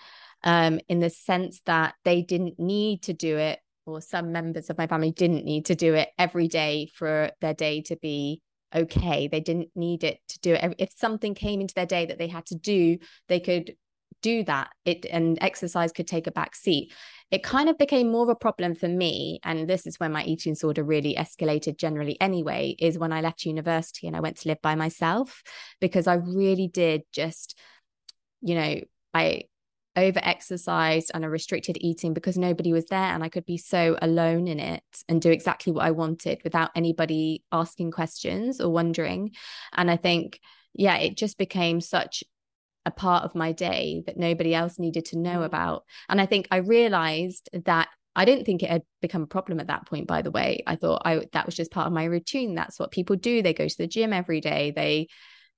um, 0.44 0.80
in 0.88 1.00
the 1.00 1.10
sense 1.10 1.62
that 1.66 1.94
they 2.06 2.22
didn't 2.24 2.60
need 2.60 3.04
to 3.04 3.14
do 3.14 3.38
it, 3.38 3.60
or 3.86 4.02
some 4.02 4.32
members 4.32 4.70
of 4.70 4.78
my 4.78 4.88
family 4.88 5.12
didn't 5.12 5.46
need 5.46 5.66
to 5.66 5.76
do 5.76 5.94
it 5.94 6.10
every 6.18 6.48
day 6.48 6.90
for 6.96 7.30
their 7.42 7.54
day 7.54 7.82
to 7.82 7.96
be 7.98 8.42
okay. 8.76 9.28
They 9.28 9.40
didn't 9.40 9.70
need 9.76 10.04
it 10.04 10.20
to 10.30 10.40
do 10.40 10.54
it. 10.54 10.76
If 10.78 10.92
something 10.92 11.36
came 11.36 11.62
into 11.62 11.74
their 11.74 11.86
day 11.86 12.06
that 12.06 12.18
they 12.18 12.28
had 12.28 12.46
to 12.48 12.56
do, 12.56 12.98
they 13.28 13.40
could 13.40 13.76
do 14.22 14.44
that 14.44 14.70
it 14.86 15.06
and 15.06 15.38
exercise 15.42 15.92
could 15.92 16.08
take 16.08 16.28
a 16.28 16.32
back 16.32 16.56
seat 16.56 16.92
it 17.32 17.44
kind 17.44 17.70
of 17.70 17.78
became 17.78 18.12
more 18.12 18.24
of 18.24 18.30
a 18.30 18.36
problem 18.36 18.76
for 18.76 18.88
me 18.88 19.40
and 19.44 19.70
this 19.70 19.86
is 19.86 20.00
when 20.00 20.12
my 20.12 20.24
eating 20.24 20.54
disorder 20.54 20.84
really 20.84 21.16
escalated 21.16 21.78
generally 21.78 22.20
anyway 22.20 22.76
is 22.80 22.98
when 22.98 23.14
i 23.14 23.22
left 23.22 23.46
university 23.46 24.08
and 24.08 24.16
i 24.16 24.20
went 24.20 24.38
to 24.38 24.48
live 24.48 24.62
by 24.62 24.76
myself 24.76 25.42
because 25.80 26.08
i 26.08 26.16
really 26.16 26.68
did 26.68 27.02
just 27.14 27.58
you 28.42 28.56
know 28.56 28.82
i 29.14 29.44
over 30.00 30.20
exercised 30.24 31.12
and 31.14 31.24
I 31.24 31.28
restricted 31.28 31.78
eating 31.80 32.14
because 32.14 32.38
nobody 32.38 32.74
was 32.74 32.86
there 32.86 33.00
and 33.00 33.24
I 33.24 33.30
could 33.30 33.46
be 33.46 33.58
so 33.58 33.98
alone 34.02 34.48
in 34.48 34.60
it 34.60 34.84
and 35.08 35.22
do 35.22 35.30
exactly 35.30 35.72
what 35.72 35.86
I 35.86 35.92
wanted 35.92 36.42
without 36.44 36.72
anybody 36.76 37.44
asking 37.52 37.92
questions 37.92 38.60
or 38.60 38.72
wondering. 38.72 39.32
And 39.74 39.92
I 39.92 39.98
think, 39.98 40.40
yeah, 40.74 40.98
it 40.98 41.18
just 41.18 41.38
became 41.38 41.82
such 41.82 42.24
a 42.86 42.92
part 42.92 43.24
of 43.24 43.36
my 43.36 43.52
day 43.52 44.04
that 44.06 44.18
nobody 44.18 44.56
else 44.56 44.80
needed 44.80 45.06
to 45.06 45.20
know 45.20 45.40
mm. 45.40 45.46
about. 45.46 45.84
And 46.08 46.20
I 46.20 46.26
think 46.26 46.48
I 46.52 46.58
realized 46.58 47.50
that 47.66 47.90
I 48.16 48.26
didn't 48.26 48.46
think 48.46 48.64
it 48.64 48.70
had 48.70 48.84
become 49.02 49.24
a 49.24 49.28
problem 49.28 49.60
at 49.60 49.68
that 49.68 49.86
point, 49.86 50.08
by 50.08 50.22
the 50.22 50.32
way. 50.32 50.64
I 50.66 50.76
thought 50.76 51.04
I 51.06 51.26
that 51.34 51.46
was 51.46 51.56
just 51.56 51.72
part 51.72 51.88
of 51.88 51.94
my 51.94 52.06
routine. 52.06 52.56
That's 52.56 52.80
what 52.80 52.92
people 52.92 53.16
do. 53.16 53.42
They 53.42 53.54
go 53.54 53.68
to 53.68 53.78
the 53.78 53.88
gym 53.88 54.12
every 54.12 54.42
day. 54.42 54.72
They 54.76 55.08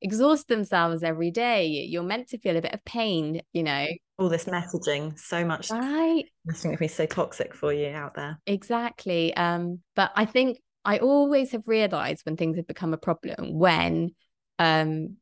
exhaust 0.01 0.47
themselves 0.47 1.03
every 1.03 1.31
day. 1.31 1.67
You're 1.67 2.03
meant 2.03 2.29
to 2.29 2.37
feel 2.37 2.57
a 2.57 2.61
bit 2.61 2.73
of 2.73 2.83
pain, 2.85 3.41
you 3.53 3.63
know. 3.63 3.87
All 4.17 4.29
this 4.29 4.45
messaging, 4.45 5.17
so 5.17 5.45
much 5.45 5.69
right. 5.71 6.25
messaging 6.49 6.71
can 6.71 6.77
be 6.79 6.87
so 6.87 7.05
toxic 7.05 7.53
for 7.53 7.73
you 7.73 7.89
out 7.89 8.15
there. 8.15 8.39
Exactly. 8.45 9.35
Um, 9.35 9.79
but 9.95 10.11
I 10.15 10.25
think 10.25 10.59
I 10.83 10.99
always 10.99 11.51
have 11.51 11.63
realized 11.65 12.25
when 12.25 12.37
things 12.37 12.57
have 12.57 12.67
become 12.67 12.93
a 12.93 12.97
problem 12.97 13.57
when 13.57 14.11
um 14.59 15.17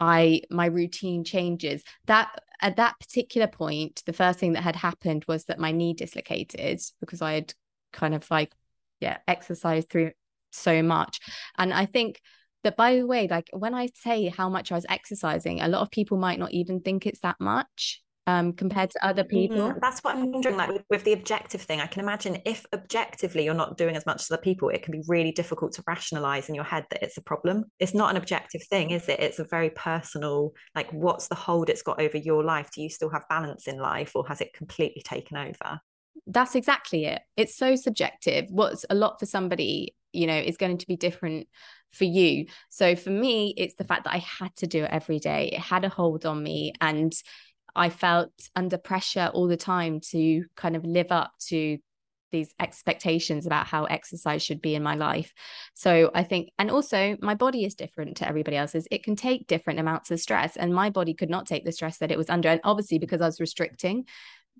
I 0.00 0.42
my 0.50 0.66
routine 0.66 1.24
changes. 1.24 1.82
That 2.06 2.40
at 2.60 2.76
that 2.76 2.98
particular 3.00 3.46
point, 3.46 4.02
the 4.06 4.12
first 4.12 4.38
thing 4.38 4.52
that 4.54 4.62
had 4.62 4.76
happened 4.76 5.24
was 5.28 5.44
that 5.44 5.58
my 5.58 5.72
knee 5.72 5.94
dislocated 5.94 6.80
because 7.00 7.22
I 7.22 7.32
had 7.34 7.54
kind 7.92 8.14
of 8.14 8.28
like 8.30 8.52
yeah 9.00 9.18
exercised 9.28 9.88
through 9.90 10.12
so 10.50 10.82
much, 10.82 11.20
and 11.56 11.72
I 11.72 11.86
think 11.86 12.20
that 12.64 12.76
by 12.76 12.96
the 12.96 13.06
way, 13.06 13.28
like 13.28 13.48
when 13.52 13.74
I 13.74 13.88
say 13.94 14.28
how 14.28 14.48
much 14.48 14.72
I 14.72 14.76
was 14.76 14.86
exercising, 14.88 15.60
a 15.60 15.68
lot 15.68 15.82
of 15.82 15.90
people 15.90 16.16
might 16.16 16.38
not 16.38 16.52
even 16.52 16.80
think 16.80 17.06
it's 17.06 17.20
that 17.20 17.36
much 17.40 18.02
um, 18.26 18.52
compared 18.52 18.90
to 18.90 19.04
other 19.04 19.24
people. 19.24 19.72
Mm, 19.72 19.80
that's 19.80 20.00
what 20.00 20.14
I'm 20.14 20.30
wondering. 20.30 20.56
Like 20.56 20.68
with, 20.68 20.84
with, 20.88 21.04
the 21.04 21.12
objective 21.12 21.60
thing, 21.60 21.80
I 21.80 21.86
can 21.86 22.00
imagine 22.00 22.38
if 22.44 22.64
objectively 22.72 23.44
you're 23.44 23.54
not 23.54 23.76
doing 23.76 23.96
as 23.96 24.06
much 24.06 24.22
as 24.22 24.30
other 24.30 24.40
people, 24.40 24.68
it 24.68 24.82
can 24.82 24.92
be 24.92 25.02
really 25.08 25.32
difficult 25.32 25.72
to 25.72 25.84
rationalize 25.86 26.48
in 26.48 26.54
your 26.54 26.64
head 26.64 26.86
that 26.90 27.02
it's 27.02 27.16
a 27.16 27.22
problem. 27.22 27.64
It's 27.80 27.94
not 27.94 28.10
an 28.10 28.16
objective 28.16 28.62
thing, 28.64 28.90
is 28.90 29.08
it? 29.08 29.18
It's 29.18 29.40
a 29.40 29.44
very 29.44 29.70
personal, 29.70 30.52
like, 30.76 30.90
what's 30.92 31.28
the 31.28 31.34
hold 31.34 31.68
it's 31.68 31.82
got 31.82 32.00
over 32.00 32.16
your 32.16 32.44
life? 32.44 32.70
Do 32.70 32.82
you 32.82 32.90
still 32.90 33.10
have 33.10 33.24
balance 33.28 33.66
in 33.66 33.78
life 33.78 34.12
or 34.14 34.26
has 34.28 34.40
it 34.40 34.54
completely 34.54 35.02
taken 35.02 35.36
over? 35.36 35.80
That's 36.26 36.54
exactly 36.54 37.06
it. 37.06 37.22
It's 37.36 37.56
so 37.56 37.74
subjective. 37.74 38.46
What's 38.50 38.86
a 38.88 38.94
lot 38.94 39.18
for 39.18 39.26
somebody, 39.26 39.96
you 40.12 40.28
know, 40.28 40.38
is 40.38 40.56
going 40.56 40.78
to 40.78 40.86
be 40.86 40.96
different 40.96 41.48
for 41.92 42.04
you. 42.04 42.46
So 42.70 42.96
for 42.96 43.10
me, 43.10 43.54
it's 43.56 43.74
the 43.74 43.84
fact 43.84 44.04
that 44.04 44.14
I 44.14 44.18
had 44.18 44.54
to 44.56 44.66
do 44.66 44.84
it 44.84 44.90
every 44.90 45.18
day. 45.18 45.50
It 45.52 45.60
had 45.60 45.84
a 45.84 45.88
hold 45.88 46.26
on 46.26 46.42
me. 46.42 46.72
And 46.80 47.12
I 47.74 47.88
felt 47.88 48.32
under 48.54 48.78
pressure 48.78 49.30
all 49.32 49.46
the 49.46 49.56
time 49.56 50.00
to 50.10 50.44
kind 50.56 50.76
of 50.76 50.84
live 50.84 51.10
up 51.10 51.32
to 51.48 51.78
these 52.30 52.54
expectations 52.58 53.46
about 53.46 53.66
how 53.66 53.84
exercise 53.84 54.42
should 54.42 54.62
be 54.62 54.74
in 54.74 54.82
my 54.82 54.94
life. 54.94 55.32
So 55.74 56.10
I 56.14 56.24
think, 56.24 56.50
and 56.58 56.70
also 56.70 57.16
my 57.20 57.34
body 57.34 57.64
is 57.64 57.74
different 57.74 58.16
to 58.16 58.28
everybody 58.28 58.56
else's. 58.56 58.88
It 58.90 59.04
can 59.04 59.16
take 59.16 59.46
different 59.46 59.78
amounts 59.78 60.10
of 60.10 60.18
stress, 60.18 60.56
and 60.56 60.74
my 60.74 60.88
body 60.90 61.12
could 61.12 61.30
not 61.30 61.46
take 61.46 61.64
the 61.64 61.72
stress 61.72 61.98
that 61.98 62.10
it 62.10 62.18
was 62.18 62.30
under. 62.30 62.48
And 62.48 62.60
obviously, 62.64 62.98
because 62.98 63.20
I 63.20 63.26
was 63.26 63.38
restricting, 63.38 64.06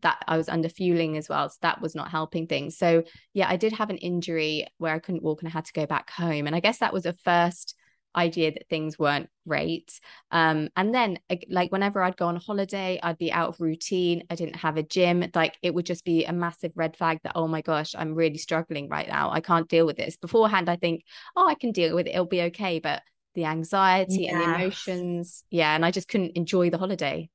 that 0.03 0.23
I 0.29 0.37
was 0.37 0.49
under 0.49 0.69
fueling 0.69 1.17
as 1.17 1.29
well. 1.29 1.49
So 1.49 1.57
that 1.63 1.81
was 1.81 1.95
not 1.95 2.11
helping 2.11 2.47
things. 2.47 2.77
So 2.77 3.05
yeah, 3.33 3.49
I 3.49 3.57
did 3.57 3.73
have 3.73 3.91
an 3.91 3.99
injury 3.99 4.67
where 4.79 4.95
I 4.95 4.99
couldn't 4.99 5.23
walk 5.23 5.43
and 5.43 5.49
I 5.49 5.53
had 5.53 5.65
to 5.67 5.73
go 5.73 5.87
back 5.87 6.11
home. 6.11 6.47
And 6.47 6.55
I 6.55 6.61
guess 6.61 6.79
that 6.79 6.93
was 6.93 7.07
a 7.07 7.13
first 7.13 7.75
idea 8.15 8.53
that 8.53 8.69
things 8.69 8.99
weren't 8.99 9.29
great. 9.49 9.99
Um, 10.31 10.69
and 10.77 10.95
then 10.95 11.19
like 11.49 11.73
whenever 11.73 12.03
I'd 12.03 12.17
go 12.17 12.27
on 12.27 12.37
holiday, 12.37 13.01
I'd 13.03 13.19
be 13.19 13.33
out 13.33 13.49
of 13.49 13.61
routine. 13.61 14.25
I 14.29 14.35
didn't 14.35 14.57
have 14.57 14.77
a 14.77 14.83
gym. 14.83 15.25
Like 15.35 15.57
it 15.63 15.75
would 15.75 15.87
just 15.87 16.05
be 16.05 16.25
a 16.25 16.33
massive 16.33 16.73
red 16.75 16.97
flag 16.97 17.21
that, 17.25 17.33
oh 17.35 17.49
my 17.49 17.63
gosh, 17.63 17.95
I'm 17.97 18.15
really 18.15 18.39
struggling 18.39 18.89
right 18.89 19.09
now. 19.09 19.31
I 19.31 19.41
can't 19.41 19.69
deal 19.69 19.87
with 19.87 19.97
this. 19.97 20.17
Beforehand, 20.17 20.69
I 20.69 20.77
think, 20.77 21.05
oh, 21.37 21.49
I 21.49 21.55
can 21.55 21.73
deal 21.73 21.95
with 21.95 22.07
it. 22.07 22.11
It'll 22.11 22.27
be 22.27 22.43
okay. 22.43 22.81
But 22.81 23.03
the 23.35 23.47
anxiety 23.47 24.29
and 24.29 24.41
the 24.41 24.45
emotions, 24.45 25.45
yeah. 25.51 25.75
And 25.75 25.85
I 25.85 25.91
just 25.91 26.09
couldn't 26.09 26.37
enjoy 26.37 26.69
the 26.69 26.79
holiday. 26.79 27.31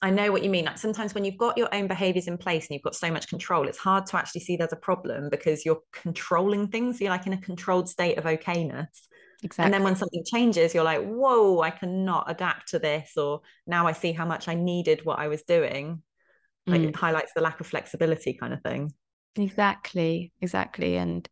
I 0.00 0.10
know 0.10 0.30
what 0.30 0.44
you 0.44 0.50
mean. 0.50 0.66
Like 0.66 0.78
sometimes 0.78 1.14
when 1.14 1.24
you've 1.24 1.38
got 1.38 1.58
your 1.58 1.74
own 1.74 1.88
behaviors 1.88 2.28
in 2.28 2.38
place 2.38 2.66
and 2.66 2.74
you've 2.74 2.82
got 2.82 2.94
so 2.94 3.10
much 3.10 3.28
control, 3.28 3.66
it's 3.66 3.78
hard 3.78 4.06
to 4.06 4.16
actually 4.16 4.42
see 4.42 4.56
there's 4.56 4.72
a 4.72 4.76
problem 4.76 5.28
because 5.28 5.64
you're 5.64 5.82
controlling 5.92 6.68
things. 6.68 7.00
You're 7.00 7.10
like 7.10 7.26
in 7.26 7.32
a 7.32 7.40
controlled 7.40 7.88
state 7.88 8.16
of 8.16 8.24
okayness. 8.24 8.86
Exactly. 9.42 9.64
And 9.64 9.74
then 9.74 9.82
when 9.82 9.96
something 9.96 10.22
changes, 10.24 10.74
you're 10.74 10.84
like, 10.84 11.04
whoa, 11.04 11.60
I 11.60 11.70
cannot 11.70 12.30
adapt 12.30 12.68
to 12.68 12.78
this. 12.78 13.16
Or 13.16 13.40
now 13.66 13.86
I 13.86 13.92
see 13.92 14.12
how 14.12 14.24
much 14.24 14.48
I 14.48 14.54
needed 14.54 15.04
what 15.04 15.18
I 15.18 15.28
was 15.28 15.42
doing. 15.42 16.02
Like 16.66 16.82
mm. 16.82 16.88
it 16.88 16.96
highlights 16.96 17.32
the 17.34 17.40
lack 17.40 17.60
of 17.60 17.66
flexibility 17.66 18.34
kind 18.34 18.52
of 18.52 18.62
thing. 18.62 18.92
Exactly. 19.36 20.32
Exactly. 20.40 20.96
And 20.96 21.28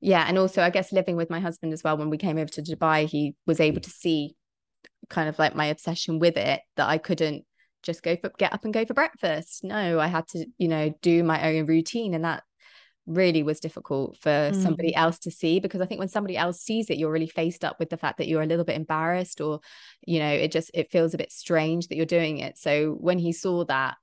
yeah. 0.00 0.24
And 0.26 0.36
also, 0.38 0.62
I 0.62 0.70
guess 0.70 0.92
living 0.92 1.16
with 1.16 1.30
my 1.30 1.40
husband 1.40 1.72
as 1.72 1.84
well, 1.84 1.96
when 1.96 2.10
we 2.10 2.18
came 2.18 2.38
over 2.38 2.50
to 2.50 2.62
Dubai, 2.62 3.06
he 3.06 3.34
was 3.46 3.60
able 3.60 3.80
to 3.80 3.90
see 3.90 4.36
kind 5.08 5.28
of 5.28 5.38
like 5.38 5.54
my 5.54 5.66
obsession 5.66 6.18
with 6.18 6.36
it 6.36 6.60
that 6.76 6.88
I 6.88 6.98
couldn't 6.98 7.44
just 7.82 8.02
go 8.02 8.16
for 8.16 8.30
get 8.38 8.52
up 8.52 8.64
and 8.64 8.74
go 8.74 8.84
for 8.84 8.94
breakfast. 8.94 9.64
No, 9.64 9.98
I 9.98 10.06
had 10.06 10.26
to, 10.28 10.46
you 10.58 10.68
know, 10.68 10.94
do 11.02 11.22
my 11.22 11.54
own 11.54 11.66
routine. 11.66 12.14
And 12.14 12.24
that 12.24 12.42
really 13.06 13.42
was 13.42 13.60
difficult 13.60 14.16
for 14.18 14.30
mm. 14.30 14.62
somebody 14.62 14.94
else 14.94 15.18
to 15.18 15.30
see 15.30 15.58
because 15.58 15.80
i 15.80 15.86
think 15.86 15.98
when 15.98 16.08
somebody 16.08 16.36
else 16.36 16.60
sees 16.60 16.90
it 16.90 16.98
you're 16.98 17.10
really 17.10 17.26
faced 17.26 17.64
up 17.64 17.78
with 17.78 17.90
the 17.90 17.96
fact 17.96 18.18
that 18.18 18.28
you're 18.28 18.42
a 18.42 18.46
little 18.46 18.64
bit 18.64 18.76
embarrassed 18.76 19.40
or 19.40 19.60
you 20.06 20.18
know 20.18 20.30
it 20.30 20.52
just 20.52 20.70
it 20.74 20.90
feels 20.90 21.14
a 21.14 21.18
bit 21.18 21.32
strange 21.32 21.88
that 21.88 21.96
you're 21.96 22.06
doing 22.06 22.38
it 22.38 22.56
so 22.56 22.96
when 23.00 23.18
he 23.18 23.32
saw 23.32 23.64
that 23.64 23.96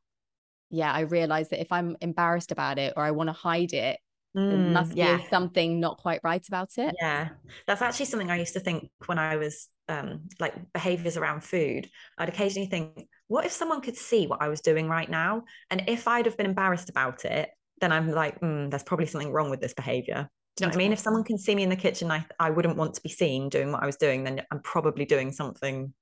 yeah 0.70 0.92
i 0.92 1.02
realized 1.02 1.52
that 1.52 1.62
if 1.62 1.72
i'm 1.72 1.96
embarrassed 2.02 2.52
about 2.52 2.78
it 2.78 2.94
or 2.98 3.04
i 3.04 3.12
want 3.12 3.30
to 3.30 3.34
hide 3.34 3.72
it 3.72 4.00
mm, 4.36 4.50
there 4.50 4.58
must 4.58 4.96
yeah. 4.96 5.18
be 5.18 5.26
something 5.30 5.80
not 5.80 5.98
quite 5.98 6.20
right 6.24 6.46
about 6.48 6.72
it 6.78 6.96
yeah 7.00 7.30
that's 7.66 7.82
actually 7.82 8.06
something 8.06 8.32
i 8.32 8.38
used 8.38 8.54
to 8.54 8.60
think 8.60 8.90
when 9.06 9.20
i 9.20 9.38
was 9.38 9.70
um 9.88 10.28
like 10.40 10.54
behaviors 10.74 11.16
around 11.16 11.44
food 11.44 11.90
i'd 12.18 12.30
occasionally 12.30 12.68
think 12.68 13.08
what 13.28 13.46
if 13.46 13.52
someone 13.52 13.82
could 13.82 13.98
see 13.98 14.28
what 14.28 14.42
i 14.42 14.48
was 14.48 14.62
doing 14.62 14.88
right 14.88 15.10
now 15.10 15.44
and 15.70 15.84
if 15.88 16.08
i'd 16.08 16.26
have 16.26 16.38
been 16.38 16.46
embarrassed 16.46 16.90
about 16.90 17.26
it 17.26 17.50
then 17.82 17.92
I'm 17.92 18.12
like, 18.12 18.40
mm, 18.42 18.70
there's 18.70 18.84
probably 18.84 19.06
something 19.06 19.32
wrong 19.32 19.50
with 19.50 19.62
this 19.62 19.74
behavior. 19.74 20.30
Do 20.56 20.64
you 20.64 20.68
know 20.68 20.70
what 20.72 20.76
I 20.76 20.78
mean? 20.78 20.94
If 20.94 21.00
someone 21.00 21.24
can 21.24 21.38
see 21.38 21.54
me 21.54 21.64
in 21.64 21.70
the 21.70 21.76
kitchen, 21.76 22.10
I, 22.10 22.26
I 22.40 22.50
wouldn't 22.50 22.78
want 22.78 22.96
to 22.96 23.02
be 23.02 23.10
seen 23.10 23.50
doing 23.50 23.72
what 23.72 23.84
I 23.84 23.86
was 23.86 23.98
doing, 23.98 24.24
then 24.24 24.42
I'm 24.52 24.62
probably 24.62 25.06
doing 25.06 25.32
something, 25.32 25.94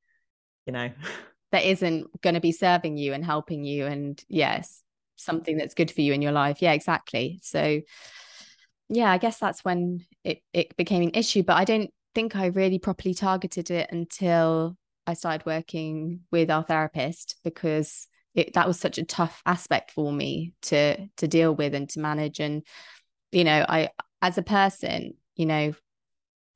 you 0.66 0.74
know. 0.74 0.90
that 1.52 1.64
isn't 1.64 2.22
going 2.22 2.34
to 2.34 2.42
be 2.42 2.52
serving 2.52 2.98
you 2.98 3.14
and 3.14 3.24
helping 3.24 3.64
you 3.64 3.86
and 3.86 4.22
yes 4.28 4.82
something 5.16 5.56
that's 5.56 5.74
good 5.74 5.90
for 5.90 6.02
you 6.02 6.12
in 6.12 6.22
your 6.22 6.34
life 6.34 6.62
yeah 6.62 6.74
exactly 6.74 7.40
so 7.44 7.80
yeah 8.90 9.10
i 9.10 9.18
guess 9.18 9.40
that's 9.40 9.64
when 9.64 10.04
it, 10.26 10.40
it 10.52 10.76
became 10.76 11.04
an 11.04 11.12
issue 11.14 11.44
but 11.44 11.56
i 11.56 11.64
don't 11.64 11.92
think 12.14 12.36
i 12.36 12.48
really 12.48 12.78
properly 12.78 13.14
targeted 13.14 13.72
it 13.72 13.90
until 13.92 14.76
i 15.08 15.13
started 15.13 15.46
working 15.46 16.22
with 16.32 16.50
our 16.50 16.63
therapist 16.63 17.36
because 17.44 18.08
it, 18.36 18.54
that 18.54 18.68
was 18.68 18.80
such 18.80 18.98
a 18.98 19.06
tough 19.06 19.41
aspect 19.46 19.91
for 19.91 20.12
me 20.12 20.54
to 20.63 21.08
to 21.18 21.28
deal 21.28 21.56
with 21.56 21.74
and 21.74 21.89
to 21.89 22.00
manage. 22.00 22.39
And 22.39 22.63
you 23.32 23.44
know 23.44 23.65
i 23.68 23.89
as 24.22 24.38
a 24.38 24.44
person 24.44 25.13
you 25.36 25.46
know 25.46 25.74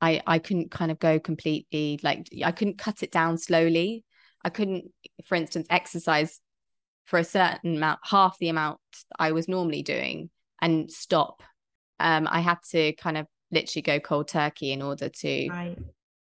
i 0.00 0.22
i 0.26 0.38
couldn't 0.38 0.70
kind 0.70 0.90
of 0.90 0.98
go 0.98 1.18
completely 1.18 1.98
like 2.02 2.28
i 2.44 2.52
couldn't 2.52 2.78
cut 2.78 3.02
it 3.02 3.10
down 3.10 3.38
slowly. 3.38 4.04
I 4.42 4.50
couldn't 4.50 4.90
for 5.24 5.34
instance 5.34 5.66
exercise 5.68 6.40
for 7.04 7.18
a 7.18 7.24
certain 7.24 7.76
amount 7.76 8.00
half 8.04 8.38
the 8.38 8.48
amount 8.48 8.80
i 9.18 9.32
was 9.32 9.48
normally 9.48 9.82
doing 9.82 10.30
and 10.62 10.90
stop. 10.90 11.42
Um 11.98 12.28
i 12.30 12.40
had 12.40 12.58
to 12.70 12.92
kind 12.94 13.16
of 13.16 13.26
literally 13.50 13.82
go 13.82 13.98
cold 13.98 14.28
turkey 14.28 14.72
in 14.72 14.80
order 14.80 15.08
to 15.08 15.48
right. 15.48 15.78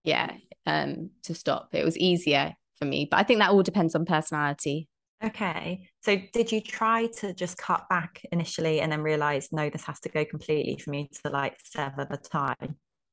Yeah 0.04 0.32
um 0.66 1.10
to 1.24 1.34
stop 1.34 1.70
it 1.74 1.86
was 1.86 1.98
easier 1.98 2.54
for 2.78 2.86
me 2.86 3.08
but 3.10 3.20
i 3.20 3.24
think 3.24 3.40
that 3.40 3.50
all 3.50 3.64
depends 3.64 3.96
on 3.96 4.06
personality 4.06 4.88
Okay. 5.24 5.88
So 6.02 6.18
did 6.34 6.52
you 6.52 6.62
try 6.62 7.06
to 7.20 7.34
just 7.34 7.58
cut 7.58 7.88
back 7.90 8.22
initially 8.32 8.82
and 8.82 8.92
then 8.92 9.02
realize, 9.02 9.50
no, 9.52 9.70
this 9.70 9.84
has 9.84 10.00
to 10.02 10.10
go 10.10 10.26
completely 10.26 10.78
for 10.78 10.90
me 10.90 11.10
to 11.24 11.30
like 11.30 11.58
sever 11.64 12.08
the 12.10 12.18
tie? 12.18 12.56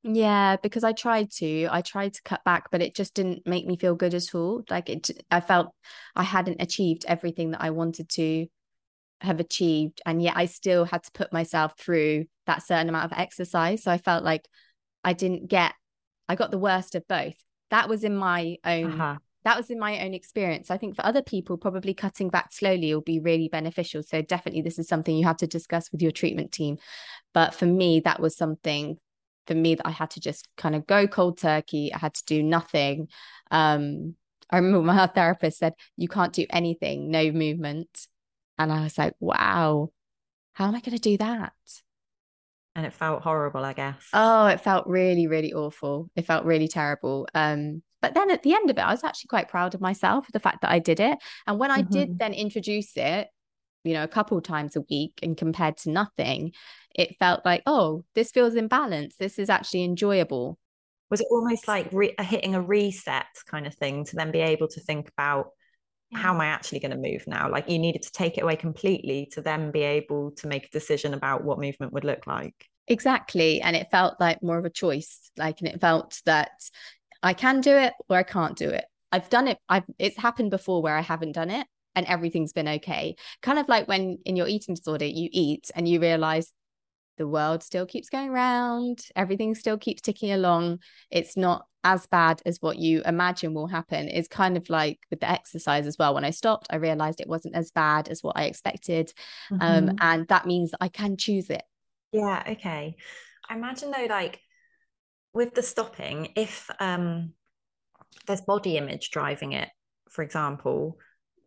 Yeah, 0.02 0.56
because 0.62 0.84
I 0.84 0.92
tried 0.92 1.30
to. 1.32 1.68
I 1.70 1.82
tried 1.82 2.14
to 2.14 2.22
cut 2.22 2.42
back, 2.44 2.70
but 2.70 2.80
it 2.80 2.94
just 2.94 3.14
didn't 3.14 3.46
make 3.46 3.66
me 3.66 3.76
feel 3.76 3.94
good 3.94 4.14
at 4.14 4.34
all. 4.34 4.62
Like 4.70 4.88
it 4.88 5.10
I 5.30 5.40
felt 5.40 5.74
I 6.16 6.22
hadn't 6.22 6.62
achieved 6.62 7.04
everything 7.06 7.50
that 7.50 7.62
I 7.62 7.70
wanted 7.70 8.08
to 8.10 8.46
have 9.20 9.40
achieved 9.40 10.00
and 10.06 10.22
yet 10.22 10.36
I 10.36 10.46
still 10.46 10.84
had 10.84 11.02
to 11.02 11.10
put 11.12 11.32
myself 11.32 11.76
through 11.76 12.26
that 12.46 12.62
certain 12.62 12.88
amount 12.88 13.12
of 13.12 13.18
exercise. 13.18 13.82
So 13.82 13.90
I 13.90 13.98
felt 13.98 14.24
like 14.24 14.46
I 15.04 15.12
didn't 15.12 15.48
get 15.48 15.74
I 16.28 16.34
got 16.34 16.50
the 16.50 16.58
worst 16.58 16.94
of 16.94 17.06
both. 17.08 17.34
That 17.70 17.88
was 17.88 18.04
in 18.04 18.16
my 18.16 18.56
own 18.64 18.92
uh-huh 18.92 19.18
that 19.44 19.56
was 19.56 19.70
in 19.70 19.78
my 19.78 20.04
own 20.04 20.14
experience. 20.14 20.70
I 20.70 20.76
think 20.76 20.96
for 20.96 21.06
other 21.06 21.22
people, 21.22 21.56
probably 21.56 21.94
cutting 21.94 22.28
back 22.28 22.52
slowly 22.52 22.92
will 22.92 23.00
be 23.00 23.20
really 23.20 23.48
beneficial. 23.48 24.02
So, 24.02 24.20
definitely, 24.20 24.62
this 24.62 24.78
is 24.78 24.88
something 24.88 25.16
you 25.16 25.24
have 25.24 25.38
to 25.38 25.46
discuss 25.46 25.90
with 25.92 26.02
your 26.02 26.10
treatment 26.10 26.52
team. 26.52 26.76
But 27.32 27.54
for 27.54 27.66
me, 27.66 28.00
that 28.00 28.20
was 28.20 28.36
something 28.36 28.98
for 29.46 29.54
me 29.54 29.76
that 29.76 29.86
I 29.86 29.90
had 29.90 30.10
to 30.10 30.20
just 30.20 30.48
kind 30.56 30.74
of 30.74 30.86
go 30.86 31.06
cold 31.06 31.38
turkey. 31.38 31.94
I 31.94 31.98
had 31.98 32.14
to 32.14 32.24
do 32.26 32.42
nothing. 32.42 33.08
Um, 33.50 34.16
I 34.50 34.56
remember 34.56 34.82
my 34.82 35.06
therapist 35.14 35.58
said, 35.58 35.74
You 35.96 36.08
can't 36.08 36.32
do 36.32 36.44
anything, 36.50 37.10
no 37.10 37.30
movement. 37.30 38.06
And 38.58 38.72
I 38.72 38.82
was 38.82 38.98
like, 38.98 39.14
Wow, 39.20 39.92
how 40.52 40.66
am 40.66 40.74
I 40.74 40.80
going 40.80 40.96
to 40.96 40.98
do 40.98 41.16
that? 41.18 41.54
And 42.78 42.86
it 42.86 42.92
felt 42.92 43.22
horrible, 43.22 43.64
I 43.64 43.72
guess. 43.72 44.08
Oh, 44.12 44.46
it 44.46 44.60
felt 44.60 44.86
really, 44.86 45.26
really 45.26 45.52
awful. 45.52 46.08
It 46.14 46.26
felt 46.26 46.44
really 46.44 46.68
terrible. 46.68 47.26
Um, 47.34 47.82
but 48.00 48.14
then 48.14 48.30
at 48.30 48.44
the 48.44 48.54
end 48.54 48.70
of 48.70 48.78
it, 48.78 48.82
I 48.82 48.92
was 48.92 49.02
actually 49.02 49.26
quite 49.26 49.48
proud 49.48 49.74
of 49.74 49.80
myself 49.80 50.26
for 50.26 50.30
the 50.30 50.38
fact 50.38 50.60
that 50.60 50.70
I 50.70 50.78
did 50.78 51.00
it. 51.00 51.18
And 51.48 51.58
when 51.58 51.72
I 51.72 51.82
mm-hmm. 51.82 51.92
did 51.92 52.18
then 52.20 52.32
introduce 52.32 52.96
it, 52.96 53.26
you 53.82 53.94
know, 53.94 54.04
a 54.04 54.08
couple 54.08 54.40
times 54.40 54.76
a 54.76 54.82
week 54.88 55.18
and 55.24 55.36
compared 55.36 55.76
to 55.78 55.90
nothing, 55.90 56.52
it 56.94 57.16
felt 57.18 57.44
like, 57.44 57.64
oh, 57.66 58.04
this 58.14 58.30
feels 58.30 58.54
in 58.54 58.68
balance. 58.68 59.16
This 59.16 59.40
is 59.40 59.50
actually 59.50 59.82
enjoyable. 59.82 60.56
Was 61.10 61.20
it 61.20 61.26
almost 61.32 61.66
like 61.66 61.88
re- 61.90 62.14
hitting 62.20 62.54
a 62.54 62.62
reset 62.62 63.26
kind 63.50 63.66
of 63.66 63.74
thing 63.74 64.04
to 64.04 64.14
then 64.14 64.30
be 64.30 64.38
able 64.38 64.68
to 64.68 64.80
think 64.80 65.08
about 65.08 65.48
yeah. 66.10 66.18
how 66.18 66.32
am 66.32 66.40
mm. 66.40 66.42
I 66.42 66.46
actually 66.46 66.80
going 66.80 66.90
to 66.90 67.10
move 67.10 67.24
now? 67.26 67.50
Like 67.50 67.68
you 67.68 67.78
needed 67.78 68.02
to 68.02 68.12
take 68.12 68.38
it 68.38 68.42
away 68.42 68.56
completely 68.56 69.28
to 69.32 69.40
then 69.40 69.70
be 69.70 69.82
able 69.82 70.32
to 70.32 70.46
make 70.46 70.66
a 70.66 70.70
decision 70.70 71.14
about 71.14 71.44
what 71.44 71.58
movement 71.58 71.92
would 71.92 72.04
look 72.04 72.26
like. 72.26 72.66
Exactly. 72.86 73.60
And 73.60 73.76
it 73.76 73.90
felt 73.90 74.14
like 74.18 74.42
more 74.42 74.58
of 74.58 74.64
a 74.64 74.70
choice. 74.70 75.30
Like, 75.36 75.60
and 75.60 75.68
it 75.68 75.80
felt 75.80 76.20
that 76.24 76.50
I 77.22 77.34
can 77.34 77.60
do 77.60 77.76
it 77.76 77.92
or 78.08 78.16
I 78.16 78.22
can't 78.22 78.56
do 78.56 78.68
it. 78.68 78.84
I've 79.12 79.28
done 79.30 79.48
it. 79.48 79.58
I've 79.68 79.84
it's 79.98 80.18
happened 80.18 80.50
before 80.50 80.82
where 80.82 80.96
I 80.96 81.00
haven't 81.00 81.32
done 81.32 81.50
it 81.50 81.66
and 81.94 82.06
everything's 82.06 82.52
been 82.52 82.68
okay. 82.68 83.16
Kind 83.42 83.58
of 83.58 83.68
like 83.68 83.88
when 83.88 84.18
in 84.24 84.36
your 84.36 84.48
eating 84.48 84.74
disorder 84.74 85.06
you 85.06 85.28
eat 85.32 85.70
and 85.74 85.88
you 85.88 86.00
realize 86.00 86.52
the 87.18 87.28
world 87.28 87.62
still 87.62 87.86
keeps 87.86 88.08
going 88.08 88.30
round, 88.30 89.00
everything 89.14 89.54
still 89.54 89.76
keeps 89.76 90.00
ticking 90.00 90.32
along. 90.32 90.78
It's 91.10 91.36
not 91.36 91.66
as 91.84 92.06
bad 92.06 92.42
as 92.44 92.58
what 92.60 92.78
you 92.78 93.02
imagine 93.04 93.54
will 93.54 93.66
happen. 93.66 94.08
It's 94.08 94.28
kind 94.28 94.56
of 94.56 94.68
like 94.70 94.98
with 95.10 95.20
the 95.20 95.30
exercise 95.30 95.86
as 95.86 95.96
well. 95.98 96.14
When 96.14 96.24
I 96.24 96.30
stopped, 96.30 96.66
I 96.70 96.76
realized 96.76 97.20
it 97.20 97.28
wasn't 97.28 97.54
as 97.54 97.70
bad 97.70 98.08
as 98.08 98.22
what 98.22 98.36
I 98.36 98.44
expected. 98.44 99.12
Um, 99.50 99.58
mm-hmm. 99.58 99.88
Um, 99.90 99.96
and 100.00 100.28
that 100.28 100.46
means 100.46 100.72
I 100.80 100.88
can 100.88 101.16
choose 101.16 101.50
it. 101.50 101.62
Yeah. 102.12 102.42
Okay. 102.48 102.96
I 103.48 103.54
imagine 103.54 103.90
though, 103.90 104.06
like 104.08 104.40
with 105.32 105.54
the 105.54 105.62
stopping, 105.62 106.32
if 106.36 106.70
um, 106.80 107.32
there's 108.26 108.40
body 108.40 108.76
image 108.76 109.10
driving 109.10 109.52
it, 109.52 109.68
for 110.10 110.22
example, 110.22 110.98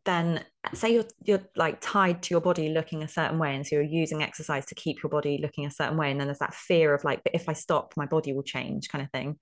then 0.05 0.43
say 0.73 0.93
you're 0.93 1.05
you're 1.23 1.41
like 1.55 1.77
tied 1.81 2.23
to 2.23 2.33
your 2.33 2.41
body 2.41 2.69
looking 2.69 3.03
a 3.03 3.07
certain 3.07 3.37
way, 3.37 3.55
and 3.55 3.65
so 3.65 3.75
you're 3.75 3.83
using 3.83 4.23
exercise 4.23 4.65
to 4.67 4.75
keep 4.75 5.03
your 5.03 5.09
body 5.09 5.39
looking 5.41 5.65
a 5.65 5.71
certain 5.71 5.97
way, 5.97 6.11
and 6.11 6.19
then 6.19 6.27
there's 6.27 6.39
that 6.39 6.53
fear 6.53 6.93
of 6.93 7.03
like, 7.03 7.23
but 7.23 7.35
if 7.35 7.47
I 7.49 7.53
stop, 7.53 7.93
my 7.95 8.05
body 8.05 8.33
will 8.33 8.43
change, 8.43 8.89
kind 8.89 9.03
of 9.03 9.11
thing. 9.11 9.37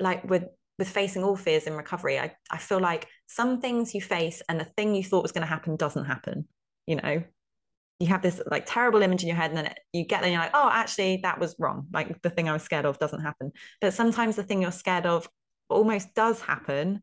Like 0.00 0.28
with 0.28 0.44
with 0.78 0.88
facing 0.88 1.24
all 1.24 1.36
fears 1.36 1.64
in 1.64 1.74
recovery, 1.74 2.18
I 2.18 2.34
I 2.50 2.58
feel 2.58 2.80
like 2.80 3.06
some 3.26 3.60
things 3.60 3.94
you 3.94 4.00
face 4.00 4.42
and 4.48 4.60
the 4.60 4.64
thing 4.76 4.94
you 4.94 5.04
thought 5.04 5.22
was 5.22 5.32
going 5.32 5.42
to 5.42 5.48
happen 5.48 5.76
doesn't 5.76 6.04
happen. 6.04 6.46
You 6.86 6.96
know, 6.96 7.22
you 7.98 8.06
have 8.06 8.22
this 8.22 8.40
like 8.50 8.64
terrible 8.66 9.02
image 9.02 9.22
in 9.22 9.28
your 9.28 9.36
head 9.36 9.50
and 9.50 9.58
then 9.58 9.74
you 9.92 10.04
get 10.04 10.20
there 10.20 10.26
and 10.28 10.32
you're 10.32 10.42
like 10.42 10.52
oh 10.54 10.70
actually 10.72 11.18
that 11.22 11.40
was 11.40 11.56
wrong 11.58 11.86
like 11.92 12.20
the 12.22 12.30
thing 12.30 12.48
i 12.48 12.52
was 12.52 12.62
scared 12.62 12.84
of 12.84 12.98
doesn't 12.98 13.22
happen 13.22 13.50
but 13.80 13.92
sometimes 13.92 14.36
the 14.36 14.42
thing 14.42 14.62
you're 14.62 14.70
scared 14.70 15.06
of 15.06 15.28
almost 15.68 16.14
does 16.14 16.40
happen 16.40 17.00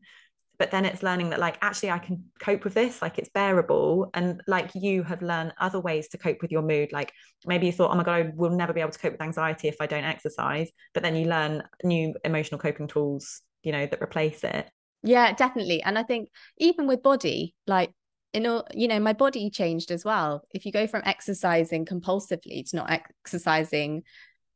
but 0.58 0.70
then 0.70 0.84
it's 0.84 1.02
learning 1.02 1.30
that 1.30 1.38
like 1.38 1.58
actually 1.60 1.90
i 1.90 1.98
can 1.98 2.24
cope 2.40 2.64
with 2.64 2.74
this 2.74 3.02
like 3.02 3.18
it's 3.18 3.28
bearable. 3.30 4.10
And 4.14 4.42
like 4.46 4.70
you 4.74 5.02
have 5.02 5.22
learned 5.22 5.52
other 5.58 5.80
ways 5.80 6.08
to 6.08 6.18
cope 6.18 6.42
with 6.42 6.50
your 6.50 6.62
mood. 6.62 6.92
Like 6.92 7.12
maybe 7.46 7.66
you 7.66 7.72
thought 7.72 7.92
oh 7.92 7.96
my 7.96 8.04
god 8.04 8.14
i 8.14 8.32
will 8.34 8.50
never 8.50 8.72
be 8.72 8.80
able 8.80 8.92
to 8.92 8.98
cope 8.98 9.12
with 9.12 9.22
anxiety 9.22 9.68
if 9.68 9.76
i 9.80 9.86
don't 9.86 10.04
exercise. 10.04 10.70
But 10.94 11.02
then 11.02 11.16
you 11.16 11.26
learn 11.26 11.62
new 11.82 12.14
emotional 12.24 12.60
coping 12.60 12.88
tools 12.88 13.42
you 13.62 13.72
know 13.72 13.86
that 13.86 14.02
replace 14.02 14.44
it. 14.44 14.70
Yeah 15.02 15.32
definitely. 15.32 15.82
And 15.82 15.98
i 15.98 16.02
think 16.02 16.28
even 16.58 16.86
with 16.86 17.02
body 17.02 17.54
like 17.66 17.92
in 18.32 18.46
all 18.46 18.66
you 18.74 18.88
know 18.88 19.00
my 19.00 19.12
body 19.12 19.50
changed 19.50 19.90
as 19.90 20.04
well. 20.04 20.42
If 20.50 20.66
you 20.66 20.72
go 20.72 20.86
from 20.86 21.02
exercising 21.04 21.84
compulsively 21.84 22.68
to 22.70 22.76
not 22.76 22.90
exercising 22.90 24.02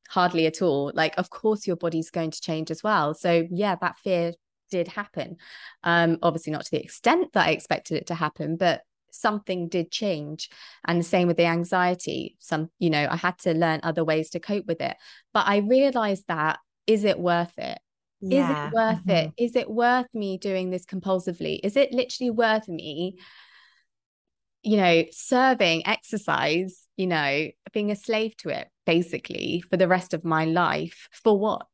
hardly 0.08 0.46
at 0.46 0.60
all 0.60 0.90
like 0.94 1.16
of 1.18 1.30
course 1.30 1.68
your 1.68 1.76
body's 1.76 2.10
going 2.10 2.30
to 2.30 2.40
change 2.40 2.70
as 2.70 2.82
well. 2.82 3.14
So 3.14 3.46
yeah 3.50 3.76
that 3.80 3.98
fear 3.98 4.32
did 4.70 4.88
happen 4.88 5.36
um 5.84 6.18
obviously 6.22 6.52
not 6.52 6.64
to 6.64 6.70
the 6.70 6.82
extent 6.82 7.32
that 7.32 7.46
i 7.46 7.50
expected 7.50 7.96
it 7.96 8.06
to 8.06 8.14
happen 8.14 8.56
but 8.56 8.82
something 9.12 9.68
did 9.68 9.90
change 9.90 10.48
and 10.86 11.00
the 11.00 11.04
same 11.04 11.26
with 11.26 11.36
the 11.36 11.44
anxiety 11.44 12.36
some 12.38 12.70
you 12.78 12.90
know 12.90 13.08
i 13.10 13.16
had 13.16 13.36
to 13.38 13.52
learn 13.52 13.80
other 13.82 14.04
ways 14.04 14.30
to 14.30 14.38
cope 14.38 14.66
with 14.66 14.80
it 14.80 14.96
but 15.34 15.46
i 15.46 15.58
realized 15.58 16.24
that 16.28 16.58
is 16.86 17.04
it 17.04 17.18
worth 17.18 17.52
it 17.58 17.78
yeah. 18.20 18.44
is 18.44 18.50
it 18.50 18.74
worth 18.74 18.98
mm-hmm. 18.98 19.10
it 19.10 19.32
is 19.36 19.56
it 19.56 19.68
worth 19.68 20.06
me 20.14 20.38
doing 20.38 20.70
this 20.70 20.86
compulsively 20.86 21.58
is 21.64 21.76
it 21.76 21.92
literally 21.92 22.30
worth 22.30 22.68
me 22.68 23.16
you 24.62 24.76
know, 24.76 25.04
serving 25.10 25.86
exercise, 25.86 26.86
you 26.96 27.06
know, 27.06 27.48
being 27.72 27.90
a 27.90 27.96
slave 27.96 28.36
to 28.38 28.50
it 28.50 28.68
basically 28.84 29.62
for 29.70 29.76
the 29.76 29.88
rest 29.88 30.14
of 30.14 30.24
my 30.24 30.44
life. 30.44 31.08
For 31.12 31.38
what? 31.38 31.66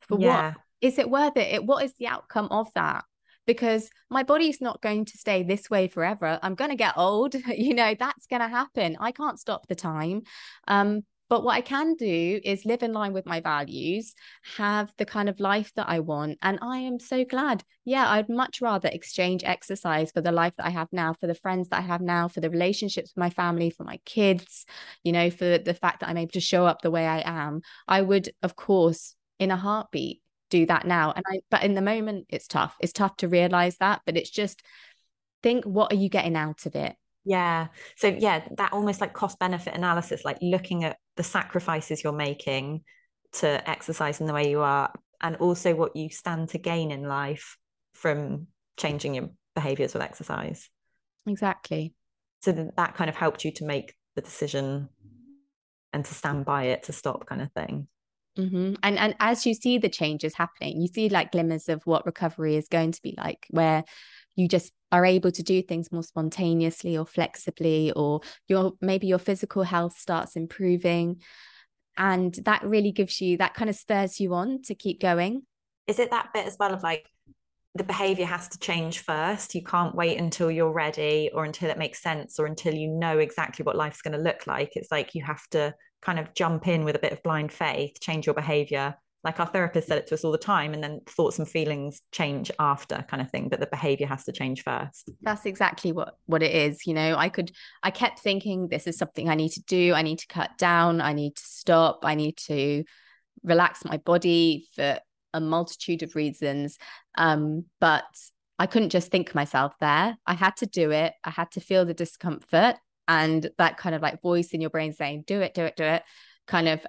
For 0.00 0.18
yeah. 0.20 0.48
what? 0.48 0.56
Is 0.84 0.98
it 0.98 1.08
worth 1.08 1.38
it? 1.38 1.50
it? 1.54 1.64
What 1.64 1.82
is 1.82 1.94
the 1.96 2.08
outcome 2.08 2.48
of 2.50 2.68
that? 2.74 3.04
Because 3.46 3.88
my 4.10 4.22
body's 4.22 4.60
not 4.60 4.82
going 4.82 5.06
to 5.06 5.16
stay 5.16 5.42
this 5.42 5.70
way 5.70 5.88
forever. 5.88 6.38
I'm 6.42 6.54
going 6.54 6.70
to 6.70 6.76
get 6.76 6.98
old. 6.98 7.34
You 7.48 7.72
know, 7.74 7.94
that's 7.98 8.26
going 8.26 8.42
to 8.42 8.48
happen. 8.48 8.98
I 9.00 9.10
can't 9.10 9.40
stop 9.40 9.66
the 9.66 9.74
time. 9.74 10.24
Um, 10.68 11.04
but 11.30 11.42
what 11.42 11.54
I 11.54 11.62
can 11.62 11.94
do 11.94 12.38
is 12.44 12.66
live 12.66 12.82
in 12.82 12.92
line 12.92 13.14
with 13.14 13.24
my 13.24 13.40
values, 13.40 14.14
have 14.58 14.92
the 14.98 15.06
kind 15.06 15.30
of 15.30 15.40
life 15.40 15.72
that 15.76 15.88
I 15.88 16.00
want. 16.00 16.36
And 16.42 16.58
I 16.60 16.80
am 16.80 16.98
so 16.98 17.24
glad. 17.24 17.64
Yeah, 17.86 18.06
I'd 18.06 18.28
much 18.28 18.60
rather 18.60 18.90
exchange 18.92 19.42
exercise 19.42 20.10
for 20.12 20.20
the 20.20 20.32
life 20.32 20.52
that 20.58 20.66
I 20.66 20.70
have 20.70 20.88
now, 20.92 21.14
for 21.14 21.26
the 21.26 21.34
friends 21.34 21.70
that 21.70 21.78
I 21.78 21.86
have 21.86 22.02
now, 22.02 22.28
for 22.28 22.40
the 22.40 22.50
relationships 22.50 23.12
with 23.14 23.22
my 23.22 23.30
family, 23.30 23.70
for 23.70 23.84
my 23.84 24.00
kids, 24.04 24.66
you 25.02 25.12
know, 25.12 25.30
for 25.30 25.56
the 25.56 25.72
fact 25.72 26.00
that 26.00 26.10
I'm 26.10 26.18
able 26.18 26.32
to 26.32 26.40
show 26.40 26.66
up 26.66 26.82
the 26.82 26.90
way 26.90 27.06
I 27.06 27.22
am. 27.24 27.62
I 27.88 28.02
would, 28.02 28.28
of 28.42 28.54
course, 28.54 29.16
in 29.38 29.50
a 29.50 29.56
heartbeat, 29.56 30.20
do 30.54 30.66
that 30.66 30.86
now. 30.86 31.12
And 31.14 31.24
I, 31.28 31.40
but 31.50 31.64
in 31.64 31.74
the 31.74 31.82
moment, 31.82 32.26
it's 32.28 32.46
tough. 32.46 32.76
It's 32.80 32.92
tough 32.92 33.16
to 33.18 33.28
realize 33.28 33.76
that, 33.78 34.02
but 34.06 34.16
it's 34.16 34.30
just 34.30 34.62
think, 35.42 35.64
what 35.64 35.92
are 35.92 35.96
you 35.96 36.08
getting 36.08 36.36
out 36.36 36.66
of 36.66 36.76
it? 36.76 36.94
Yeah. 37.24 37.68
So 37.96 38.08
yeah, 38.08 38.46
that 38.58 38.72
almost 38.72 39.00
like 39.00 39.14
cost 39.14 39.38
benefit 39.38 39.74
analysis, 39.74 40.24
like 40.24 40.38
looking 40.40 40.84
at 40.84 40.98
the 41.16 41.24
sacrifices 41.24 42.04
you're 42.04 42.12
making 42.12 42.82
to 43.34 43.68
exercise 43.68 44.20
in 44.20 44.26
the 44.26 44.32
way 44.32 44.48
you 44.48 44.60
are, 44.60 44.92
and 45.20 45.36
also 45.36 45.74
what 45.74 45.96
you 45.96 46.08
stand 46.08 46.50
to 46.50 46.58
gain 46.58 46.92
in 46.92 47.02
life 47.02 47.56
from 47.94 48.46
changing 48.76 49.14
your 49.14 49.30
behaviors 49.54 49.94
with 49.94 50.02
exercise. 50.02 50.70
Exactly. 51.26 51.94
So 52.42 52.52
that, 52.52 52.76
that 52.76 52.94
kind 52.94 53.10
of 53.10 53.16
helped 53.16 53.44
you 53.44 53.50
to 53.52 53.64
make 53.64 53.94
the 54.14 54.20
decision 54.20 54.88
and 55.92 56.04
to 56.04 56.14
stand 56.14 56.44
by 56.44 56.64
it 56.64 56.84
to 56.84 56.92
stop 56.92 57.26
kind 57.26 57.42
of 57.42 57.50
thing. 57.52 57.88
Mm-hmm. 58.38 58.74
And 58.82 58.98
and 58.98 59.14
as 59.20 59.46
you 59.46 59.54
see 59.54 59.78
the 59.78 59.88
changes 59.88 60.34
happening, 60.34 60.80
you 60.80 60.88
see 60.88 61.08
like 61.08 61.32
glimmers 61.32 61.68
of 61.68 61.82
what 61.86 62.06
recovery 62.06 62.56
is 62.56 62.68
going 62.68 62.92
to 62.92 63.02
be 63.02 63.14
like, 63.16 63.46
where 63.50 63.84
you 64.36 64.48
just 64.48 64.72
are 64.90 65.04
able 65.04 65.30
to 65.30 65.42
do 65.42 65.62
things 65.62 65.92
more 65.92 66.02
spontaneously 66.02 66.96
or 66.96 67.06
flexibly, 67.06 67.92
or 67.92 68.20
your 68.48 68.72
maybe 68.80 69.06
your 69.06 69.18
physical 69.18 69.62
health 69.62 69.96
starts 69.96 70.36
improving, 70.36 71.20
and 71.96 72.34
that 72.44 72.64
really 72.64 72.92
gives 72.92 73.20
you 73.20 73.36
that 73.38 73.54
kind 73.54 73.70
of 73.70 73.76
spurs 73.76 74.18
you 74.18 74.34
on 74.34 74.62
to 74.62 74.74
keep 74.74 75.00
going. 75.00 75.42
Is 75.86 75.98
it 75.98 76.10
that 76.10 76.32
bit 76.32 76.46
as 76.46 76.56
well 76.58 76.72
of 76.72 76.82
like 76.82 77.08
the 77.76 77.84
behavior 77.84 78.26
has 78.26 78.48
to 78.48 78.58
change 78.58 79.00
first. 79.00 79.54
You 79.54 79.62
can't 79.62 79.96
wait 79.96 80.18
until 80.18 80.50
you're 80.50 80.72
ready 80.72 81.30
or 81.34 81.44
until 81.44 81.70
it 81.70 81.78
makes 81.78 82.00
sense 82.00 82.38
or 82.38 82.46
until 82.46 82.72
you 82.72 82.88
know 82.88 83.18
exactly 83.18 83.64
what 83.64 83.74
life's 83.74 84.00
going 84.00 84.16
to 84.16 84.22
look 84.22 84.46
like. 84.46 84.76
It's 84.76 84.92
like 84.92 85.14
you 85.14 85.24
have 85.24 85.42
to 85.50 85.74
kind 86.04 86.18
of 86.18 86.34
jump 86.34 86.68
in 86.68 86.84
with 86.84 86.96
a 86.96 87.00
bit 87.00 87.12
of 87.12 87.22
blind 87.22 87.52
faith, 87.52 88.00
change 88.00 88.26
your 88.26 88.34
behavior. 88.34 88.96
Like 89.22 89.40
our 89.40 89.46
therapist 89.46 89.88
said 89.88 89.96
it 89.96 90.06
to 90.08 90.14
us 90.14 90.22
all 90.22 90.32
the 90.32 90.38
time, 90.38 90.74
and 90.74 90.84
then 90.84 91.00
thoughts 91.06 91.38
and 91.38 91.48
feelings 91.48 92.02
change 92.12 92.50
after, 92.58 93.02
kind 93.08 93.22
of 93.22 93.30
thing. 93.30 93.48
But 93.48 93.58
the 93.58 93.66
behavior 93.66 94.06
has 94.06 94.24
to 94.24 94.32
change 94.32 94.62
first. 94.62 95.10
That's 95.22 95.46
exactly 95.46 95.92
what 95.92 96.18
what 96.26 96.42
it 96.42 96.54
is. 96.54 96.86
You 96.86 96.92
know, 96.92 97.16
I 97.16 97.30
could, 97.30 97.50
I 97.82 97.90
kept 97.90 98.18
thinking 98.18 98.68
this 98.68 98.86
is 98.86 98.98
something 98.98 99.30
I 99.30 99.34
need 99.34 99.52
to 99.52 99.62
do. 99.62 99.94
I 99.94 100.02
need 100.02 100.18
to 100.18 100.26
cut 100.26 100.50
down. 100.58 101.00
I 101.00 101.14
need 101.14 101.36
to 101.36 101.42
stop. 101.42 102.00
I 102.02 102.14
need 102.16 102.36
to 102.48 102.84
relax 103.42 103.82
my 103.84 103.96
body 103.96 104.66
for 104.74 104.98
a 105.32 105.40
multitude 105.40 106.02
of 106.02 106.14
reasons. 106.14 106.76
Um, 107.16 107.64
but 107.80 108.04
I 108.58 108.66
couldn't 108.66 108.90
just 108.90 109.10
think 109.10 109.34
myself 109.34 109.72
there. 109.80 110.16
I 110.26 110.34
had 110.34 110.56
to 110.58 110.66
do 110.66 110.90
it. 110.90 111.14
I 111.24 111.30
had 111.30 111.50
to 111.52 111.60
feel 111.60 111.84
the 111.84 111.94
discomfort 111.94 112.76
and 113.08 113.48
that 113.58 113.76
kind 113.76 113.94
of 113.94 114.02
like 114.02 114.22
voice 114.22 114.50
in 114.50 114.60
your 114.60 114.70
brain 114.70 114.92
saying, 114.92 115.24
do 115.26 115.40
it, 115.40 115.54
do 115.54 115.64
it, 115.64 115.76
do 115.76 115.84
it, 115.84 116.02
kind 116.46 116.68
of 116.68 116.86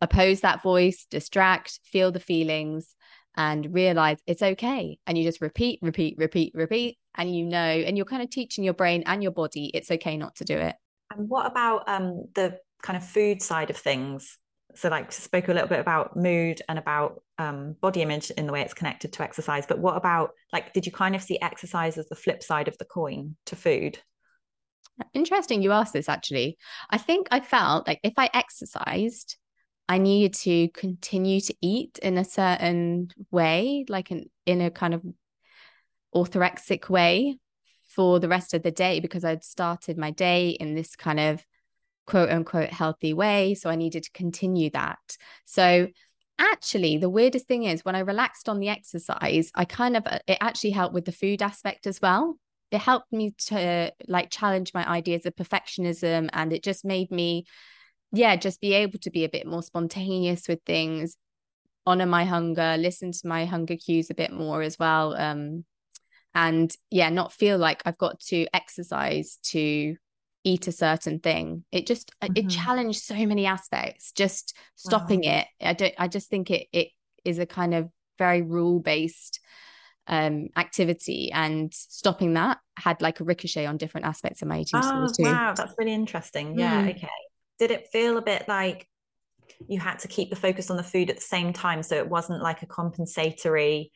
oppose 0.00 0.40
that 0.40 0.62
voice, 0.62 1.06
distract, 1.10 1.80
feel 1.84 2.12
the 2.12 2.20
feelings, 2.20 2.94
and 3.36 3.72
realize 3.74 4.18
it's 4.26 4.42
okay. 4.42 4.98
And 5.06 5.16
you 5.16 5.24
just 5.24 5.40
repeat, 5.40 5.78
repeat, 5.82 6.16
repeat, 6.18 6.52
repeat. 6.54 6.98
And 7.14 7.34
you 7.34 7.44
know, 7.44 7.58
and 7.58 7.96
you're 7.96 8.06
kind 8.06 8.22
of 8.22 8.30
teaching 8.30 8.64
your 8.64 8.74
brain 8.74 9.02
and 9.06 9.22
your 9.22 9.32
body 9.32 9.70
it's 9.72 9.90
okay 9.90 10.16
not 10.16 10.36
to 10.36 10.44
do 10.44 10.56
it. 10.56 10.74
And 11.14 11.28
what 11.28 11.46
about 11.46 11.88
um, 11.88 12.26
the 12.34 12.58
kind 12.82 12.96
of 12.96 13.06
food 13.06 13.42
side 13.42 13.70
of 13.70 13.76
things? 13.76 14.38
so 14.76 14.88
like 14.88 15.10
spoke 15.10 15.48
a 15.48 15.52
little 15.52 15.68
bit 15.68 15.80
about 15.80 16.16
mood 16.16 16.60
and 16.68 16.78
about 16.78 17.22
um, 17.38 17.74
body 17.80 18.02
image 18.02 18.30
in 18.30 18.46
the 18.46 18.52
way 18.52 18.60
it's 18.60 18.74
connected 18.74 19.12
to 19.12 19.22
exercise 19.22 19.66
but 19.66 19.78
what 19.78 19.96
about 19.96 20.30
like 20.52 20.72
did 20.72 20.86
you 20.86 20.92
kind 20.92 21.14
of 21.14 21.22
see 21.22 21.40
exercise 21.40 21.98
as 21.98 22.08
the 22.08 22.14
flip 22.14 22.42
side 22.42 22.68
of 22.68 22.76
the 22.78 22.84
coin 22.84 23.36
to 23.46 23.56
food 23.56 23.98
interesting 25.14 25.62
you 25.62 25.72
asked 25.72 25.92
this 25.92 26.08
actually 26.08 26.56
i 26.90 26.98
think 26.98 27.26
i 27.30 27.40
felt 27.40 27.86
like 27.86 28.00
if 28.02 28.14
i 28.16 28.30
exercised 28.32 29.36
i 29.88 29.98
needed 29.98 30.32
to 30.32 30.68
continue 30.70 31.40
to 31.40 31.54
eat 31.60 31.98
in 32.02 32.16
a 32.18 32.24
certain 32.24 33.08
way 33.30 33.84
like 33.88 34.10
in, 34.10 34.28
in 34.46 34.60
a 34.60 34.70
kind 34.70 34.94
of 34.94 35.02
orthorexic 36.14 36.88
way 36.88 37.38
for 37.88 38.18
the 38.18 38.28
rest 38.28 38.54
of 38.54 38.62
the 38.62 38.70
day 38.70 39.00
because 39.00 39.24
i'd 39.24 39.44
started 39.44 39.98
my 39.98 40.10
day 40.10 40.50
in 40.50 40.74
this 40.74 40.96
kind 40.96 41.20
of 41.20 41.44
quote 42.06 42.30
unquote 42.30 42.70
healthy 42.70 43.12
way. 43.12 43.54
So 43.54 43.68
I 43.68 43.76
needed 43.76 44.04
to 44.04 44.10
continue 44.12 44.70
that. 44.70 45.16
So 45.44 45.88
actually, 46.38 46.98
the 46.98 47.10
weirdest 47.10 47.46
thing 47.46 47.64
is 47.64 47.84
when 47.84 47.96
I 47.96 48.00
relaxed 48.00 48.48
on 48.48 48.60
the 48.60 48.68
exercise, 48.68 49.50
I 49.54 49.64
kind 49.64 49.96
of, 49.96 50.06
uh, 50.06 50.20
it 50.26 50.38
actually 50.40 50.70
helped 50.70 50.94
with 50.94 51.04
the 51.04 51.12
food 51.12 51.42
aspect 51.42 51.86
as 51.86 52.00
well. 52.00 52.38
It 52.70 52.80
helped 52.80 53.12
me 53.12 53.34
to 53.46 53.92
like 54.08 54.30
challenge 54.30 54.72
my 54.74 54.88
ideas 54.88 55.26
of 55.26 55.36
perfectionism 55.36 56.28
and 56.32 56.52
it 56.52 56.62
just 56.62 56.84
made 56.84 57.10
me, 57.10 57.46
yeah, 58.12 58.36
just 58.36 58.60
be 58.60 58.72
able 58.74 58.98
to 59.00 59.10
be 59.10 59.24
a 59.24 59.28
bit 59.28 59.46
more 59.46 59.62
spontaneous 59.62 60.48
with 60.48 60.60
things, 60.66 61.16
honor 61.84 62.06
my 62.06 62.24
hunger, 62.24 62.76
listen 62.78 63.12
to 63.12 63.26
my 63.26 63.44
hunger 63.44 63.76
cues 63.76 64.10
a 64.10 64.14
bit 64.14 64.32
more 64.32 64.62
as 64.62 64.78
well. 64.78 65.14
Um, 65.14 65.64
and 66.34 66.74
yeah, 66.90 67.08
not 67.08 67.32
feel 67.32 67.56
like 67.56 67.82
I've 67.86 67.98
got 67.98 68.20
to 68.20 68.46
exercise 68.52 69.38
to 69.44 69.96
eat 70.46 70.68
a 70.68 70.72
certain 70.72 71.18
thing 71.18 71.64
it 71.72 71.88
just 71.88 72.12
mm-hmm. 72.22 72.32
it 72.36 72.48
challenged 72.48 73.02
so 73.02 73.16
many 73.26 73.46
aspects 73.46 74.12
just 74.12 74.56
stopping 74.76 75.22
wow. 75.24 75.38
it 75.38 75.46
i 75.60 75.72
don't 75.72 75.94
i 75.98 76.06
just 76.06 76.30
think 76.30 76.52
it 76.52 76.68
it 76.72 76.88
is 77.24 77.40
a 77.40 77.46
kind 77.46 77.74
of 77.74 77.90
very 78.16 78.42
rule 78.42 78.78
based 78.78 79.40
um 80.08 80.48
activity 80.56 81.30
and 81.32 81.72
stopping 81.74 82.34
that 82.34 82.58
had 82.78 83.00
like 83.02 83.20
a 83.20 83.24
ricochet 83.24 83.66
on 83.66 83.76
different 83.76 84.06
aspects 84.06 84.42
of 84.42 84.48
my 84.48 84.60
eating 84.60 84.80
oh, 84.82 85.08
too 85.16 85.24
wow 85.24 85.52
that's 85.56 85.74
really 85.78 85.92
interesting 85.92 86.58
yeah 86.58 86.84
mm. 86.84 86.90
okay 86.90 87.08
did 87.58 87.70
it 87.70 87.88
feel 87.90 88.16
a 88.18 88.22
bit 88.22 88.46
like 88.48 88.86
you 89.68 89.80
had 89.80 89.98
to 89.98 90.08
keep 90.08 90.30
the 90.30 90.36
focus 90.36 90.70
on 90.70 90.76
the 90.76 90.82
food 90.82 91.10
at 91.10 91.16
the 91.16 91.22
same 91.22 91.52
time 91.52 91.82
so 91.82 91.96
it 91.96 92.08
wasn't 92.08 92.42
like 92.42 92.62
a 92.62 92.66
compensatory 92.66 93.90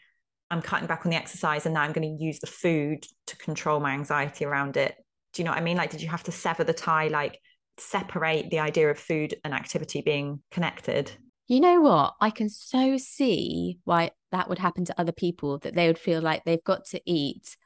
i'm 0.51 0.63
cutting 0.63 0.87
back 0.87 1.05
on 1.05 1.11
the 1.11 1.17
exercise 1.17 1.67
and 1.67 1.75
now 1.75 1.83
i'm 1.83 1.93
going 1.93 2.19
to 2.19 2.25
use 2.25 2.39
the 2.41 2.47
food 2.47 3.05
to 3.27 3.37
control 3.37 3.79
my 3.79 3.93
anxiety 3.93 4.45
around 4.45 4.77
it 4.77 4.97
do 5.33 5.43
you 5.43 5.45
know 5.45 5.53
what 5.53 5.61
I 5.61 5.63
mean? 5.63 5.77
Like, 5.77 5.91
did 5.91 6.03
you 6.03 6.09
have 6.09 6.25
to 6.25 6.33
sever 6.33 6.65
the 6.65 6.73
tie, 6.73 7.09
like 7.09 7.39
separate 7.79 8.51
the 8.51 8.59
idea 8.59 8.91
of 8.91 8.99
food 8.99 9.37
and 9.45 9.55
activity 9.55 10.03
being 10.03 10.43
connected? 10.51 11.11
You 11.47 11.61
know 11.61 11.81
what? 11.81 12.15
I 12.21 12.31
can 12.31 12.49
so 12.49 12.97
see 12.97 13.79
why 13.85 14.11
that 14.33 14.49
would 14.49 14.59
happen 14.59 14.85
to 14.87 15.01
other 15.01 15.13
people 15.13 15.59
that 15.59 15.75
they 15.75 15.87
would 15.87 15.99
feel 15.99 16.21
like 16.21 16.45
they've 16.45 16.65
got 16.65 16.85
to 16.87 17.01
eat. 17.05 17.57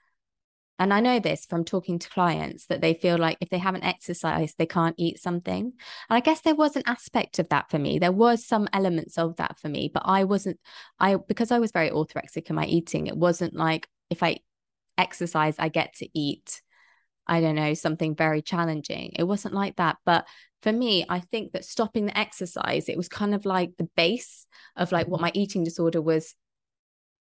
And 0.78 0.92
I 0.92 0.98
know 1.00 1.20
this 1.20 1.46
from 1.46 1.64
talking 1.64 2.00
to 2.00 2.08
clients 2.08 2.66
that 2.66 2.80
they 2.80 2.94
feel 2.94 3.16
like 3.16 3.38
if 3.40 3.48
they 3.48 3.58
haven't 3.58 3.84
exercised, 3.84 4.56
they 4.58 4.66
can't 4.66 4.96
eat 4.98 5.20
something. 5.20 5.64
And 5.66 5.74
I 6.16 6.20
guess 6.20 6.40
there 6.40 6.56
was 6.56 6.74
an 6.74 6.82
aspect 6.86 7.38
of 7.38 7.48
that 7.50 7.70
for 7.70 7.78
me. 7.78 8.00
There 8.00 8.10
was 8.10 8.44
some 8.44 8.68
elements 8.72 9.16
of 9.16 9.36
that 9.36 9.58
for 9.60 9.68
me, 9.68 9.88
but 9.92 10.02
I 10.04 10.24
wasn't, 10.24 10.58
I, 10.98 11.16
because 11.16 11.52
I 11.52 11.60
was 11.60 11.70
very 11.70 11.90
orthorexic 11.90 12.50
in 12.50 12.56
my 12.56 12.66
eating, 12.66 13.06
it 13.06 13.16
wasn't 13.16 13.54
like 13.54 13.86
if 14.10 14.22
I 14.22 14.38
exercise, 14.98 15.54
I 15.58 15.68
get 15.68 15.94
to 15.96 16.08
eat 16.12 16.60
I 17.26 17.40
don't 17.40 17.54
know, 17.54 17.74
something 17.74 18.14
very 18.14 18.42
challenging. 18.42 19.12
It 19.16 19.24
wasn't 19.24 19.54
like 19.54 19.76
that. 19.76 19.96
But 20.04 20.26
for 20.62 20.72
me, 20.72 21.04
I 21.08 21.20
think 21.20 21.52
that 21.52 21.64
stopping 21.64 22.06
the 22.06 22.18
exercise, 22.18 22.88
it 22.88 22.96
was 22.96 23.08
kind 23.08 23.34
of 23.34 23.44
like 23.44 23.72
the 23.78 23.88
base 23.96 24.46
of 24.76 24.92
like 24.92 25.08
what 25.08 25.18
mm-hmm. 25.18 25.26
my 25.26 25.32
eating 25.34 25.64
disorder 25.64 26.02
was, 26.02 26.34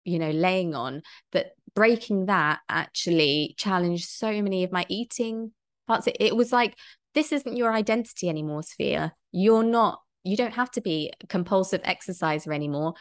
you 0.06 0.20
know, 0.20 0.32
laying 0.32 0.74
on. 0.74 1.02
That 1.34 1.52
breaking 1.76 2.28
that 2.28 2.60
actually 2.70 3.54
challenged 3.58 4.08
so 4.08 4.42
many 4.42 4.64
of 4.64 4.72
my 4.72 4.86
eating 4.88 5.52
parts. 5.88 6.08
It, 6.08 6.18
it 6.20 6.36
was 6.36 6.52
like, 6.52 6.76
this 7.14 7.32
isn't 7.32 7.58
your 7.58 7.74
identity 7.74 8.30
anymore, 8.30 8.62
Safia 8.62 9.12
You're 9.32 9.64
not, 9.64 10.02
you 10.24 10.38
don't 10.38 10.54
have 10.54 10.72
to 10.72 10.82
be 10.82 11.12
a 11.22 11.28
compulsive 11.28 11.82
exerciser 11.84 12.54
anymore. 12.54 12.94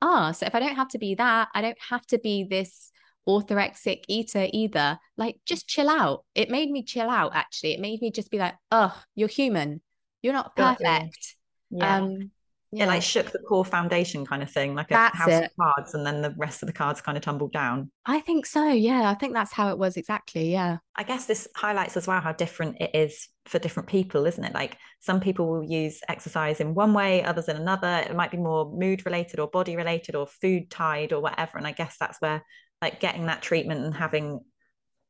Ah, 0.00 0.32
so 0.32 0.46
if 0.46 0.54
I 0.54 0.60
don't 0.60 0.76
have 0.76 0.88
to 0.88 0.98
be 0.98 1.14
that, 1.14 1.48
I 1.54 1.62
don't 1.62 1.78
have 1.90 2.06
to 2.08 2.18
be 2.18 2.44
this 2.44 2.90
orthorexic 3.28 4.02
eater 4.08 4.48
either. 4.52 4.98
Like, 5.16 5.36
just 5.46 5.68
chill 5.68 5.88
out. 5.88 6.24
It 6.34 6.50
made 6.50 6.70
me 6.70 6.82
chill 6.82 7.08
out, 7.08 7.32
actually. 7.34 7.74
It 7.74 7.80
made 7.80 8.00
me 8.00 8.10
just 8.10 8.30
be 8.30 8.38
like, 8.38 8.54
oh, 8.70 9.00
you're 9.14 9.28
human. 9.28 9.80
You're 10.22 10.32
not 10.32 10.56
perfect. 10.56 11.36
Yeah. 11.70 11.98
Um, 11.98 12.30
yeah. 12.72 12.86
like 12.86 13.02
shook 13.02 13.30
the 13.30 13.38
core 13.38 13.64
foundation 13.64 14.24
kind 14.24 14.42
of 14.42 14.50
thing, 14.50 14.74
like 14.74 14.90
a 14.90 14.94
that's 14.94 15.18
house 15.18 15.28
it. 15.28 15.44
of 15.44 15.50
cards, 15.60 15.94
and 15.94 16.06
then 16.06 16.22
the 16.22 16.34
rest 16.38 16.62
of 16.62 16.66
the 16.66 16.72
cards 16.72 17.00
kind 17.02 17.18
of 17.18 17.22
tumbled 17.22 17.52
down. 17.52 17.90
I 18.06 18.20
think 18.20 18.46
so. 18.46 18.66
Yeah, 18.68 19.10
I 19.10 19.14
think 19.14 19.34
that's 19.34 19.52
how 19.52 19.70
it 19.70 19.78
was 19.78 19.96
exactly. 19.96 20.50
Yeah. 20.50 20.78
I 20.96 21.02
guess 21.04 21.26
this 21.26 21.46
highlights 21.54 21.96
as 21.96 22.06
well 22.06 22.20
how 22.20 22.32
different 22.32 22.78
it 22.80 22.90
is 22.94 23.28
for 23.44 23.58
different 23.58 23.88
people, 23.88 24.26
isn't 24.26 24.42
it? 24.42 24.54
Like 24.54 24.78
some 25.00 25.20
people 25.20 25.48
will 25.48 25.64
use 25.64 26.00
exercise 26.08 26.60
in 26.60 26.74
one 26.74 26.94
way, 26.94 27.22
others 27.22 27.48
in 27.48 27.56
another. 27.56 28.04
It 28.08 28.16
might 28.16 28.30
be 28.30 28.38
more 28.38 28.72
mood 28.72 29.04
related 29.04 29.38
or 29.38 29.48
body 29.48 29.76
related 29.76 30.14
or 30.14 30.26
food 30.26 30.70
tied 30.70 31.12
or 31.12 31.20
whatever. 31.20 31.58
And 31.58 31.66
I 31.66 31.72
guess 31.72 31.96
that's 32.00 32.20
where 32.20 32.42
like 32.80 33.00
getting 33.00 33.26
that 33.26 33.42
treatment 33.42 33.84
and 33.84 33.94
having 33.94 34.40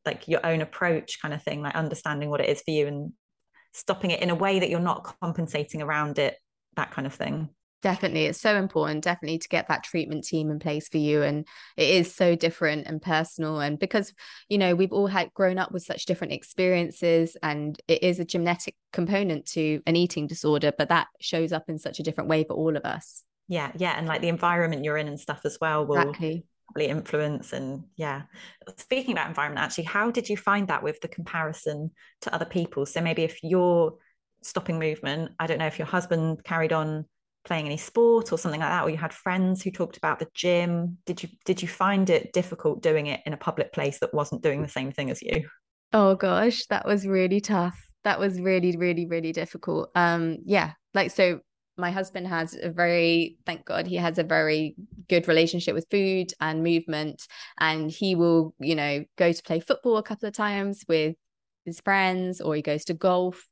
like 0.04 0.26
your 0.26 0.44
own 0.44 0.60
approach 0.60 1.20
kind 1.22 1.32
of 1.32 1.42
thing 1.42 1.62
like 1.62 1.74
understanding 1.74 2.28
what 2.28 2.40
it 2.40 2.48
is 2.48 2.60
for 2.62 2.72
you 2.72 2.86
and 2.86 3.12
stopping 3.72 4.10
it 4.10 4.20
in 4.20 4.30
a 4.30 4.34
way 4.34 4.58
that 4.58 4.68
you're 4.68 4.80
not 4.80 5.16
compensating 5.20 5.80
around 5.80 6.18
it 6.18 6.36
that 6.76 6.90
kind 6.90 7.06
of 7.06 7.14
thing. 7.14 7.48
Definitely 7.82 8.26
it's 8.26 8.40
so 8.40 8.56
important 8.56 9.02
definitely 9.02 9.38
to 9.38 9.48
get 9.48 9.66
that 9.66 9.82
treatment 9.82 10.22
team 10.22 10.52
in 10.52 10.60
place 10.60 10.88
for 10.88 10.98
you 10.98 11.22
and 11.22 11.44
it 11.76 11.88
is 11.88 12.14
so 12.14 12.36
different 12.36 12.86
and 12.86 13.02
personal 13.02 13.58
and 13.58 13.76
because 13.76 14.14
you 14.48 14.56
know 14.56 14.76
we've 14.76 14.92
all 14.92 15.08
had 15.08 15.34
grown 15.34 15.58
up 15.58 15.72
with 15.72 15.82
such 15.82 16.06
different 16.06 16.32
experiences 16.32 17.36
and 17.42 17.80
it 17.88 18.04
is 18.04 18.20
a 18.20 18.24
genetic 18.24 18.76
component 18.92 19.46
to 19.46 19.80
an 19.84 19.96
eating 19.96 20.28
disorder 20.28 20.70
but 20.78 20.90
that 20.90 21.08
shows 21.20 21.52
up 21.52 21.64
in 21.68 21.76
such 21.76 21.98
a 21.98 22.04
different 22.04 22.30
way 22.30 22.44
for 22.44 22.54
all 22.54 22.76
of 22.76 22.84
us. 22.84 23.24
Yeah 23.48 23.72
yeah 23.76 23.94
and 23.98 24.06
like 24.06 24.20
the 24.20 24.28
environment 24.28 24.84
you're 24.84 24.96
in 24.96 25.08
and 25.08 25.18
stuff 25.18 25.40
as 25.44 25.58
well 25.60 25.84
will 25.84 25.96
exactly. 25.96 26.46
probably 26.68 26.86
influence 26.86 27.52
and 27.52 27.82
yeah. 27.96 28.22
Speaking 28.76 29.10
about 29.10 29.26
environment 29.26 29.64
actually 29.64 29.84
how 29.84 30.12
did 30.12 30.28
you 30.28 30.36
find 30.36 30.68
that 30.68 30.84
with 30.84 31.00
the 31.00 31.08
comparison 31.08 31.90
to 32.20 32.32
other 32.32 32.44
people? 32.44 32.86
So 32.86 33.00
maybe 33.00 33.24
if 33.24 33.42
you're 33.42 33.96
stopping 34.42 34.78
movement. 34.78 35.32
I 35.38 35.46
don't 35.46 35.58
know 35.58 35.66
if 35.66 35.78
your 35.78 35.86
husband 35.86 36.44
carried 36.44 36.72
on 36.72 37.06
playing 37.44 37.66
any 37.66 37.76
sport 37.76 38.32
or 38.32 38.38
something 38.38 38.60
like 38.60 38.70
that 38.70 38.84
or 38.84 38.90
you 38.90 38.96
had 38.96 39.12
friends 39.12 39.62
who 39.62 39.70
talked 39.70 39.96
about 39.96 40.18
the 40.18 40.28
gym. 40.34 40.98
Did 41.06 41.22
you 41.22 41.28
did 41.44 41.60
you 41.60 41.68
find 41.68 42.08
it 42.08 42.32
difficult 42.32 42.82
doing 42.82 43.06
it 43.06 43.20
in 43.26 43.32
a 43.32 43.36
public 43.36 43.72
place 43.72 43.98
that 44.00 44.14
wasn't 44.14 44.42
doing 44.42 44.62
the 44.62 44.68
same 44.68 44.92
thing 44.92 45.10
as 45.10 45.22
you? 45.22 45.48
Oh 45.92 46.14
gosh 46.14 46.66
that 46.66 46.86
was 46.86 47.06
really 47.06 47.40
tough. 47.40 47.78
That 48.04 48.18
was 48.18 48.40
really 48.40 48.76
really 48.76 49.06
really 49.06 49.32
difficult. 49.32 49.90
Um 49.94 50.38
yeah 50.44 50.72
like 50.94 51.10
so 51.10 51.40
my 51.76 51.90
husband 51.90 52.28
has 52.28 52.54
a 52.60 52.70
very 52.70 53.38
thank 53.46 53.64
god 53.64 53.86
he 53.86 53.96
has 53.96 54.18
a 54.18 54.22
very 54.22 54.76
good 55.08 55.26
relationship 55.26 55.74
with 55.74 55.86
food 55.90 56.32
and 56.38 56.62
movement 56.62 57.26
and 57.58 57.90
he 57.90 58.14
will 58.14 58.54
you 58.60 58.74
know 58.74 59.02
go 59.16 59.32
to 59.32 59.42
play 59.42 59.58
football 59.58 59.96
a 59.96 60.02
couple 60.02 60.28
of 60.28 60.34
times 60.34 60.84
with 60.86 61.16
his 61.64 61.80
friends 61.80 62.40
or 62.40 62.54
he 62.54 62.62
goes 62.62 62.84
to 62.84 62.94
golf 62.94 63.48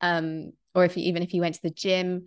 um 0.00 0.52
or 0.74 0.84
if 0.84 0.94
he, 0.94 1.02
even 1.02 1.22
if 1.22 1.30
he 1.30 1.40
went 1.40 1.54
to 1.54 1.62
the 1.62 1.70
gym 1.70 2.24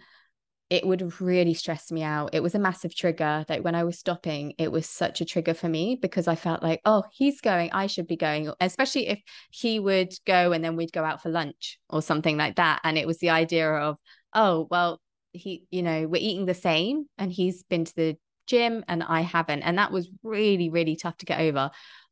it 0.72 0.88
would 0.88 1.20
really 1.20 1.54
stress 1.54 1.92
me 1.92 2.02
out. 2.02 2.30
It 2.32 2.42
was 2.42 2.56
a 2.56 2.60
massive 2.60 2.96
trigger. 2.96 3.46
Like 3.50 3.62
when 3.62 3.76
I 3.76 3.84
was 3.84 4.00
stopping, 4.00 4.54
it 4.58 4.72
was 4.72 4.88
such 4.88 5.20
a 5.20 5.26
trigger 5.26 5.54
for 5.54 5.68
me 5.68 6.00
because 6.02 6.30
I 6.30 6.36
felt 6.36 6.64
like, 6.64 6.80
oh, 6.86 7.04
he's 7.12 7.42
going, 7.42 7.74
I 7.74 7.88
should 7.88 8.08
be 8.08 8.16
going. 8.16 8.50
Especially 8.62 9.10
if 9.10 9.20
he 9.50 9.82
would 9.82 10.14
go 10.26 10.54
and 10.54 10.64
then 10.64 10.78
we'd 10.78 10.94
go 10.94 11.04
out 11.04 11.22
for 11.22 11.28
lunch 11.28 11.78
or 11.90 12.02
something 12.02 12.38
like 12.38 12.56
that. 12.56 12.80
And 12.86 12.98
it 12.98 13.06
was 13.06 13.18
the 13.18 13.32
idea 13.32 13.70
of, 13.70 13.98
oh, 14.34 14.70
well, 14.72 15.02
he, 15.34 15.66
you 15.72 15.84
know, 15.84 16.08
we're 16.08 16.22
eating 16.22 16.46
the 16.46 16.54
same 16.54 17.04
and 17.18 17.34
he's 17.34 17.64
been 17.64 17.84
to 17.84 17.96
the 17.98 18.18
gym 18.48 18.86
and 18.88 19.04
I 19.04 19.22
haven't. 19.22 19.64
And 19.64 19.78
that 19.78 19.92
was 19.92 20.10
really, 20.24 20.70
really 20.70 20.96
tough 20.96 21.18
to 21.18 21.26
get 21.26 21.42
over 21.42 21.72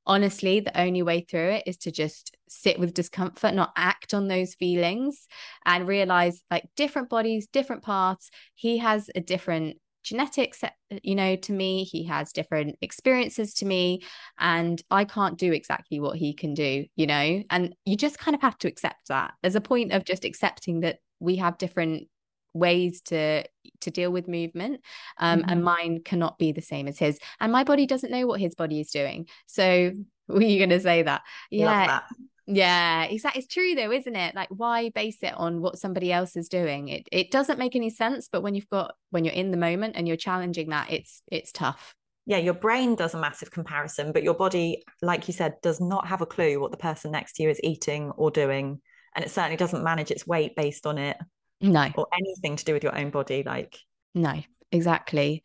honestly, 0.09 0.59
the 0.59 0.77
only 0.77 1.03
way 1.03 1.21
through 1.21 1.51
it 1.51 1.63
is 1.67 1.77
to 1.77 1.91
just 1.91 2.35
sit 2.49 2.79
with 2.79 2.95
discomfort, 2.95 3.53
not 3.53 3.71
act 3.77 4.13
on 4.13 4.27
those 4.27 4.55
feelings 4.55 5.27
and 5.65 5.87
realize 5.87 6.41
like 6.49 6.67
different 6.75 7.09
bodies, 7.09 7.47
different 7.47 7.83
paths. 7.83 8.31
He 8.55 8.79
has 8.79 9.09
a 9.15 9.21
different 9.21 9.77
genetics 10.01 10.63
uh, 10.63 10.69
you 11.03 11.13
know 11.13 11.35
to 11.35 11.53
me. 11.53 11.83
He 11.83 12.05
has 12.05 12.33
different 12.33 12.77
experiences 12.81 13.53
to 13.55 13.65
me 13.65 14.01
and 14.39 14.81
i 14.89 15.03
can't 15.03 15.37
do 15.37 15.51
exactly 15.51 15.99
what 15.99 16.17
he 16.17 16.33
can 16.33 16.53
do 16.53 16.85
you 16.95 17.05
know? 17.05 17.43
And 17.49 17.75
you 17.85 17.95
just 17.95 18.17
kind 18.17 18.33
of 18.33 18.41
have 18.41 18.57
to 18.59 18.67
accept 18.67 19.09
that. 19.09 19.33
There's 19.41 19.55
a 19.55 19.61
point 19.61 19.91
of 19.93 20.05
just 20.05 20.25
accepting 20.25 20.79
that 20.79 20.97
we 21.19 21.35
have 21.35 21.57
different 21.57 22.07
ways 22.53 23.01
to 23.01 23.43
to 23.81 23.91
deal 23.91 24.11
with 24.11 24.27
movement 24.27 24.81
um, 25.17 25.39
mm-hmm. 25.39 25.49
and 25.49 25.63
mine 25.63 26.01
cannot 26.03 26.37
be 26.37 26.51
the 26.51 26.61
same 26.61 26.87
as 26.87 26.97
his. 26.97 27.19
And 27.39 27.51
my 27.51 27.63
body 27.63 27.85
doesn't 27.85 28.11
know 28.11 28.27
what 28.27 28.39
his 28.39 28.55
body 28.55 28.79
is 28.79 28.91
doing. 28.91 29.27
So 29.47 29.91
were 30.27 30.41
you 30.41 30.57
going 30.57 30.69
to 30.69 30.79
say 30.79 31.03
that? 31.03 31.21
Yeah. 31.49 31.87
that. 31.87 32.03
yeah 32.45 33.03
exactly 33.03 33.39
it's 33.39 33.53
true 33.53 33.75
though 33.75 33.91
isn't 33.91 34.15
it? 34.15 34.35
Like 34.35 34.49
why 34.49 34.89
base 34.89 35.23
it 35.23 35.33
on 35.35 35.61
what 35.61 35.77
somebody 35.77 36.11
else 36.11 36.35
is 36.35 36.49
doing? 36.49 36.89
It 36.89 37.07
it 37.11 37.31
doesn't 37.31 37.59
make 37.59 37.75
any 37.75 37.89
sense 37.89 38.29
but 38.31 38.41
when 38.41 38.55
you've 38.55 38.69
got 38.69 38.95
when 39.11 39.25
you're 39.25 39.33
in 39.33 39.51
the 39.51 39.57
moment 39.57 39.95
and 39.95 40.07
you're 40.07 40.17
challenging 40.17 40.69
that 40.69 40.91
it's 40.91 41.21
it's 41.31 41.51
tough. 41.51 41.95
Yeah 42.25 42.37
your 42.37 42.53
brain 42.53 42.95
does 42.95 43.13
a 43.13 43.19
massive 43.19 43.51
comparison 43.51 44.11
but 44.11 44.23
your 44.23 44.35
body 44.35 44.83
like 45.01 45.27
you 45.27 45.33
said 45.33 45.55
does 45.61 45.79
not 45.79 46.07
have 46.07 46.21
a 46.21 46.27
clue 46.27 46.59
what 46.59 46.71
the 46.71 46.77
person 46.77 47.11
next 47.11 47.33
to 47.33 47.43
you 47.43 47.49
is 47.49 47.59
eating 47.63 48.11
or 48.11 48.29
doing 48.29 48.81
and 49.15 49.25
it 49.25 49.31
certainly 49.31 49.57
doesn't 49.57 49.83
manage 49.83 50.11
its 50.11 50.27
weight 50.27 50.55
based 50.55 50.85
on 50.85 50.99
it 50.99 51.17
no. 51.61 51.89
Or 51.95 52.07
anything 52.13 52.55
to 52.55 52.65
do 52.65 52.73
with 52.73 52.83
your 52.83 52.97
own 52.97 53.09
body 53.09 53.43
like 53.43 53.77
no 54.15 54.41
exactly. 54.71 55.43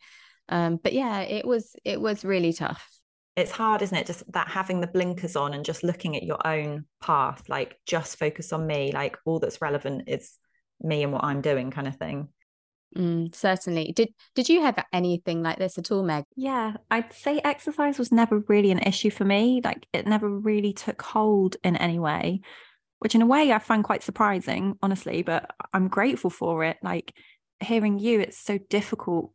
Um 0.49 0.79
but 0.81 0.93
yeah 0.93 1.21
it 1.21 1.45
was 1.45 1.75
it 1.83 1.99
was 1.99 2.25
really 2.25 2.53
tough. 2.53 2.89
It's 3.35 3.51
hard 3.51 3.81
isn't 3.81 3.97
it? 3.97 4.07
Just 4.07 4.31
that 4.31 4.47
having 4.47 4.79
the 4.79 4.87
blinkers 4.87 5.35
on 5.35 5.53
and 5.53 5.65
just 5.65 5.83
looking 5.83 6.15
at 6.15 6.23
your 6.23 6.45
own 6.45 6.85
path 7.01 7.43
like 7.49 7.77
just 7.85 8.17
focus 8.17 8.53
on 8.53 8.65
me 8.65 8.91
like 8.91 9.17
all 9.25 9.39
that's 9.39 9.61
relevant 9.61 10.03
is 10.07 10.37
me 10.81 11.03
and 11.03 11.13
what 11.13 11.23
i'm 11.23 11.41
doing 11.41 11.71
kind 11.71 11.87
of 11.87 11.95
thing. 11.97 12.29
Mm, 12.95 13.35
certainly. 13.35 13.91
Did 13.93 14.13
did 14.35 14.47
you 14.47 14.61
have 14.61 14.81
anything 14.93 15.43
like 15.43 15.57
this 15.57 15.77
at 15.77 15.91
all 15.91 16.03
meg? 16.03 16.23
Yeah 16.35 16.75
i'd 16.91 17.13
say 17.13 17.41
exercise 17.43 17.99
was 17.99 18.11
never 18.11 18.39
really 18.47 18.71
an 18.71 18.79
issue 18.79 19.09
for 19.09 19.25
me. 19.25 19.61
Like 19.63 19.85
it 19.91 20.07
never 20.07 20.29
really 20.29 20.71
took 20.71 21.01
hold 21.01 21.57
in 21.63 21.75
any 21.75 21.99
way 21.99 22.41
which 23.05 23.13
in 23.13 23.21
a 23.21 23.27
way 23.27 23.51
I 23.51 23.59
find 23.59 23.83
quite 23.83 24.01
surprising, 24.01 24.79
honestly, 24.81 25.21
but 25.21 25.51
I'm 25.75 25.89
grateful 25.89 26.31
for 26.31 26.63
it. 26.63 26.77
Like 26.81 27.13
hearing 27.59 27.99
you, 27.99 28.19
it's 28.19 28.39
so 28.39 28.57
difficult 28.57 29.31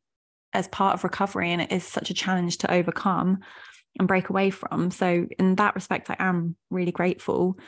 as 0.52 0.66
part 0.66 0.94
of 0.94 1.04
recovery 1.04 1.52
and 1.52 1.62
it 1.62 1.70
is 1.70 1.84
such 1.84 2.10
a 2.10 2.14
challenge 2.14 2.58
to 2.58 2.74
overcome 2.74 3.38
and 3.96 4.08
break 4.08 4.28
away 4.28 4.50
from. 4.50 4.90
So, 4.90 5.28
in 5.38 5.54
that 5.54 5.76
respect, 5.76 6.10
I 6.10 6.16
am 6.18 6.56
really 6.70 6.90
grateful. 6.90 7.60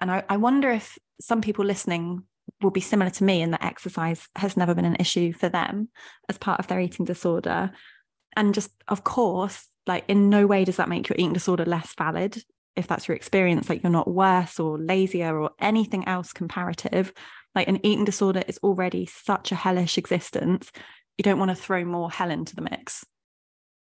And 0.00 0.10
I, 0.10 0.24
I 0.26 0.38
wonder 0.38 0.70
if 0.70 0.96
some 1.20 1.42
people 1.42 1.66
listening 1.66 2.22
will 2.62 2.70
be 2.70 2.80
similar 2.80 3.10
to 3.10 3.24
me 3.24 3.42
in 3.42 3.50
that 3.50 3.62
exercise 3.62 4.26
has 4.36 4.56
never 4.56 4.74
been 4.74 4.86
an 4.86 4.96
issue 4.98 5.34
for 5.34 5.50
them 5.50 5.90
as 6.30 6.38
part 6.38 6.60
of 6.60 6.66
their 6.68 6.80
eating 6.80 7.04
disorder. 7.04 7.72
And 8.34 8.54
just, 8.54 8.70
of 8.88 9.04
course, 9.04 9.68
like 9.86 10.04
in 10.08 10.30
no 10.30 10.46
way 10.46 10.64
does 10.64 10.76
that 10.76 10.88
make 10.88 11.10
your 11.10 11.16
eating 11.18 11.34
disorder 11.34 11.66
less 11.66 11.92
valid 11.98 12.42
if 12.76 12.86
that's 12.86 13.08
your 13.08 13.16
experience, 13.16 13.68
like 13.68 13.82
you're 13.82 13.92
not 13.92 14.10
worse 14.10 14.58
or 14.58 14.78
lazier 14.78 15.38
or 15.38 15.50
anything 15.60 16.06
else 16.08 16.32
comparative. 16.32 17.12
Like 17.54 17.68
an 17.68 17.84
eating 17.84 18.04
disorder 18.04 18.42
is 18.46 18.58
already 18.62 19.06
such 19.06 19.52
a 19.52 19.56
hellish 19.56 19.98
existence. 19.98 20.72
You 21.18 21.22
don't 21.22 21.38
want 21.38 21.50
to 21.50 21.54
throw 21.54 21.84
more 21.84 22.10
hell 22.10 22.30
into 22.30 22.54
the 22.54 22.62
mix. 22.62 23.04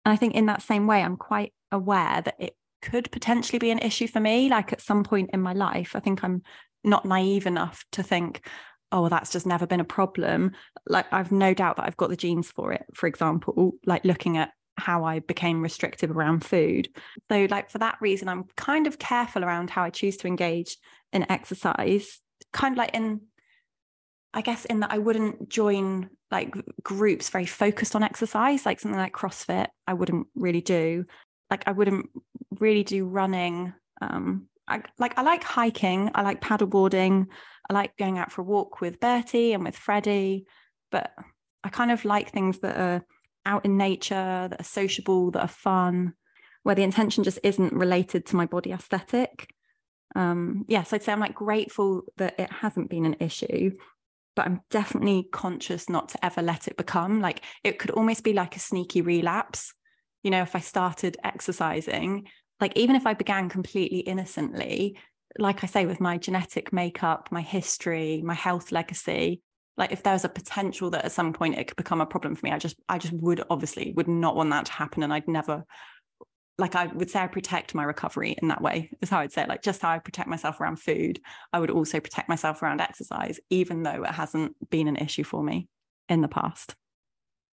And 0.05 0.13
I 0.13 0.17
think 0.17 0.35
in 0.35 0.47
that 0.47 0.63
same 0.63 0.87
way, 0.87 1.03
I'm 1.03 1.17
quite 1.17 1.53
aware 1.71 2.23
that 2.23 2.35
it 2.39 2.57
could 2.83 3.13
potentially 3.13 3.59
be 3.59 3.71
an 3.71 3.79
issue 3.79 4.09
for 4.09 4.21
me. 4.21 4.49
Like 4.49 4.73
at 4.73 4.81
some 4.81 5.05
point 5.05 5.31
in 5.33 5.41
my 5.41 5.53
life, 5.53 5.95
I 5.95 6.01
think 6.01 6.25
I'm 6.25 6.43
not 6.83 7.05
naive 7.05 7.47
enough 7.47 7.85
to 7.93 8.03
think, 8.03 8.47
oh, 8.91 9.09
that's 9.09 9.31
just 9.31 9.47
never 9.47 9.67
been 9.67 9.81
a 9.81 9.85
problem. 9.85 10.53
Like 10.87 11.07
I've 11.13 11.31
no 11.31 11.55
doubt 11.55 11.77
that 11.77 11.85
I've 11.87 11.97
got 11.97 12.11
the 12.11 12.17
genes 12.17 12.51
for 12.51 12.73
it. 12.73 12.85
For 12.95 13.07
example, 13.07 13.73
like 13.85 14.05
looking 14.05 14.37
at 14.37 14.51
how 14.81 15.05
I 15.05 15.21
became 15.21 15.63
restrictive 15.63 16.11
around 16.11 16.45
food. 16.45 16.89
So, 17.31 17.47
like, 17.51 17.71
for 17.71 17.79
that 17.79 17.99
reason, 18.01 18.29
I'm 18.29 18.45
kind 18.57 18.87
of 18.87 18.99
careful 18.99 19.45
around 19.45 19.71
how 19.71 19.85
I 19.85 19.91
choose 19.91 20.17
to 20.19 20.27
engage 20.27 20.77
in 21.13 21.31
exercise, 21.31 22.21
kind 22.53 22.75
of 22.75 22.79
like 22.79 22.95
in, 22.95 23.21
I 24.35 24.41
guess, 24.41 24.65
in 24.65 24.81
that 24.81 24.93
I 24.93 24.99
wouldn't 24.99 25.49
join 25.49 26.11
like 26.31 26.55
groups 26.83 27.29
very 27.29 27.47
focused 27.47 27.95
on 27.95 28.03
exercise, 28.03 28.65
like 28.65 28.81
something 28.81 28.99
like 28.99 29.13
CrossFit, 29.13 29.69
I 29.87 29.95
wouldn't 29.95 30.27
really 30.35 30.61
do. 30.61 31.05
Like, 31.51 31.65
I 31.67 31.73
wouldn't 31.73 32.09
really 32.59 32.85
do 32.85 33.05
running. 33.07 33.73
Um, 34.01 34.49
I, 34.69 34.83
like 34.99 35.19
I 35.19 35.23
like 35.23 35.43
hiking, 35.43 36.11
I 36.15 36.23
like 36.23 36.41
paddleboarding, 36.41 37.27
I 37.69 37.73
like 37.73 37.97
going 37.97 38.19
out 38.19 38.31
for 38.31 38.43
a 38.43 38.45
walk 38.45 38.81
with 38.81 39.01
Bertie 39.01 39.53
and 39.53 39.65
with 39.65 39.77
Freddie, 39.77 40.47
but 40.93 41.13
I 41.65 41.69
kind 41.69 41.91
of 41.91 42.05
like 42.05 42.31
things 42.31 42.61
that 42.61 42.77
are 42.77 43.05
out 43.47 43.65
in 43.65 43.77
nature, 43.77 44.49
that 44.51 44.61
are 44.61 44.65
sociable, 44.65 45.31
that 45.33 45.43
are 45.43 45.49
fun, 45.49 46.15
where 46.63 46.75
the 46.75 46.83
intention 46.83 47.25
just 47.25 47.39
isn't 47.43 47.73
related 47.73 48.27
to 48.27 48.37
my 48.37 48.47
body 48.47 48.73
aesthetic. 48.73 49.53
Um, 50.15 50.65
yes, 50.69 50.93
I'd 50.93 51.03
say 51.03 51.13
I'm 51.13 51.21
like 51.21 51.35
grateful 51.35 52.03
that 52.17 52.39
it 52.39 52.53
hasn't 52.53 52.91
been 52.91 53.07
an 53.07 53.17
issue, 53.21 53.73
but 54.37 54.47
I'm 54.47 54.61
definitely 54.71 55.29
conscious 55.33 55.89
not 55.89 56.11
to 56.11 56.25
ever 56.25 56.43
let 56.43 56.69
it 56.69 56.77
become 56.77 57.21
like 57.21 57.43
it 57.65 57.79
could 57.79 57.91
almost 57.91 58.25
be 58.25 58.33
like 58.33 58.57
a 58.57 58.61
sneaky 58.61 59.03
relapse. 59.03 59.73
You 60.23 60.31
know, 60.31 60.43
if 60.43 60.55
I 60.55 60.61
started 60.61 61.17
exercising, 61.25 62.27
like 62.61 62.77
even 62.77 62.97
if 62.97 63.07
I 63.07 63.15
began 63.15 63.49
completely 63.49 64.01
innocently, 64.01 64.99
like 65.39 65.63
I 65.63 65.67
say, 65.67 65.87
with 65.87 66.01
my 66.01 66.19
genetic 66.19 66.73
makeup, 66.73 67.29
my 67.31 67.41
history, 67.41 68.21
my 68.23 68.35
health 68.35 68.73
legacy, 68.73 69.43
like 69.77 69.93
if 69.93 70.03
there 70.03 70.13
was 70.13 70.25
a 70.25 70.29
potential 70.29 70.91
that 70.91 71.05
at 71.05 71.13
some 71.13 71.33
point 71.33 71.59
it 71.59 71.69
could 71.69 71.77
become 71.77 72.01
a 72.01 72.07
problem 72.07 72.35
for 72.35 72.47
me 72.47 72.53
i 72.53 72.59
just 72.59 72.77
i 72.89 72.99
just 72.99 73.13
would 73.15 73.43
obviously 73.51 73.93
would 73.97 74.09
not 74.09 74.37
want 74.37 74.51
that 74.51 74.67
to 74.67 74.73
happen 74.73 75.03
and 75.03 75.13
i'd 75.13 75.29
never 75.29 75.65
like 76.59 76.75
i 76.75 76.87
would 76.87 77.11
say 77.11 77.21
i 77.21 77.27
protect 77.27 77.75
my 77.75 77.83
recovery 77.83 78.37
in 78.41 78.49
that 78.49 78.61
way 78.61 78.91
is 79.01 79.09
how 79.09 79.21
i'd 79.21 79.33
say 79.33 79.43
it. 79.43 79.49
like 79.49 79.63
just 79.63 79.83
how 79.83 79.91
i 79.91 79.99
protect 79.99 80.29
myself 80.29 80.61
around 80.61 80.77
food 80.77 81.21
i 81.53 81.59
would 81.59 81.71
also 81.71 82.01
protect 82.01 82.29
myself 82.29 82.63
around 82.63 82.81
exercise 82.81 83.41
even 83.49 83.83
though 83.83 84.03
it 84.03 84.11
hasn't 84.11 84.55
been 84.71 84.89
an 84.89 84.97
issue 84.97 85.25
for 85.25 85.43
me 85.43 85.69
in 86.09 86.21
the 86.21 86.29
past 86.29 86.75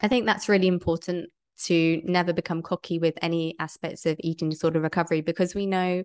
i 0.01 0.09
think 0.09 0.27
that's 0.27 0.49
really 0.49 0.69
important 0.69 1.29
to 1.59 2.01
never 2.05 2.33
become 2.33 2.63
cocky 2.63 2.99
with 2.99 3.15
any 3.23 3.55
aspects 3.59 4.07
of 4.07 4.17
eating 4.21 4.49
disorder 4.49 4.81
recovery 4.81 5.21
because 5.21 5.55
we 5.55 5.67
know 5.67 6.03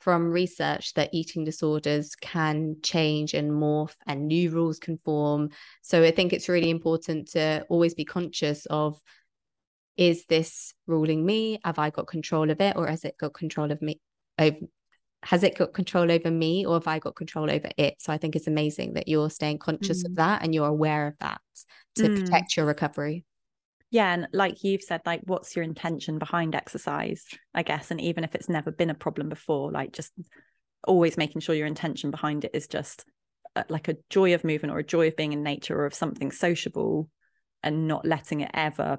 from 0.00 0.30
research 0.30 0.94
that 0.94 1.10
eating 1.12 1.44
disorders 1.44 2.14
can 2.16 2.76
change 2.82 3.34
and 3.34 3.50
morph 3.50 3.94
and 4.06 4.26
new 4.26 4.50
rules 4.50 4.78
can 4.78 4.96
form. 4.98 5.50
So 5.82 6.02
I 6.02 6.10
think 6.10 6.32
it's 6.32 6.48
really 6.48 6.70
important 6.70 7.28
to 7.32 7.64
always 7.68 7.94
be 7.94 8.04
conscious 8.04 8.66
of 8.66 8.98
is 9.96 10.24
this 10.26 10.72
ruling 10.86 11.24
me? 11.24 11.60
Have 11.64 11.78
I 11.78 11.90
got 11.90 12.06
control 12.06 12.50
of 12.50 12.60
it 12.60 12.76
or 12.76 12.86
has 12.86 13.04
it 13.04 13.18
got 13.18 13.34
control 13.34 13.70
of 13.70 13.82
me? 13.82 14.00
Over, 14.38 14.56
has 15.22 15.42
it 15.42 15.58
got 15.58 15.74
control 15.74 16.10
over 16.10 16.30
me 16.30 16.64
or 16.64 16.74
have 16.74 16.88
I 16.88 16.98
got 16.98 17.14
control 17.14 17.50
over 17.50 17.68
it? 17.76 17.96
So 18.00 18.10
I 18.10 18.16
think 18.16 18.34
it's 18.34 18.46
amazing 18.46 18.94
that 18.94 19.08
you're 19.08 19.28
staying 19.28 19.58
conscious 19.58 20.02
mm. 20.02 20.06
of 20.06 20.14
that 20.16 20.42
and 20.42 20.54
you're 20.54 20.66
aware 20.66 21.08
of 21.08 21.18
that 21.20 21.42
to 21.96 22.04
mm. 22.04 22.20
protect 22.20 22.56
your 22.56 22.64
recovery 22.64 23.26
yeah 23.90 24.12
and 24.12 24.28
like 24.32 24.62
you've 24.62 24.82
said 24.82 25.00
like 25.04 25.20
what's 25.24 25.54
your 25.54 25.64
intention 25.64 26.18
behind 26.18 26.54
exercise 26.54 27.26
i 27.54 27.62
guess 27.62 27.90
and 27.90 28.00
even 28.00 28.24
if 28.24 28.34
it's 28.34 28.48
never 28.48 28.70
been 28.70 28.90
a 28.90 28.94
problem 28.94 29.28
before 29.28 29.70
like 29.70 29.92
just 29.92 30.12
always 30.84 31.16
making 31.16 31.40
sure 31.40 31.54
your 31.54 31.66
intention 31.66 32.10
behind 32.10 32.44
it 32.44 32.52
is 32.54 32.66
just 32.66 33.04
uh, 33.56 33.64
like 33.68 33.88
a 33.88 33.96
joy 34.08 34.34
of 34.34 34.44
movement 34.44 34.72
or 34.72 34.78
a 34.78 34.84
joy 34.84 35.08
of 35.08 35.16
being 35.16 35.32
in 35.32 35.42
nature 35.42 35.78
or 35.78 35.86
of 35.86 35.94
something 35.94 36.30
sociable 36.30 37.08
and 37.62 37.86
not 37.86 38.06
letting 38.06 38.40
it 38.40 38.50
ever 38.54 38.98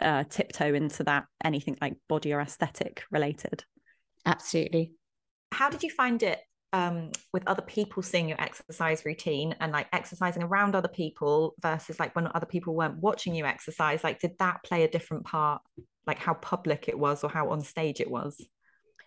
uh, 0.00 0.24
tiptoe 0.24 0.74
into 0.74 1.04
that 1.04 1.24
anything 1.42 1.76
like 1.80 1.94
body 2.08 2.32
or 2.32 2.40
aesthetic 2.40 3.04
related. 3.10 3.64
Absolutely. 4.24 4.92
How 5.52 5.68
did 5.68 5.82
you 5.82 5.90
find 5.90 6.22
it 6.22 6.40
um, 6.74 7.12
with 7.32 7.46
other 7.46 7.62
people 7.62 8.02
seeing 8.02 8.28
your 8.28 8.40
exercise 8.40 9.04
routine 9.04 9.54
and 9.60 9.70
like 9.70 9.86
exercising 9.92 10.42
around 10.42 10.74
other 10.74 10.88
people 10.88 11.54
versus 11.62 12.00
like 12.00 12.14
when 12.16 12.28
other 12.34 12.46
people 12.46 12.74
weren't 12.74 12.98
watching 12.98 13.32
you 13.32 13.46
exercise? 13.46 14.02
Like, 14.02 14.18
did 14.18 14.32
that 14.40 14.64
play 14.64 14.82
a 14.82 14.90
different 14.90 15.24
part? 15.24 15.62
Like 16.04 16.18
how 16.18 16.34
public 16.34 16.88
it 16.88 16.98
was 16.98 17.22
or 17.22 17.30
how 17.30 17.50
on 17.50 17.60
stage 17.60 18.00
it 18.00 18.10
was? 18.10 18.44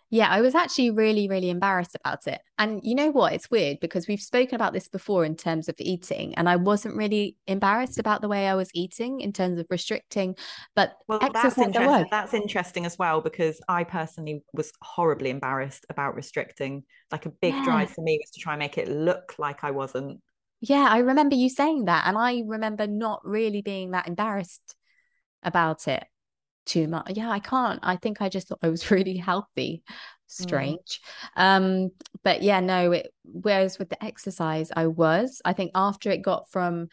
Yeah, 0.10 0.30
I 0.30 0.40
was 0.40 0.56
actually 0.56 0.92
really, 0.92 1.28
really 1.28 1.50
embarrassed 1.50 1.96
about 1.96 2.28
it. 2.28 2.40
And 2.58 2.80
you 2.84 2.96
know 2.96 3.12
what? 3.12 3.34
It's 3.34 3.52
weird 3.52 3.80
because 3.82 4.08
we've 4.08 4.22
spoken 4.22 4.56
about 4.56 4.72
this 4.72 4.88
before 4.88 5.26
in 5.26 5.36
terms 5.36 5.68
of 5.68 5.76
eating, 5.80 6.34
and 6.36 6.48
I 6.48 6.56
wasn't 6.56 6.96
really 6.96 7.36
embarrassed 7.46 8.00
about 8.00 8.22
the 8.22 8.30
way 8.30 8.48
I 8.48 8.56
was 8.56 8.70
eating 8.74 9.20
in 9.20 9.34
terms 9.34 9.60
of 9.60 9.66
restricting. 9.70 10.36
But 10.76 10.96
well, 11.08 11.20
that's 11.20 11.58
interesting. 11.58 12.06
That's 12.10 12.34
interesting 12.34 12.86
as 12.86 12.98
well 12.98 13.20
because 13.20 13.60
I 13.68 13.84
personally 13.84 14.44
was 14.54 14.72
horribly 14.82 15.30
embarrassed 15.30 15.86
about 15.90 16.16
restricting. 16.16 16.84
Like 17.12 17.26
a 17.26 17.30
big 17.30 17.54
yeah. 17.54 17.66
drive 17.66 17.90
for 17.92 18.02
me 18.02 18.18
was 18.22 18.32
to 18.32 18.40
try 18.40 18.54
and 18.54 18.60
make 18.60 18.78
it 18.78 18.88
look 18.88 19.36
like 19.38 19.64
I 19.66 19.72
wasn't. 19.72 20.22
Yeah, 20.62 20.88
I 20.90 21.00
remember 21.00 21.36
you 21.36 21.50
saying 21.50 21.86
that, 21.86 22.08
and 22.08 22.18
I 22.18 22.44
remember 22.46 22.88
not 22.88 23.26
really 23.26 23.62
being 23.62 23.92
that 23.92 24.08
embarrassed 24.08 24.76
about 25.44 25.88
it 25.88 26.06
too 26.68 26.88
much. 26.88 27.12
Yeah, 27.16 27.30
I 27.30 27.40
can't. 27.40 27.80
I 27.84 27.96
think 27.96 28.22
I 28.22 28.30
just 28.30 28.48
thought 28.48 28.60
I 28.62 28.70
was 28.70 28.92
really 28.92 29.18
healthy. 29.18 29.84
Mm. 29.88 29.94
Strange. 30.28 31.02
Mm. 31.38 31.42
Um, 31.42 31.90
but 32.24 32.42
yeah, 32.42 32.60
no, 32.60 32.92
it 32.92 33.12
whereas 33.24 33.80
with 33.80 33.90
the 33.90 34.04
exercise, 34.04 34.72
I 34.76 34.88
was. 34.88 35.42
I 35.46 35.54
think 35.54 35.72
after 35.74 36.12
it 36.12 36.22
got 36.22 36.50
from 36.52 36.90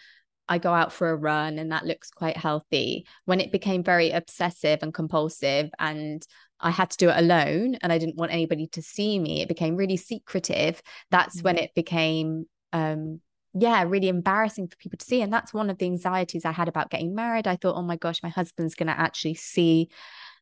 I 0.49 0.59
go 0.59 0.73
out 0.73 0.93
for 0.93 1.11
a 1.11 1.17
run 1.17 1.59
and 1.59 1.73
that 1.73 1.87
looks 1.87 2.11
quite 2.11 2.37
healthy. 2.37 3.07
When 3.25 3.41
it 3.41 3.53
became 3.53 3.83
very 3.83 4.11
obsessive 4.11 4.81
and 4.83 4.93
compulsive 4.93 5.71
and 5.79 6.25
I 6.61 6.71
had 6.71 6.91
to 6.91 6.97
do 6.97 7.09
it 7.09 7.17
alone 7.17 7.77
and 7.77 7.93
I 7.93 7.99
didn't 7.99 8.17
want 8.17 8.33
anybody 8.33 8.67
to 8.69 8.83
see 8.83 9.19
me, 9.19 9.41
it 9.41 9.49
became 9.49 9.77
really 9.77 9.97
secretive. 9.97 10.83
That's 11.11 11.41
mm. 11.41 11.45
when 11.45 11.59
it 11.59 11.75
became 11.75 12.47
um 12.73 13.21
yeah, 13.55 13.85
really 13.85 14.09
embarrassing 14.09 14.69
for 14.69 14.77
people 14.77 14.99
to 14.99 15.05
see. 15.05 15.23
And 15.23 15.33
that's 15.33 15.55
one 15.55 15.71
of 15.71 15.79
the 15.79 15.87
anxieties 15.87 16.45
I 16.45 16.53
had 16.53 16.69
about 16.69 16.91
getting 16.91 17.15
married. 17.15 17.47
I 17.47 17.57
thought, 17.57 17.77
oh 17.77 17.83
my 17.83 17.97
gosh, 17.97 18.23
my 18.23 18.29
husband's 18.29 18.75
going 18.75 18.89
to 18.89 18.99
actually 18.99 19.35
see 19.35 19.89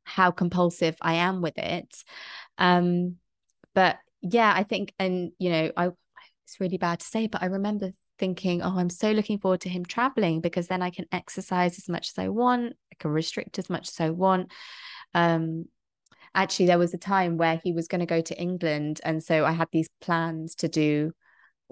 how 0.05 0.31
compulsive 0.31 0.97
I 1.01 1.15
am 1.15 1.43
with 1.43 1.59
it. 1.59 1.95
Um, 2.59 3.17
but 3.75 3.99
yeah, 4.23 4.53
I 4.55 4.63
think, 4.63 4.95
and 4.99 5.33
you 5.39 5.51
know, 5.51 5.73
I 5.77 5.91
it's 6.45 6.61
really 6.61 6.79
bad 6.79 7.01
to 7.01 7.07
say, 7.07 7.27
but 7.29 7.43
I 7.43 7.47
remember 7.47 7.93
thinking, 8.19 8.63
oh, 8.63 8.79
I'm 8.79 8.91
so 8.91 9.13
looking 9.13 9.39
forward 9.39 9.63
to 9.63 9.69
him 9.69 9.85
traveling 9.85 10.41
because 10.41 10.69
then 10.69 10.83
I 10.83 10.91
can 10.91 11.07
exercise 11.13 11.79
as 11.79 11.89
much 11.89 12.11
as 12.11 12.19
I 12.19 12.29
want, 12.29 12.75
I 12.93 12.97
can 12.99 13.11
restrict 13.11 13.59
as 13.59 13.71
much 13.71 13.89
as 13.89 14.01
I 14.01 14.11
want. 14.11 14.53
Um, 15.15 15.67
actually, 16.35 16.67
there 16.67 16.79
was 16.79 16.95
a 16.95 16.99
time 16.99 17.37
where 17.37 17.61
he 17.63 17.73
was 17.73 17.89
going 17.89 18.01
to 18.01 18.07
go 18.07 18.21
to 18.21 18.41
England, 18.41 19.01
and 19.05 19.23
so 19.23 19.45
I 19.45 19.53
had 19.53 19.69
these 19.73 19.89
plans 20.01 20.55
to 20.57 20.69
do 20.69 21.13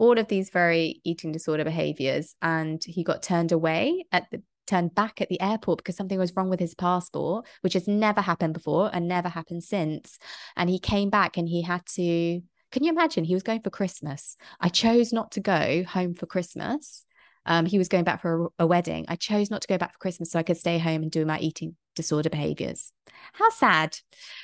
all 0.01 0.19
of 0.19 0.29
these 0.29 0.49
very 0.49 1.03
eating 1.05 1.31
disorder 1.31 1.63
behaviors 1.63 2.35
and 2.41 2.83
he 2.85 3.05
got 3.05 3.23
turned 3.23 3.53
away 3.53 4.07
at 4.11 4.31
the 4.31 4.43
turned 4.67 4.95
back 4.95 5.21
at 5.21 5.29
the 5.29 5.41
airport 5.41 5.79
because 5.79 5.97
something 5.97 6.19
was 6.19 6.35
wrong 6.37 6.49
with 6.49 6.61
his 6.61 6.75
passport 6.75 7.45
which 7.61 7.75
has 7.75 7.87
never 7.87 8.21
happened 8.21 8.55
before 8.55 8.89
and 8.93 9.07
never 9.07 9.29
happened 9.29 9.63
since. 9.63 10.19
And 10.57 10.71
he 10.71 10.79
came 10.79 11.11
back 11.11 11.37
and 11.37 11.47
he 11.49 11.63
had 11.63 11.85
to 11.97 12.41
can 12.73 12.85
you 12.85 12.91
imagine? 12.91 13.25
He 13.25 13.35
was 13.35 13.43
going 13.43 13.61
for 13.61 13.71
christmas. 13.71 14.37
I 14.59 14.69
chose 14.71 15.13
not 15.13 15.33
to 15.33 15.41
go 15.41 15.85
home 15.85 16.15
for 16.15 16.27
christmas. 16.27 17.05
Um, 17.45 17.67
he 17.67 17.79
was 17.79 17.89
going 17.89 18.05
back 18.05 18.23
for 18.23 18.47
a, 18.47 18.65
a, 18.65 18.67
wedding. 18.67 19.07
I 19.09 19.17
chose 19.17 19.51
not 19.51 19.63
to 19.63 19.69
go 19.69 19.79
back 19.79 19.95
for 19.95 19.99
Christmas 19.99 20.31
so 20.31 20.39
I 20.39 20.43
could 20.43 20.59
stay 20.59 20.77
home 20.77 21.03
and 21.03 21.11
do 21.11 21.25
my 21.25 21.39
eating 21.39 21.75
disorder 22.01 22.31
behaviors. 22.31 22.93
How 23.33 23.51
sad. 23.51 23.97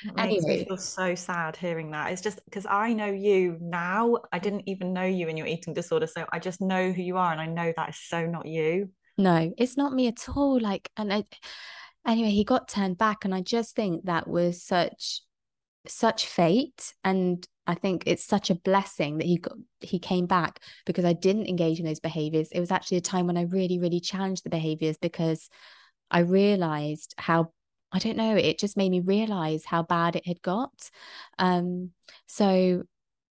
It 0.05 0.15
makes 0.15 0.43
anyway. 0.45 0.59
me 0.59 0.65
feel 0.65 0.77
so 0.77 1.15
sad 1.15 1.55
hearing 1.55 1.91
that. 1.91 2.11
It's 2.11 2.21
just 2.21 2.43
because 2.45 2.65
I 2.65 2.93
know 2.93 3.07
you 3.07 3.57
now. 3.59 4.17
I 4.31 4.39
didn't 4.39 4.63
even 4.67 4.93
know 4.93 5.05
you 5.05 5.27
and 5.27 5.37
your 5.37 5.47
eating 5.47 5.73
disorder. 5.73 6.07
So 6.07 6.25
I 6.31 6.39
just 6.39 6.61
know 6.61 6.91
who 6.91 7.01
you 7.01 7.17
are. 7.17 7.31
And 7.31 7.41
I 7.41 7.47
know 7.47 7.73
that 7.75 7.89
is 7.89 7.99
so 7.99 8.25
not 8.25 8.45
you. 8.45 8.89
No, 9.17 9.51
it's 9.57 9.77
not 9.77 9.93
me 9.93 10.07
at 10.07 10.29
all. 10.29 10.59
Like, 10.59 10.91
and 10.95 11.11
I, 11.11 11.23
anyway, 12.05 12.29
he 12.29 12.43
got 12.43 12.67
turned 12.67 12.97
back. 12.97 13.25
And 13.25 13.33
I 13.33 13.41
just 13.41 13.75
think 13.75 14.05
that 14.05 14.27
was 14.27 14.63
such 14.63 15.21
such 15.89 16.25
fate 16.25 16.93
and 17.05 17.47
I 17.67 17.75
think 17.75 18.03
it's 18.05 18.23
such 18.23 18.49
a 18.49 18.55
blessing 18.55 19.17
that 19.17 19.27
he 19.27 19.37
got 19.37 19.57
he 19.81 19.99
came 19.99 20.25
back 20.25 20.61
because 20.85 21.05
I 21.05 21.13
didn't 21.13 21.47
engage 21.47 21.79
in 21.79 21.85
those 21.85 21.99
behaviors. 21.99 22.49
It 22.51 22.61
was 22.61 22.71
actually 22.71 22.97
a 22.97 23.01
time 23.01 23.27
when 23.27 23.37
I 23.37 23.43
really, 23.43 23.77
really 23.77 23.99
challenged 23.99 24.43
the 24.45 24.49
behaviors 24.49 24.97
because 24.97 25.49
I 26.11 26.19
realized 26.19 27.13
how 27.17 27.51
I 27.91 27.99
don't 27.99 28.17
know, 28.17 28.35
it 28.35 28.59
just 28.59 28.75
made 28.77 28.91
me 28.91 28.99
realize 28.99 29.63
how 29.65 29.81
bad 29.83 30.15
it 30.17 30.27
had 30.27 30.41
got. 30.41 30.89
Um, 31.39 31.91
so 32.25 32.83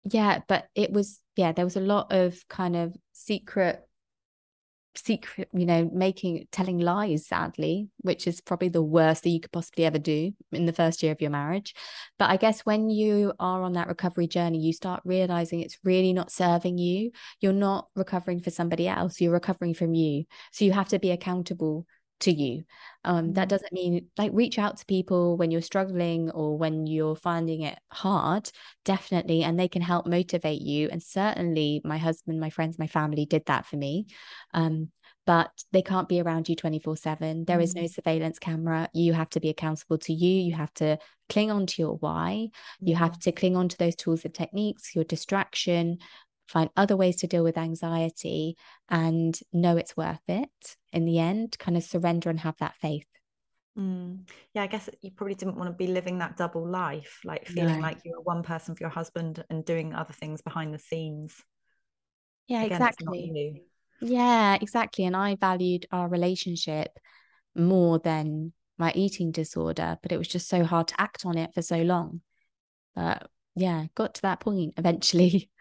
yeah, 0.04 0.40
but 0.48 0.68
it 0.74 0.92
was 0.92 1.20
yeah, 1.36 1.52
there 1.52 1.64
was 1.64 1.76
a 1.76 1.80
lot 1.80 2.12
of 2.12 2.46
kind 2.48 2.76
of 2.76 2.96
secret 3.12 3.86
secret 4.96 5.48
you 5.52 5.64
know 5.64 5.88
making 5.92 6.46
telling 6.50 6.78
lies 6.78 7.24
sadly 7.24 7.88
which 7.98 8.26
is 8.26 8.40
probably 8.40 8.68
the 8.68 8.82
worst 8.82 9.22
that 9.22 9.30
you 9.30 9.38
could 9.40 9.52
possibly 9.52 9.84
ever 9.84 10.00
do 10.00 10.32
in 10.50 10.66
the 10.66 10.72
first 10.72 11.02
year 11.02 11.12
of 11.12 11.20
your 11.20 11.30
marriage. 11.30 11.74
But 12.18 12.30
i 12.30 12.36
guess 12.36 12.60
when 12.62 12.90
you 12.90 13.32
are 13.38 13.62
on 13.62 13.74
that 13.74 13.88
recovery 13.88 14.26
journey 14.26 14.58
you 14.58 14.72
start 14.72 15.00
realizing 15.04 15.60
it's 15.60 15.78
really 15.84 16.12
not 16.12 16.32
serving 16.32 16.78
you. 16.78 17.12
You're 17.40 17.52
not 17.52 17.88
recovering 17.94 18.40
for 18.40 18.50
somebody 18.50 18.88
else 18.88 19.20
you're 19.20 19.32
recovering 19.32 19.74
from 19.74 19.94
you. 19.94 20.24
So 20.52 20.64
you 20.64 20.72
have 20.72 20.88
to 20.88 20.98
be 20.98 21.12
accountable 21.12 21.86
to 22.20 22.32
you. 22.32 22.64
Um, 23.04 23.32
that 23.32 23.42
mm-hmm. 23.42 23.48
doesn't 23.48 23.72
mean 23.72 24.08
like 24.18 24.30
reach 24.34 24.58
out 24.58 24.76
to 24.76 24.86
people 24.86 25.36
when 25.36 25.50
you're 25.50 25.62
struggling 25.62 26.30
or 26.30 26.56
when 26.56 26.86
you're 26.86 27.16
finding 27.16 27.62
it 27.62 27.78
hard, 27.90 28.50
definitely, 28.84 29.42
and 29.42 29.58
they 29.58 29.68
can 29.68 29.82
help 29.82 30.06
motivate 30.06 30.60
you. 30.60 30.88
And 30.90 31.02
certainly, 31.02 31.80
my 31.84 31.98
husband, 31.98 32.40
my 32.40 32.50
friends, 32.50 32.78
my 32.78 32.86
family 32.86 33.26
did 33.26 33.46
that 33.46 33.66
for 33.66 33.76
me. 33.76 34.06
Um, 34.52 34.90
but 35.26 35.50
they 35.70 35.82
can't 35.82 36.08
be 36.08 36.20
around 36.20 36.48
you 36.48 36.56
24 36.56 36.96
7. 36.96 37.44
There 37.44 37.60
is 37.60 37.74
no 37.74 37.82
mm-hmm. 37.82 37.88
surveillance 37.88 38.38
camera. 38.38 38.88
You 38.92 39.12
have 39.12 39.30
to 39.30 39.40
be 39.40 39.48
accountable 39.48 39.98
to 39.98 40.12
you. 40.12 40.42
You 40.42 40.54
have 40.54 40.72
to 40.74 40.98
cling 41.28 41.50
on 41.50 41.66
to 41.66 41.82
your 41.82 41.96
why. 41.96 42.48
You 42.80 42.96
have 42.96 43.18
to 43.20 43.32
cling 43.32 43.56
on 43.56 43.68
to 43.68 43.78
those 43.78 43.94
tools 43.94 44.24
and 44.24 44.34
techniques, 44.34 44.94
your 44.94 45.04
distraction, 45.04 45.98
find 46.51 46.70
other 46.76 46.96
ways 46.96 47.16
to 47.16 47.26
deal 47.26 47.44
with 47.44 47.57
anxiety 47.57 48.57
and 48.88 49.38
know 49.53 49.76
it's 49.76 49.96
worth 49.96 50.22
it 50.28 50.76
in 50.92 51.05
the 51.05 51.18
end, 51.18 51.59
kind 51.59 51.76
of 51.76 51.84
surrender 51.84 52.28
and 52.28 52.40
have 52.40 52.57
that 52.59 52.74
faith. 52.80 53.07
Mm. 53.78 54.28
Yeah, 54.53 54.62
I 54.62 54.66
guess 54.66 54.90
you 55.01 55.12
probably 55.12 55.36
didn't 55.36 55.57
want 55.57 55.68
to 55.68 55.74
be 55.74 55.86
living 55.86 56.18
that 56.18 56.36
double 56.36 56.66
life, 56.66 57.20
like 57.24 57.46
feeling 57.46 57.76
no. 57.76 57.80
like 57.80 57.98
you 58.05 58.12
were 58.16 58.22
one 58.22 58.42
person 58.42 58.74
for 58.74 58.82
your 58.82 58.90
husband 58.90 59.44
and 59.48 59.64
doing 59.64 59.94
other 59.94 60.12
things 60.12 60.42
behind 60.42 60.74
the 60.74 60.78
scenes. 60.78 61.42
Yeah, 62.48 62.64
Again, 62.64 62.82
exactly. 62.82 63.62
Yeah, 64.01 64.59
exactly. 64.61 65.05
And 65.05 65.14
I 65.14 65.36
valued 65.36 65.86
our 65.92 66.09
relationship 66.09 66.98
more 67.55 67.98
than 68.01 68.53
my 68.76 68.92
eating 68.96 69.30
disorder, 69.30 69.98
but 70.03 70.11
it 70.11 70.18
was 70.18 70.26
just 70.26 70.48
so 70.48 70.64
hard 70.64 70.88
to 70.88 71.01
act 71.01 71.24
on 71.24 71.38
it 71.38 71.55
for 71.55 71.62
so 71.62 71.82
long. 71.82 72.22
But 72.96 73.28
yeah, 73.55 73.86
got 73.94 74.14
to 74.14 74.22
that 74.22 74.40
point 74.40 74.74
eventually. 74.76 75.48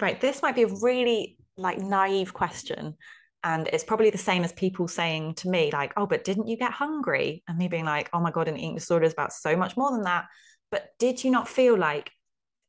Right. 0.00 0.20
This 0.20 0.42
might 0.42 0.54
be 0.54 0.62
a 0.62 0.68
really 0.68 1.36
like 1.56 1.78
naive 1.78 2.32
question. 2.32 2.96
And 3.44 3.68
it's 3.68 3.84
probably 3.84 4.10
the 4.10 4.18
same 4.18 4.44
as 4.44 4.52
people 4.52 4.88
saying 4.88 5.34
to 5.36 5.48
me, 5.48 5.70
like, 5.72 5.92
oh, 5.96 6.06
but 6.06 6.24
didn't 6.24 6.48
you 6.48 6.56
get 6.56 6.72
hungry? 6.72 7.42
And 7.46 7.56
me 7.56 7.68
being 7.68 7.84
like, 7.84 8.10
oh 8.12 8.20
my 8.20 8.30
God, 8.30 8.48
an 8.48 8.56
eating 8.56 8.74
disorder 8.74 9.04
is 9.06 9.12
about 9.12 9.32
so 9.32 9.56
much 9.56 9.76
more 9.76 9.90
than 9.92 10.02
that. 10.02 10.26
But 10.70 10.88
did 10.98 11.22
you 11.22 11.30
not 11.30 11.48
feel 11.48 11.76
like 11.76 12.10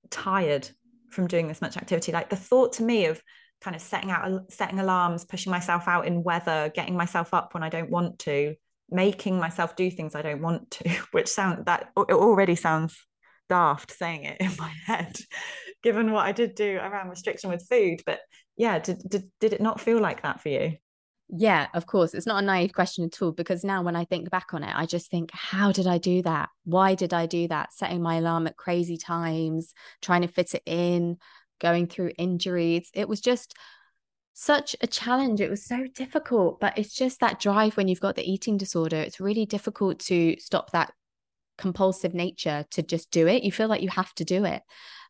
tired 0.09 0.69
from 1.09 1.27
doing 1.27 1.47
this 1.47 1.61
much 1.61 1.75
activity? 1.75 2.11
Like 2.11 2.29
the 2.29 2.35
thought 2.35 2.73
to 2.73 2.83
me 2.83 3.05
of 3.05 3.21
kind 3.61 3.75
of 3.75 3.81
setting 3.81 4.11
out 4.11 4.51
setting 4.51 4.79
alarms, 4.79 5.25
pushing 5.25 5.51
myself 5.51 5.87
out 5.87 6.05
in 6.05 6.23
weather, 6.23 6.71
getting 6.73 6.95
myself 6.95 7.33
up 7.33 7.53
when 7.53 7.63
I 7.63 7.69
don't 7.69 7.89
want 7.89 8.19
to, 8.19 8.55
making 8.89 9.37
myself 9.39 9.75
do 9.75 9.89
things 9.89 10.15
I 10.15 10.21
don't 10.21 10.41
want 10.41 10.71
to, 10.71 10.89
which 11.11 11.27
sound 11.27 11.65
that 11.65 11.89
it 11.97 12.13
already 12.13 12.55
sounds 12.55 12.97
daft 13.49 13.91
saying 13.91 14.23
it 14.23 14.37
in 14.39 14.51
my 14.57 14.71
head 14.85 15.17
given 15.83 16.11
what 16.11 16.25
I 16.25 16.31
did 16.31 16.55
do 16.55 16.77
around 16.77 17.09
restriction 17.09 17.49
with 17.49 17.67
food. 17.67 18.01
But 18.05 18.19
yeah, 18.57 18.79
did, 18.79 19.01
did, 19.07 19.31
did 19.39 19.53
it 19.53 19.61
not 19.61 19.79
feel 19.79 19.99
like 19.99 20.23
that 20.23 20.41
for 20.41 20.49
you? 20.49 20.77
Yeah, 21.31 21.67
of 21.75 21.85
course. 21.85 22.15
It's 22.15 22.25
not 22.25 22.43
a 22.43 22.45
naive 22.45 22.73
question 22.73 23.05
at 23.05 23.21
all 23.21 23.31
because 23.31 23.63
now 23.63 23.83
when 23.83 23.95
I 23.95 24.05
think 24.05 24.31
back 24.31 24.53
on 24.53 24.63
it, 24.63 24.73
I 24.75 24.87
just 24.87 25.11
think, 25.11 25.29
how 25.31 25.71
did 25.71 25.85
I 25.85 25.99
do 25.99 26.23
that? 26.23 26.49
Why 26.63 26.95
did 26.95 27.13
I 27.13 27.27
do 27.27 27.47
that? 27.49 27.71
Setting 27.71 28.01
my 28.01 28.15
alarm 28.15 28.47
at 28.47 28.57
crazy 28.57 28.97
times, 28.97 29.73
trying 30.01 30.23
to 30.23 30.27
fit 30.27 30.55
it 30.55 30.63
in, 30.65 31.17
going 31.59 31.85
through 31.87 32.13
injuries. 32.17 32.89
It 32.95 33.07
was 33.07 33.21
just 33.21 33.55
such 34.33 34.75
a 34.81 34.87
challenge. 34.87 35.39
It 35.39 35.51
was 35.51 35.65
so 35.65 35.85
difficult, 35.93 36.59
but 36.59 36.77
it's 36.77 36.95
just 36.95 37.19
that 37.19 37.39
drive 37.39 37.77
when 37.77 37.87
you've 37.87 37.99
got 37.99 38.15
the 38.15 38.29
eating 38.29 38.57
disorder. 38.57 38.97
It's 38.97 39.19
really 39.19 39.45
difficult 39.45 39.99
to 39.99 40.35
stop 40.39 40.71
that 40.71 40.93
compulsive 41.59 42.13
nature 42.15 42.65
to 42.71 42.81
just 42.81 43.11
do 43.11 43.27
it. 43.27 43.43
You 43.43 43.51
feel 43.51 43.67
like 43.67 43.83
you 43.83 43.89
have 43.89 44.13
to 44.15 44.25
do 44.25 44.45
it. 44.45 44.63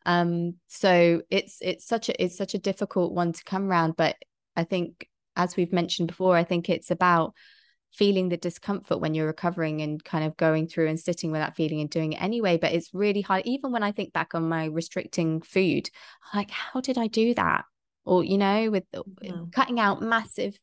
Um, 0.05 0.55
so 0.67 1.21
it's 1.29 1.57
it's 1.61 1.85
such 1.85 2.09
a 2.09 2.23
it's 2.23 2.37
such 2.37 2.53
a 2.53 2.59
difficult 2.59 3.13
one 3.13 3.33
to 3.33 3.43
come 3.43 3.69
around. 3.69 3.95
But 3.97 4.15
I 4.55 4.63
think, 4.63 5.07
as 5.35 5.55
we've 5.55 5.73
mentioned 5.73 6.07
before, 6.07 6.35
I 6.35 6.43
think 6.43 6.69
it's 6.69 6.91
about 6.91 7.33
feeling 7.91 8.29
the 8.29 8.37
discomfort 8.37 9.01
when 9.01 9.13
you're 9.13 9.27
recovering 9.27 9.81
and 9.81 10.03
kind 10.03 10.23
of 10.23 10.37
going 10.37 10.67
through 10.67 10.87
and 10.87 10.99
sitting 10.99 11.31
with 11.31 11.41
that 11.41 11.55
feeling 11.55 11.81
and 11.81 11.89
doing 11.89 12.13
it 12.13 12.21
anyway. 12.21 12.57
But 12.57 12.73
it's 12.73 12.93
really 12.93 13.21
hard. 13.21 13.43
Even 13.45 13.71
when 13.71 13.83
I 13.83 13.91
think 13.91 14.13
back 14.13 14.35
on 14.35 14.47
my 14.47 14.65
restricting 14.65 15.41
food, 15.41 15.89
like, 16.33 16.51
how 16.51 16.81
did 16.81 16.97
I 16.97 17.07
do 17.07 17.33
that? 17.33 17.65
Or, 18.05 18.23
you 18.23 18.37
know, 18.37 18.71
with 18.71 18.89
mm-hmm. 18.91 19.49
cutting 19.51 19.79
out 19.79 20.01
massive 20.01 20.57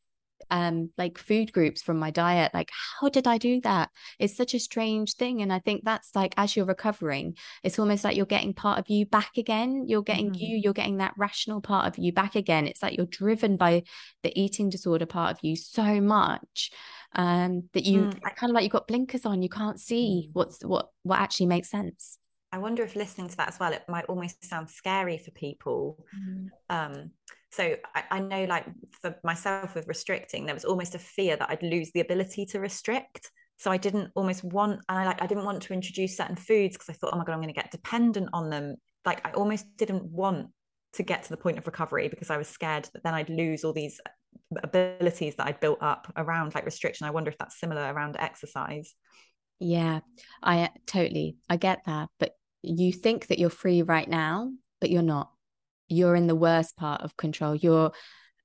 um 0.49 0.89
like 0.97 1.17
food 1.17 1.51
groups 1.51 1.81
from 1.81 1.97
my 1.97 2.11
diet 2.11 2.51
like 2.53 2.69
how 2.99 3.09
did 3.09 3.27
i 3.27 3.37
do 3.37 3.59
that 3.61 3.89
it's 4.19 4.35
such 4.35 4.53
a 4.53 4.59
strange 4.59 5.15
thing 5.15 5.41
and 5.41 5.51
i 5.51 5.59
think 5.59 5.83
that's 5.83 6.15
like 6.15 6.33
as 6.37 6.55
you're 6.55 6.65
recovering 6.65 7.35
it's 7.63 7.79
almost 7.79 8.03
like 8.03 8.15
you're 8.15 8.25
getting 8.25 8.53
part 8.53 8.79
of 8.79 8.89
you 8.89 9.05
back 9.05 9.31
again 9.37 9.85
you're 9.87 10.01
getting 10.01 10.31
mm-hmm. 10.31 10.43
you 10.43 10.57
you're 10.57 10.73
getting 10.73 10.97
that 10.97 11.13
rational 11.17 11.61
part 11.61 11.87
of 11.87 11.97
you 11.97 12.11
back 12.11 12.35
again 12.35 12.67
it's 12.67 12.81
like 12.81 12.95
you're 12.95 13.05
driven 13.07 13.57
by 13.57 13.83
the 14.23 14.39
eating 14.39 14.69
disorder 14.69 15.05
part 15.05 15.31
of 15.31 15.39
you 15.43 15.55
so 15.55 16.01
much 16.01 16.71
um 17.15 17.63
that 17.73 17.85
you 17.85 18.01
mm. 18.01 18.21
kind 18.35 18.49
of 18.49 18.53
like 18.53 18.63
you've 18.63 18.71
got 18.71 18.87
blinkers 18.87 19.25
on 19.25 19.41
you 19.41 19.49
can't 19.49 19.79
see 19.79 20.27
mm. 20.27 20.29
what's 20.33 20.63
what 20.63 20.89
what 21.03 21.19
actually 21.19 21.45
makes 21.45 21.69
sense 21.69 22.17
I 22.51 22.59
wonder 22.59 22.83
if 22.83 22.95
listening 22.95 23.27
to 23.27 23.37
that 23.37 23.49
as 23.49 23.59
well, 23.59 23.73
it 23.73 23.83
might 23.89 24.05
almost 24.05 24.43
sound 24.45 24.69
scary 24.69 25.17
for 25.17 25.31
people. 25.31 26.05
Mm. 26.15 26.47
Um, 26.69 27.11
so 27.51 27.75
I, 27.95 28.03
I, 28.11 28.19
know, 28.19 28.43
like 28.45 28.65
for 29.01 29.15
myself 29.23 29.75
with 29.75 29.87
restricting, 29.87 30.45
there 30.45 30.53
was 30.53 30.65
almost 30.65 30.95
a 30.95 30.99
fear 30.99 31.35
that 31.35 31.49
I'd 31.49 31.63
lose 31.63 31.91
the 31.91 32.01
ability 32.01 32.45
to 32.47 32.59
restrict. 32.59 33.31
So 33.57 33.71
I 33.71 33.77
didn't 33.77 34.11
almost 34.15 34.43
want, 34.43 34.81
and 34.87 34.99
I 34.99 35.05
like, 35.05 35.21
I 35.21 35.27
didn't 35.27 35.45
want 35.45 35.63
to 35.63 35.73
introduce 35.73 36.17
certain 36.17 36.35
foods 36.35 36.75
because 36.75 36.89
I 36.89 36.93
thought, 36.93 37.13
oh 37.13 37.17
my 37.17 37.23
god, 37.23 37.33
I'm 37.33 37.39
going 37.39 37.53
to 37.53 37.59
get 37.59 37.71
dependent 37.71 38.29
on 38.33 38.49
them. 38.49 38.75
Like 39.05 39.25
I 39.25 39.31
almost 39.31 39.65
didn't 39.77 40.03
want 40.03 40.49
to 40.93 41.03
get 41.03 41.23
to 41.23 41.29
the 41.29 41.37
point 41.37 41.57
of 41.57 41.65
recovery 41.65 42.07
because 42.07 42.29
I 42.29 42.37
was 42.37 42.47
scared 42.47 42.89
that 42.93 43.03
then 43.03 43.13
I'd 43.13 43.29
lose 43.29 43.63
all 43.63 43.73
these 43.73 43.99
uh, 44.05 44.59
abilities 44.63 45.35
that 45.35 45.47
I'd 45.47 45.59
built 45.59 45.79
up 45.81 46.11
around 46.15 46.53
like 46.53 46.65
restriction. 46.65 47.07
I 47.07 47.11
wonder 47.11 47.31
if 47.31 47.37
that's 47.37 47.59
similar 47.59 47.93
around 47.93 48.17
exercise. 48.19 48.93
Yeah, 49.59 50.01
I 50.43 50.69
totally 50.85 51.37
I 51.49 51.57
get 51.57 51.79
that, 51.85 52.09
but 52.19 52.33
you 52.61 52.91
think 52.91 53.27
that 53.27 53.39
you're 53.39 53.49
free 53.49 53.81
right 53.81 54.07
now, 54.07 54.51
but 54.79 54.89
you're 54.89 55.01
not. 55.01 55.31
You're 55.89 56.15
in 56.15 56.27
the 56.27 56.35
worst 56.35 56.75
part 56.77 57.01
of 57.01 57.17
control. 57.17 57.55
You're 57.55 57.91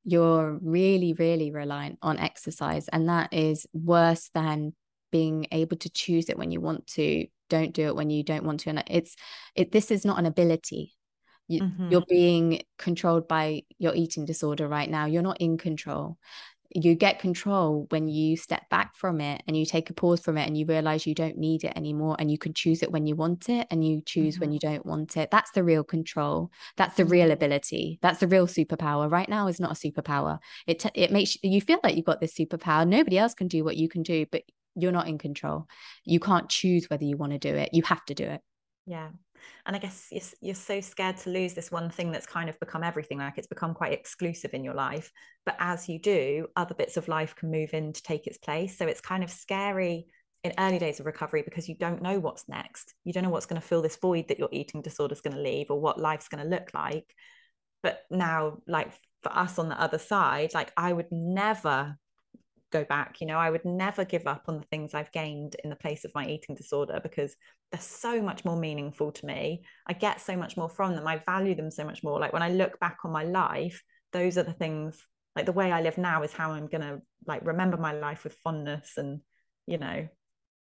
you're 0.04 0.58
really 0.62 1.12
really 1.12 1.50
reliant 1.50 1.98
on 2.02 2.18
exercise 2.18 2.88
and 2.88 3.08
that 3.08 3.32
is 3.32 3.66
worse 3.72 4.30
than 4.34 4.72
being 5.12 5.46
able 5.52 5.76
to 5.76 5.90
choose 5.90 6.28
it 6.28 6.38
when 6.38 6.50
you 6.50 6.60
want 6.60 6.86
to 6.86 7.26
don't 7.48 7.72
do 7.72 7.86
it 7.86 7.94
when 7.94 8.10
you 8.10 8.24
don't 8.24 8.44
want 8.44 8.60
to 8.60 8.70
and 8.70 8.82
it's 8.88 9.14
it 9.54 9.70
this 9.70 9.90
is 9.90 10.04
not 10.04 10.18
an 10.18 10.26
ability 10.26 10.92
you, 11.48 11.60
mm-hmm. 11.60 11.90
you're 11.90 12.04
being 12.08 12.62
controlled 12.78 13.28
by 13.28 13.62
your 13.78 13.94
eating 13.94 14.24
disorder 14.24 14.66
right 14.66 14.90
now 14.90 15.06
you're 15.06 15.22
not 15.22 15.40
in 15.40 15.58
control 15.58 16.16
you 16.74 16.94
get 16.94 17.18
control 17.18 17.86
when 17.90 18.08
you 18.08 18.36
step 18.36 18.68
back 18.70 18.94
from 18.96 19.20
it 19.20 19.42
and 19.46 19.56
you 19.56 19.66
take 19.66 19.90
a 19.90 19.94
pause 19.94 20.20
from 20.20 20.38
it 20.38 20.46
and 20.46 20.56
you 20.56 20.64
realize 20.66 21.06
you 21.06 21.14
don't 21.14 21.36
need 21.36 21.64
it 21.64 21.72
anymore 21.76 22.16
and 22.18 22.30
you 22.30 22.38
can 22.38 22.54
choose 22.54 22.82
it 22.82 22.90
when 22.90 23.06
you 23.06 23.14
want 23.14 23.48
it 23.48 23.66
and 23.70 23.86
you 23.86 24.00
choose 24.04 24.34
mm-hmm. 24.34 24.40
when 24.40 24.52
you 24.52 24.58
don't 24.58 24.86
want 24.86 25.16
it. 25.16 25.30
That's 25.30 25.50
the 25.50 25.64
real 25.64 25.84
control. 25.84 26.50
That's 26.76 26.96
the 26.96 27.04
real 27.04 27.26
mm-hmm. 27.26 27.32
ability. 27.32 27.98
That's 28.00 28.20
the 28.20 28.28
real 28.28 28.46
superpower. 28.46 29.10
Right 29.10 29.28
now 29.28 29.48
is 29.48 29.60
not 29.60 29.72
a 29.72 29.74
superpower. 29.74 30.38
It 30.66 30.80
t- 30.80 30.90
it 30.94 31.12
makes 31.12 31.36
you 31.42 31.60
feel 31.60 31.80
like 31.82 31.96
you've 31.96 32.06
got 32.06 32.20
this 32.20 32.34
superpower. 32.34 32.86
Nobody 32.86 33.18
else 33.18 33.34
can 33.34 33.48
do 33.48 33.64
what 33.64 33.76
you 33.76 33.88
can 33.88 34.02
do 34.02 34.26
but 34.30 34.42
you're 34.74 34.92
not 34.92 35.08
in 35.08 35.18
control. 35.18 35.66
You 36.04 36.20
can't 36.20 36.48
choose 36.48 36.88
whether 36.88 37.04
you 37.04 37.16
want 37.16 37.32
to 37.32 37.38
do 37.38 37.54
it. 37.54 37.70
You 37.72 37.82
have 37.82 38.04
to 38.06 38.14
do 38.14 38.24
it. 38.24 38.40
Yeah 38.86 39.08
and 39.66 39.76
i 39.76 39.78
guess 39.78 40.08
you're, 40.10 40.22
you're 40.40 40.54
so 40.54 40.80
scared 40.80 41.16
to 41.16 41.30
lose 41.30 41.54
this 41.54 41.70
one 41.70 41.90
thing 41.90 42.10
that's 42.12 42.26
kind 42.26 42.48
of 42.48 42.58
become 42.60 42.82
everything 42.82 43.18
like 43.18 43.38
it's 43.38 43.46
become 43.46 43.74
quite 43.74 43.92
exclusive 43.92 44.54
in 44.54 44.64
your 44.64 44.74
life. 44.74 45.10
But 45.44 45.56
as 45.58 45.88
you 45.88 45.98
do 45.98 46.46
other 46.56 46.74
bits 46.74 46.96
of 46.96 47.08
life 47.08 47.34
can 47.34 47.50
move 47.50 47.74
in 47.74 47.92
to 47.92 48.02
take 48.02 48.26
its 48.26 48.38
place. 48.38 48.76
So 48.76 48.86
it's 48.86 49.00
kind 49.00 49.24
of 49.24 49.30
scary 49.30 50.06
in 50.44 50.52
early 50.58 50.78
days 50.78 50.98
of 51.00 51.06
recovery 51.06 51.42
because 51.42 51.68
you 51.68 51.76
don't 51.76 52.02
know 52.02 52.18
what's 52.18 52.48
next. 52.48 52.94
You 53.04 53.12
don't 53.12 53.22
know 53.22 53.30
what's 53.30 53.46
going 53.46 53.60
to 53.60 53.66
fill 53.66 53.82
this 53.82 53.96
void 53.96 54.28
that 54.28 54.38
your 54.38 54.48
eating 54.52 54.82
disorder 54.82 55.12
is 55.12 55.20
going 55.20 55.36
to 55.36 55.42
leave 55.42 55.70
or 55.70 55.80
what 55.80 56.00
life's 56.00 56.28
going 56.28 56.42
to 56.42 56.50
look 56.50 56.70
like. 56.74 57.14
But 57.82 58.02
now 58.10 58.58
like 58.66 58.92
for 59.22 59.32
us 59.32 59.58
on 59.58 59.68
the 59.68 59.80
other 59.80 59.98
side 59.98 60.52
like 60.52 60.72
i 60.76 60.92
would 60.92 61.06
never 61.10 61.96
go 62.72 62.84
back 62.84 63.20
you 63.20 63.26
know 63.26 63.38
i 63.38 63.50
would 63.50 63.64
never 63.64 64.04
give 64.04 64.26
up 64.26 64.44
on 64.48 64.58
the 64.58 64.66
things 64.66 64.94
i've 64.94 65.12
gained 65.12 65.54
in 65.62 65.70
the 65.70 65.76
place 65.76 66.04
of 66.04 66.14
my 66.14 66.26
eating 66.26 66.54
disorder 66.56 66.98
because 67.02 67.36
they're 67.70 67.80
so 67.80 68.20
much 68.20 68.44
more 68.44 68.56
meaningful 68.56 69.10
to 69.10 69.24
me. 69.24 69.64
I 69.86 69.94
get 69.94 70.20
so 70.20 70.36
much 70.36 70.58
more 70.58 70.68
from 70.68 70.94
them. 70.94 71.06
I 71.06 71.22
value 71.24 71.54
them 71.54 71.70
so 71.70 71.84
much 71.84 72.02
more. 72.02 72.20
Like 72.20 72.34
when 72.34 72.42
i 72.42 72.50
look 72.50 72.78
back 72.80 72.98
on 73.04 73.12
my 73.12 73.24
life 73.24 73.82
those 74.12 74.38
are 74.38 74.42
the 74.42 74.52
things 74.52 75.06
like 75.34 75.46
the 75.46 75.52
way 75.52 75.72
i 75.72 75.80
live 75.80 75.98
now 75.98 76.22
is 76.22 76.32
how 76.32 76.52
i'm 76.52 76.66
going 76.66 76.82
to 76.82 77.00
like 77.26 77.44
remember 77.44 77.76
my 77.76 77.92
life 77.92 78.24
with 78.24 78.34
fondness 78.34 78.92
and 78.96 79.20
you 79.66 79.78
know 79.78 80.06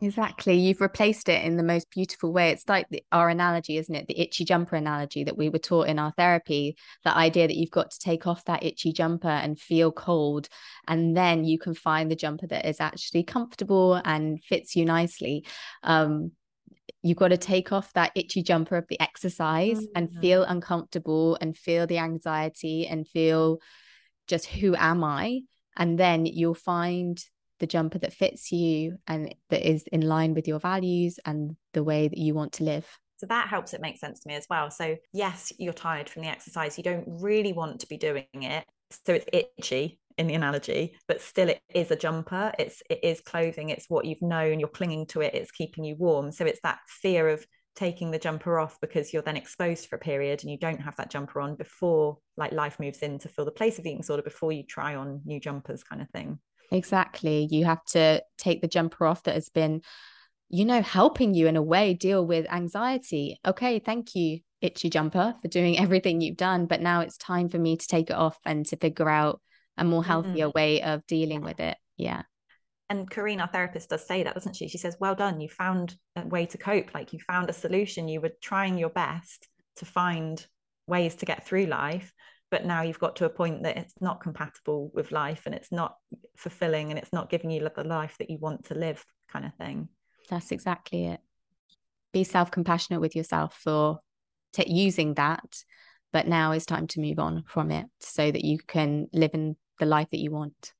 Exactly. 0.04 0.54
You've 0.54 0.82
replaced 0.82 1.30
it 1.30 1.42
in 1.44 1.56
the 1.56 1.62
most 1.62 1.90
beautiful 1.90 2.30
way. 2.30 2.50
It's 2.50 2.68
like 2.68 2.86
the, 2.90 3.02
our 3.10 3.30
analogy, 3.30 3.78
isn't 3.78 3.94
it? 3.94 4.06
The 4.06 4.20
itchy 4.20 4.44
jumper 4.44 4.76
analogy 4.76 5.24
that 5.24 5.38
we 5.38 5.48
were 5.48 5.58
taught 5.58 5.88
in 5.88 5.98
our 5.98 6.12
therapy. 6.12 6.76
The 7.04 7.16
idea 7.16 7.48
that 7.48 7.56
you've 7.56 7.70
got 7.70 7.90
to 7.90 7.98
take 7.98 8.26
off 8.26 8.44
that 8.44 8.62
itchy 8.62 8.92
jumper 8.92 9.28
and 9.28 9.58
feel 9.58 9.90
cold. 9.90 10.48
And 10.86 11.16
then 11.16 11.44
you 11.44 11.58
can 11.58 11.74
find 11.74 12.10
the 12.10 12.16
jumper 12.16 12.46
that 12.48 12.66
is 12.66 12.80
actually 12.80 13.22
comfortable 13.22 13.94
and 14.04 14.44
fits 14.44 14.76
you 14.76 14.84
nicely. 14.84 15.46
Um, 15.82 16.32
you've 17.02 17.16
got 17.16 17.28
to 17.28 17.38
take 17.38 17.72
off 17.72 17.92
that 17.94 18.12
itchy 18.14 18.42
jumper 18.42 18.76
of 18.76 18.86
the 18.88 19.00
exercise 19.00 19.78
mm-hmm. 19.78 19.92
and 19.96 20.20
feel 20.20 20.42
uncomfortable 20.42 21.38
and 21.40 21.56
feel 21.56 21.86
the 21.86 21.98
anxiety 21.98 22.86
and 22.86 23.08
feel 23.08 23.58
just 24.28 24.46
who 24.46 24.74
am 24.76 25.02
I? 25.02 25.40
And 25.76 25.98
then 25.98 26.26
you'll 26.26 26.54
find 26.54 27.18
the 27.60 27.66
jumper 27.66 27.98
that 27.98 28.12
fits 28.12 28.52
you 28.52 28.98
and 29.06 29.34
that 29.50 29.68
is 29.68 29.84
in 29.92 30.00
line 30.02 30.34
with 30.34 30.48
your 30.48 30.58
values 30.58 31.18
and 31.24 31.56
the 31.72 31.84
way 31.84 32.08
that 32.08 32.18
you 32.18 32.34
want 32.34 32.52
to 32.54 32.64
live. 32.64 32.86
So 33.16 33.26
that 33.26 33.48
helps 33.48 33.74
it 33.74 33.80
make 33.80 33.98
sense 33.98 34.20
to 34.20 34.28
me 34.28 34.34
as 34.34 34.46
well. 34.50 34.70
So, 34.70 34.96
yes, 35.12 35.52
you're 35.58 35.72
tired 35.72 36.08
from 36.08 36.22
the 36.22 36.28
exercise. 36.28 36.76
You 36.76 36.84
don't 36.84 37.04
really 37.06 37.52
want 37.52 37.80
to 37.80 37.86
be 37.86 37.96
doing 37.96 38.26
it. 38.32 38.64
So 39.06 39.14
it's 39.14 39.26
itchy 39.32 39.98
in 40.18 40.26
the 40.26 40.34
analogy, 40.34 40.96
but 41.08 41.20
still 41.20 41.48
it 41.48 41.60
is 41.74 41.90
a 41.90 41.96
jumper. 41.96 42.52
It's 42.58 42.82
it 42.90 43.00
is 43.02 43.20
clothing. 43.20 43.70
It's 43.70 43.88
what 43.88 44.04
you've 44.04 44.22
known. 44.22 44.60
You're 44.60 44.68
clinging 44.68 45.06
to 45.06 45.20
it. 45.20 45.34
It's 45.34 45.50
keeping 45.50 45.84
you 45.84 45.96
warm. 45.96 46.32
So 46.32 46.44
it's 46.44 46.60
that 46.62 46.80
fear 46.86 47.28
of 47.28 47.46
taking 47.74 48.10
the 48.10 48.18
jumper 48.18 48.58
off 48.58 48.78
because 48.80 49.12
you're 49.12 49.22
then 49.22 49.36
exposed 49.36 49.88
for 49.88 49.96
a 49.96 50.00
period 50.00 50.42
and 50.42 50.50
you 50.50 50.58
don't 50.58 50.80
have 50.80 50.94
that 50.96 51.10
jumper 51.10 51.40
on 51.40 51.56
before 51.56 52.18
like 52.36 52.52
life 52.52 52.78
moves 52.78 52.98
in 52.98 53.18
to 53.18 53.28
fill 53.28 53.44
the 53.44 53.50
place 53.50 53.78
of 53.78 53.86
eating 53.86 53.98
disorder 53.98 54.22
before 54.22 54.52
you 54.52 54.62
try 54.62 54.94
on 54.94 55.20
new 55.24 55.40
jumpers 55.40 55.82
kind 55.82 56.00
of 56.00 56.08
thing. 56.10 56.38
Exactly. 56.74 57.46
You 57.50 57.64
have 57.66 57.84
to 57.86 58.22
take 58.36 58.60
the 58.60 58.68
jumper 58.68 59.06
off 59.06 59.22
that 59.22 59.34
has 59.34 59.48
been, 59.48 59.82
you 60.48 60.64
know, 60.64 60.82
helping 60.82 61.32
you 61.32 61.46
in 61.46 61.56
a 61.56 61.62
way 61.62 61.94
deal 61.94 62.26
with 62.26 62.50
anxiety. 62.52 63.38
Okay, 63.46 63.78
thank 63.78 64.16
you, 64.16 64.40
itchy 64.60 64.90
jumper, 64.90 65.36
for 65.40 65.48
doing 65.48 65.78
everything 65.80 66.20
you've 66.20 66.36
done. 66.36 66.66
But 66.66 66.80
now 66.80 67.00
it's 67.00 67.16
time 67.16 67.48
for 67.48 67.58
me 67.58 67.76
to 67.76 67.86
take 67.86 68.10
it 68.10 68.16
off 68.16 68.38
and 68.44 68.66
to 68.66 68.76
figure 68.76 69.08
out 69.08 69.40
a 69.78 69.84
more 69.84 70.04
healthier 70.04 70.48
mm-hmm. 70.48 70.58
way 70.58 70.82
of 70.82 71.06
dealing 71.06 71.42
with 71.42 71.60
it. 71.60 71.76
Yeah. 71.96 72.22
And 72.90 73.08
Kareen, 73.08 73.40
our 73.40 73.48
therapist, 73.48 73.90
does 73.90 74.06
say 74.06 74.24
that, 74.24 74.34
doesn't 74.34 74.56
she? 74.56 74.68
She 74.68 74.78
says, 74.78 74.96
Well 74.98 75.14
done. 75.14 75.40
You 75.40 75.48
found 75.48 75.96
a 76.16 76.26
way 76.26 76.46
to 76.46 76.58
cope. 76.58 76.92
Like 76.92 77.12
you 77.12 77.20
found 77.20 77.48
a 77.48 77.54
solution. 77.54 78.08
You 78.08 78.20
were 78.20 78.32
trying 78.42 78.78
your 78.78 78.90
best 78.90 79.48
to 79.76 79.84
find 79.84 80.44
ways 80.88 81.14
to 81.16 81.26
get 81.26 81.46
through 81.46 81.66
life 81.66 82.12
but 82.54 82.64
now 82.64 82.82
you've 82.82 83.00
got 83.00 83.16
to 83.16 83.24
a 83.24 83.28
point 83.28 83.64
that 83.64 83.76
it's 83.76 83.94
not 84.00 84.20
compatible 84.20 84.88
with 84.94 85.10
life 85.10 85.42
and 85.44 85.56
it's 85.56 85.72
not 85.72 85.96
fulfilling 86.36 86.90
and 86.90 87.00
it's 87.00 87.12
not 87.12 87.28
giving 87.28 87.50
you 87.50 87.68
the 87.74 87.82
life 87.82 88.14
that 88.20 88.30
you 88.30 88.38
want 88.38 88.66
to 88.66 88.76
live 88.76 89.04
kind 89.28 89.44
of 89.44 89.52
thing. 89.56 89.88
That's 90.30 90.52
exactly 90.52 91.06
it. 91.06 91.20
Be 92.12 92.22
self-compassionate 92.22 93.00
with 93.00 93.16
yourself 93.16 93.58
for 93.60 93.98
t- 94.52 94.72
using 94.72 95.14
that 95.14 95.64
but 96.12 96.28
now 96.28 96.52
is 96.52 96.64
time 96.64 96.86
to 96.86 97.00
move 97.00 97.18
on 97.18 97.42
from 97.48 97.72
it 97.72 97.86
so 97.98 98.30
that 98.30 98.44
you 98.44 98.58
can 98.64 99.08
live 99.12 99.32
in 99.34 99.56
the 99.80 99.86
life 99.86 100.06
that 100.12 100.20
you 100.20 100.30
want. 100.30 100.72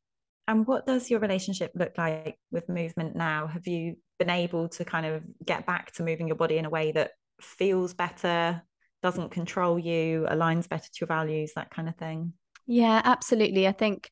And 0.47 0.65
what 0.69 0.87
does 0.87 1.11
your 1.11 1.19
relationship 1.19 1.73
look 1.75 1.99
like 1.99 2.39
with 2.53 2.69
movement 2.69 3.17
now? 3.17 3.49
Have 3.49 3.67
you 3.67 3.97
been 4.21 4.31
able 4.31 4.69
to 4.69 4.85
kind 4.85 5.07
of 5.07 5.25
get 5.45 5.67
back 5.67 5.91
to 5.95 6.05
moving 6.05 6.29
your 6.29 6.37
body 6.37 6.57
in 6.57 6.67
a 6.67 6.71
way 6.71 6.93
that 6.93 7.11
feels 7.41 7.95
better 7.95 8.63
doesn't 9.05 9.31
control 9.31 9.79
you, 9.79 10.27
aligns 10.31 10.67
better 10.67 10.89
to 10.91 10.99
your 11.03 11.09
values, 11.09 11.53
that 11.55 11.71
kind 11.71 11.91
of 11.91 11.97
thing. 11.97 12.33
Yeah, 12.67 13.03
absolutely. 13.05 13.69
I 13.69 13.73
think, 13.73 14.09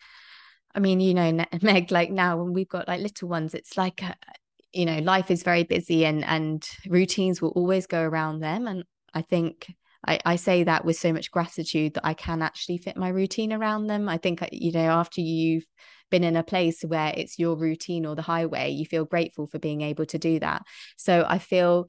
I 0.75 0.81
mean, 0.81 1.01
you 1.01 1.15
know, 1.15 1.33
Meg, 1.63 1.91
like 1.91 2.11
now 2.11 2.37
when 2.37 2.53
we've 2.53 2.69
got 2.69 2.89
like 2.89 3.01
little 3.01 3.31
ones, 3.31 3.55
it's 3.55 3.79
like, 3.79 4.03
a, 4.03 4.11
uh, 4.11 4.33
you 4.71 4.85
know, 4.85 4.99
life 4.99 5.31
is 5.31 5.43
very 5.43 5.65
busy 5.65 6.05
and 6.05 6.25
and 6.25 6.63
routines 6.87 7.41
will 7.41 7.51
always 7.51 7.87
go 7.87 8.03
around 8.03 8.41
them. 8.41 8.67
And 8.67 8.85
I 9.15 9.23
think 9.23 9.75
I, 10.07 10.19
I 10.27 10.37
say 10.37 10.65
that 10.65 10.85
with 10.85 10.99
so 10.99 11.11
much 11.11 11.31
gratitude 11.31 11.95
that 11.95 12.07
I 12.07 12.13
can 12.13 12.43
actually 12.43 12.77
fit 12.77 12.97
my 12.97 13.09
routine 13.09 13.53
around 13.55 13.87
them. 13.87 14.11
I 14.11 14.19
think, 14.19 14.43
uh, 14.43 14.49
you 14.53 14.73
know, 14.73 14.91
after 14.91 15.23
you've 15.23 15.67
been 16.11 16.25
in 16.25 16.37
a 16.37 16.43
place 16.43 16.83
where 16.83 17.15
it's 17.17 17.39
your 17.39 17.57
routine 17.57 18.05
or 18.05 18.15
the 18.15 18.21
highway, 18.21 18.71
you 18.71 18.85
feel 18.85 19.07
grateful 19.07 19.47
for 19.47 19.59
being 19.59 19.81
able 19.81 20.05
to 20.07 20.19
do 20.19 20.39
that. 20.41 20.63
So 20.99 21.25
I 21.27 21.39
feel, 21.39 21.89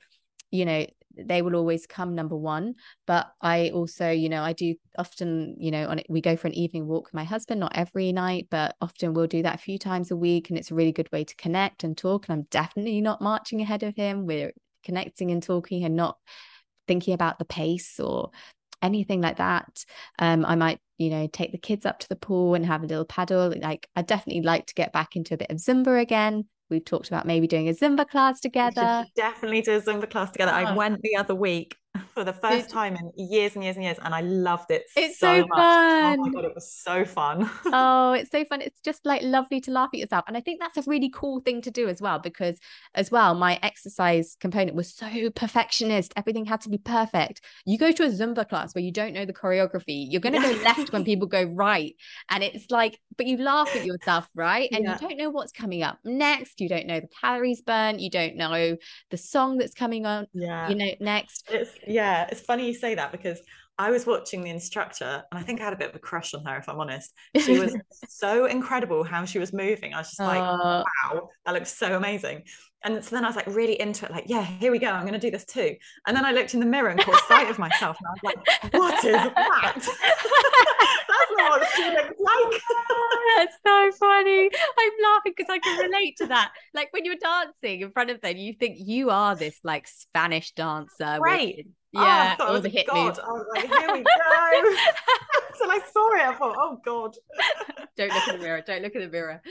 you 0.51 0.63
know, 0.63 0.85
they 1.15 1.41
will 1.41 1.55
always 1.55 1.85
come 1.85 2.15
number 2.15 2.35
one. 2.35 2.75
But 3.05 3.31
i 3.41 3.69
also 3.69 4.09
you 4.09 4.29
know 4.29 4.41
i 4.43 4.53
do 4.53 4.75
often 4.97 5.55
you 5.59 5.71
know 5.71 5.87
on 5.87 6.01
we 6.09 6.21
go 6.21 6.35
for 6.35 6.47
an 6.47 6.53
evening 6.53 6.87
walk 6.87 7.05
with 7.05 7.13
my 7.13 7.23
husband 7.23 7.59
not 7.59 7.71
every 7.75 8.11
night 8.11 8.47
but 8.49 8.75
often 8.81 9.13
we'll 9.13 9.27
do 9.27 9.43
that 9.43 9.55
a 9.55 9.59
few 9.59 9.77
times 9.77 10.11
a 10.11 10.15
week 10.15 10.49
and 10.49 10.57
it's 10.57 10.71
a 10.71 10.75
really 10.75 10.91
good 10.91 11.11
way 11.11 11.23
to 11.23 11.35
connect 11.35 11.83
and 11.83 11.97
talk 11.97 12.27
and 12.27 12.33
i'm 12.33 12.47
definitely 12.49 13.01
not 13.01 13.21
marching 13.21 13.61
ahead 13.61 13.83
of 13.83 13.95
him. 13.95 14.25
We're 14.25 14.53
connecting 14.83 15.31
and 15.31 15.41
talking 15.41 15.83
and 15.85 15.95
not 15.95 16.17
thinking 16.87 17.13
about 17.13 17.39
the 17.39 17.45
pace 17.45 17.99
or 17.99 18.31
anything 18.81 19.21
like 19.21 19.37
that. 19.37 19.85
Um 20.19 20.45
i 20.45 20.55
might 20.55 20.79
you 20.97 21.09
know 21.09 21.27
take 21.27 21.51
the 21.51 21.57
kids 21.57 21.85
up 21.85 21.99
to 21.99 22.09
the 22.09 22.15
pool 22.15 22.55
and 22.55 22.65
have 22.65 22.83
a 22.83 22.87
little 22.87 23.05
paddle. 23.05 23.53
Like 23.61 23.87
i 23.95 24.01
definitely 24.01 24.41
like 24.43 24.67
to 24.67 24.73
get 24.73 24.93
back 24.93 25.15
into 25.15 25.33
a 25.33 25.37
bit 25.37 25.51
of 25.51 25.57
zumba 25.57 26.01
again 26.01 26.45
we've 26.69 26.85
talked 26.85 27.07
about 27.07 27.25
maybe 27.25 27.47
doing 27.47 27.69
a 27.69 27.73
Zumba 27.73 28.07
class 28.07 28.39
together. 28.39 29.05
Definitely 29.15 29.61
do 29.61 29.73
a 29.73 29.81
Zumba 29.81 30.09
class 30.09 30.31
together. 30.31 30.51
Oh. 30.53 30.55
I 30.55 30.75
went 30.75 31.01
the 31.01 31.15
other 31.15 31.35
week 31.35 31.77
for 32.13 32.23
the 32.23 32.33
first 32.33 32.69
time 32.69 32.95
in 32.95 33.11
years 33.15 33.55
and 33.55 33.63
years 33.63 33.75
and 33.75 33.83
years, 33.83 33.97
and 34.03 34.13
I 34.13 34.21
loved 34.21 34.71
it. 34.71 34.83
It's 34.95 35.19
so, 35.19 35.41
so 35.41 35.47
fun. 35.55 36.19
Oh 36.19 36.23
my 36.23 36.29
god, 36.29 36.45
it 36.45 36.55
was 36.55 36.71
so 36.71 37.05
fun. 37.05 37.49
oh, 37.65 38.13
it's 38.13 38.31
so 38.31 38.45
fun. 38.45 38.61
It's 38.61 38.79
just 38.81 39.05
like 39.05 39.21
lovely 39.23 39.59
to 39.61 39.71
laugh 39.71 39.89
at 39.93 39.99
yourself, 39.99 40.25
and 40.27 40.37
I 40.37 40.41
think 40.41 40.59
that's 40.59 40.77
a 40.77 40.89
really 40.89 41.11
cool 41.13 41.39
thing 41.41 41.61
to 41.63 41.71
do 41.71 41.87
as 41.87 42.01
well 42.01 42.19
because, 42.19 42.59
as 42.95 43.11
well, 43.11 43.35
my 43.35 43.59
exercise 43.61 44.35
component 44.39 44.75
was 44.75 44.93
so 44.93 45.29
perfectionist. 45.35 46.13
Everything 46.15 46.45
had 46.45 46.61
to 46.61 46.69
be 46.69 46.77
perfect. 46.77 47.41
You 47.65 47.77
go 47.77 47.91
to 47.91 48.03
a 48.03 48.09
Zumba 48.09 48.47
class 48.47 48.73
where 48.75 48.83
you 48.83 48.91
don't 48.91 49.13
know 49.13 49.25
the 49.25 49.33
choreography, 49.33 50.05
you're 50.09 50.21
going 50.21 50.39
to 50.39 50.41
go 50.41 50.61
left 50.63 50.93
when 50.93 51.03
people 51.03 51.27
go 51.27 51.43
right, 51.43 51.95
and 52.29 52.43
it's 52.43 52.69
like, 52.71 52.99
but 53.17 53.25
you 53.27 53.37
laugh 53.37 53.75
at 53.75 53.85
yourself, 53.85 54.27
right? 54.35 54.69
And 54.71 54.83
yeah. 54.83 54.93
you 54.93 55.07
don't 55.07 55.17
know 55.17 55.29
what's 55.29 55.51
coming 55.51 55.83
up 55.83 55.99
next. 56.03 56.59
You 56.59 56.69
don't 56.69 56.87
know 56.87 56.99
the 56.99 57.09
calories 57.21 57.61
burnt. 57.61 57.99
You 57.99 58.09
don't 58.09 58.35
know 58.35 58.77
the 59.11 59.17
song 59.17 59.57
that's 59.57 59.73
coming 59.73 60.05
on. 60.05 60.27
Yeah, 60.33 60.69
you 60.69 60.75
know 60.75 60.91
next. 60.99 61.45
It's 61.49 61.82
yeah, 61.87 62.27
it's 62.31 62.41
funny 62.41 62.67
you 62.67 62.73
say 62.73 62.95
that 62.95 63.11
because 63.11 63.39
I 63.77 63.89
was 63.89 64.05
watching 64.05 64.43
the 64.43 64.51
instructor 64.51 65.23
and 65.31 65.39
I 65.39 65.41
think 65.41 65.59
I 65.59 65.63
had 65.63 65.73
a 65.73 65.77
bit 65.77 65.89
of 65.89 65.95
a 65.95 65.99
crush 65.99 66.33
on 66.35 66.45
her, 66.45 66.57
if 66.57 66.69
I'm 66.69 66.79
honest. 66.79 67.11
She 67.39 67.57
was 67.57 67.75
so 68.07 68.45
incredible 68.45 69.03
how 69.03 69.25
she 69.25 69.39
was 69.39 69.51
moving. 69.51 69.93
I 69.93 69.99
was 69.99 70.09
just 70.09 70.19
like, 70.19 70.39
uh, 70.39 70.83
wow, 70.83 71.29
that 71.45 71.53
looks 71.53 71.75
so 71.75 71.97
amazing. 71.97 72.43
And 72.85 73.03
so 73.03 73.15
then 73.15 73.23
I 73.23 73.29
was 73.29 73.35
like 73.35 73.47
really 73.47 73.79
into 73.79 74.05
it, 74.05 74.11
like, 74.11 74.25
yeah, 74.27 74.43
here 74.43 74.71
we 74.71 74.77
go. 74.77 74.87
I'm 74.87 75.07
going 75.07 75.13
to 75.13 75.19
do 75.19 75.31
this 75.31 75.45
too. 75.45 75.75
And 76.05 76.15
then 76.15 76.25
I 76.25 76.33
looked 76.33 76.53
in 76.53 76.59
the 76.59 76.65
mirror 76.65 76.89
and 76.89 76.99
caught 76.99 77.23
sight 77.27 77.49
of 77.49 77.57
myself 77.57 77.97
and 77.99 78.07
I 78.07 78.11
was 78.11 78.35
like, 78.35 78.73
what 78.73 79.05
is 79.05 79.13
that? 79.13 80.97
That's 81.37 81.49
not 81.49 81.59
what 81.59 81.69
she 81.75 81.83
looks 81.89 82.19
like. 82.19 82.61
That's 83.37 83.57
so 83.65 83.91
funny. 83.99 84.49
I'm 84.79 84.91
laughing 85.03 85.33
because 85.35 85.49
I 85.49 85.59
can 85.59 85.79
relate 85.79 86.17
to 86.17 86.27
that. 86.27 86.51
Like 86.73 86.91
when 86.91 87.05
you're 87.05 87.15
dancing 87.15 87.81
in 87.81 87.91
front 87.91 88.09
of 88.09 88.21
them, 88.21 88.37
you 88.37 88.53
think 88.53 88.77
you 88.79 89.09
are 89.09 89.35
this 89.35 89.59
like 89.63 89.87
Spanish 89.87 90.53
dancer. 90.53 91.17
Right. 91.19 91.57
With, 91.57 91.65
yeah, 91.93 92.35
oh, 92.39 92.55
all 92.55 92.59
the 92.59 92.69
hit 92.69 92.87
God. 92.87 93.05
moves. 93.05 93.19
I 93.19 93.27
was 93.27 93.45
like, 93.53 93.67
here 93.67 93.93
we 93.93 94.01
go. 94.01 94.09
so 95.55 95.69
I 95.69 95.79
saw 95.91 96.13
it, 96.15 96.21
I 96.21 96.35
thought, 96.35 96.55
oh 96.57 96.79
God. 96.83 97.15
don't 97.97 98.11
look 98.11 98.27
in 98.29 98.37
the 98.37 98.41
mirror. 98.41 98.63
Don't 98.65 98.81
look 98.81 98.95
in 98.95 99.01
the 99.01 99.09
mirror. 99.09 99.41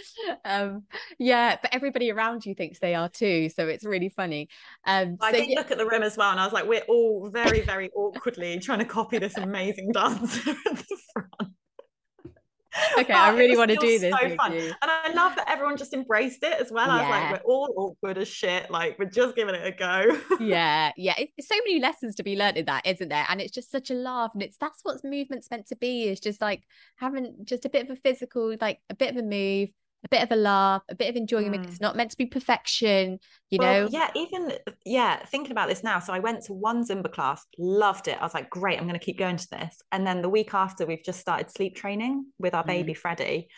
Um, 0.44 0.82
yeah, 1.20 1.56
but 1.62 1.72
everybody 1.72 2.10
around 2.10 2.44
you 2.44 2.54
thinks 2.56 2.80
they 2.80 2.96
are 2.96 3.08
too. 3.08 3.48
So 3.48 3.68
it's 3.68 3.84
really 3.84 4.08
funny. 4.08 4.48
Um, 4.84 5.18
I 5.20 5.30
so, 5.30 5.38
did 5.38 5.50
yeah. 5.50 5.58
look 5.58 5.70
at 5.70 5.78
the 5.78 5.86
rim 5.86 6.02
as 6.02 6.16
well, 6.16 6.32
and 6.32 6.40
I 6.40 6.44
was 6.44 6.52
like, 6.52 6.66
we're 6.66 6.84
all 6.88 7.30
very, 7.30 7.60
very 7.60 7.90
awkwardly 7.94 8.58
trying 8.58 8.80
to 8.80 8.84
copy 8.86 9.18
this 9.18 9.36
amazing 9.36 9.92
dancer 9.92 10.50
at 10.50 10.76
the 10.76 10.98
front 11.12 11.52
okay, 12.98 13.12
I 13.12 13.30
really 13.34 13.56
want 13.56 13.70
to 13.70 13.76
do 13.76 13.98
this. 13.98 14.12
So 14.12 14.36
fun. 14.36 14.52
And 14.52 14.74
I 14.82 15.12
love 15.12 15.36
that 15.36 15.50
everyone 15.50 15.76
just 15.76 15.92
embraced 15.92 16.42
it 16.42 16.60
as 16.60 16.70
well. 16.70 16.86
Yeah. 16.86 16.94
I 16.94 17.02
was 17.02 17.10
like, 17.10 17.44
we're 17.44 17.52
all 17.52 17.74
awkward 17.76 18.18
as 18.18 18.28
shit. 18.28 18.70
Like, 18.70 18.98
we're 18.98 19.06
just 19.06 19.36
giving 19.36 19.54
it 19.54 19.66
a 19.66 19.72
go. 19.72 20.20
yeah. 20.40 20.92
Yeah. 20.96 21.14
It's 21.18 21.48
so 21.48 21.56
many 21.66 21.80
lessons 21.80 22.14
to 22.16 22.22
be 22.22 22.36
learned 22.36 22.56
in 22.56 22.66
that, 22.66 22.86
isn't 22.86 23.08
there? 23.08 23.26
And 23.28 23.40
it's 23.40 23.52
just 23.52 23.70
such 23.70 23.90
a 23.90 23.94
laugh. 23.94 24.30
And 24.34 24.42
it's 24.42 24.56
that's 24.56 24.80
what 24.82 25.02
movement's 25.04 25.50
meant 25.50 25.66
to 25.68 25.76
be, 25.76 26.04
is 26.04 26.20
just 26.20 26.40
like 26.40 26.62
having 26.96 27.34
just 27.44 27.64
a 27.64 27.68
bit 27.68 27.84
of 27.84 27.90
a 27.90 27.96
physical, 27.96 28.56
like 28.60 28.80
a 28.90 28.94
bit 28.94 29.10
of 29.10 29.16
a 29.16 29.22
move, 29.22 29.68
a 30.04 30.08
bit 30.08 30.22
of 30.22 30.32
a 30.32 30.36
laugh, 30.36 30.82
a 30.88 30.94
bit 30.94 31.08
of 31.08 31.16
enjoyment. 31.16 31.64
Mm. 31.64 31.68
It's 31.68 31.80
not 31.80 31.96
meant 31.96 32.10
to 32.10 32.16
be 32.16 32.26
perfection, 32.26 33.18
you 33.50 33.58
well, 33.60 33.84
know? 33.84 33.88
Yeah, 33.90 34.10
even, 34.16 34.52
yeah, 34.84 35.24
thinking 35.26 35.52
about 35.52 35.68
this 35.68 35.84
now. 35.84 36.00
So 36.00 36.12
I 36.12 36.18
went 36.18 36.44
to 36.44 36.52
one 36.52 36.84
Zumba 36.86 37.10
class, 37.10 37.44
loved 37.58 38.08
it. 38.08 38.18
I 38.20 38.24
was 38.24 38.34
like, 38.34 38.50
great, 38.50 38.78
I'm 38.78 38.86
going 38.86 38.98
to 38.98 39.04
keep 39.04 39.18
going 39.18 39.36
to 39.36 39.48
this. 39.50 39.80
And 39.92 40.06
then 40.06 40.22
the 40.22 40.28
week 40.28 40.54
after, 40.54 40.86
we've 40.86 41.04
just 41.04 41.20
started 41.20 41.50
sleep 41.50 41.76
training 41.76 42.26
with 42.38 42.54
our 42.54 42.64
mm. 42.64 42.68
baby 42.68 42.94
Freddie 42.94 43.48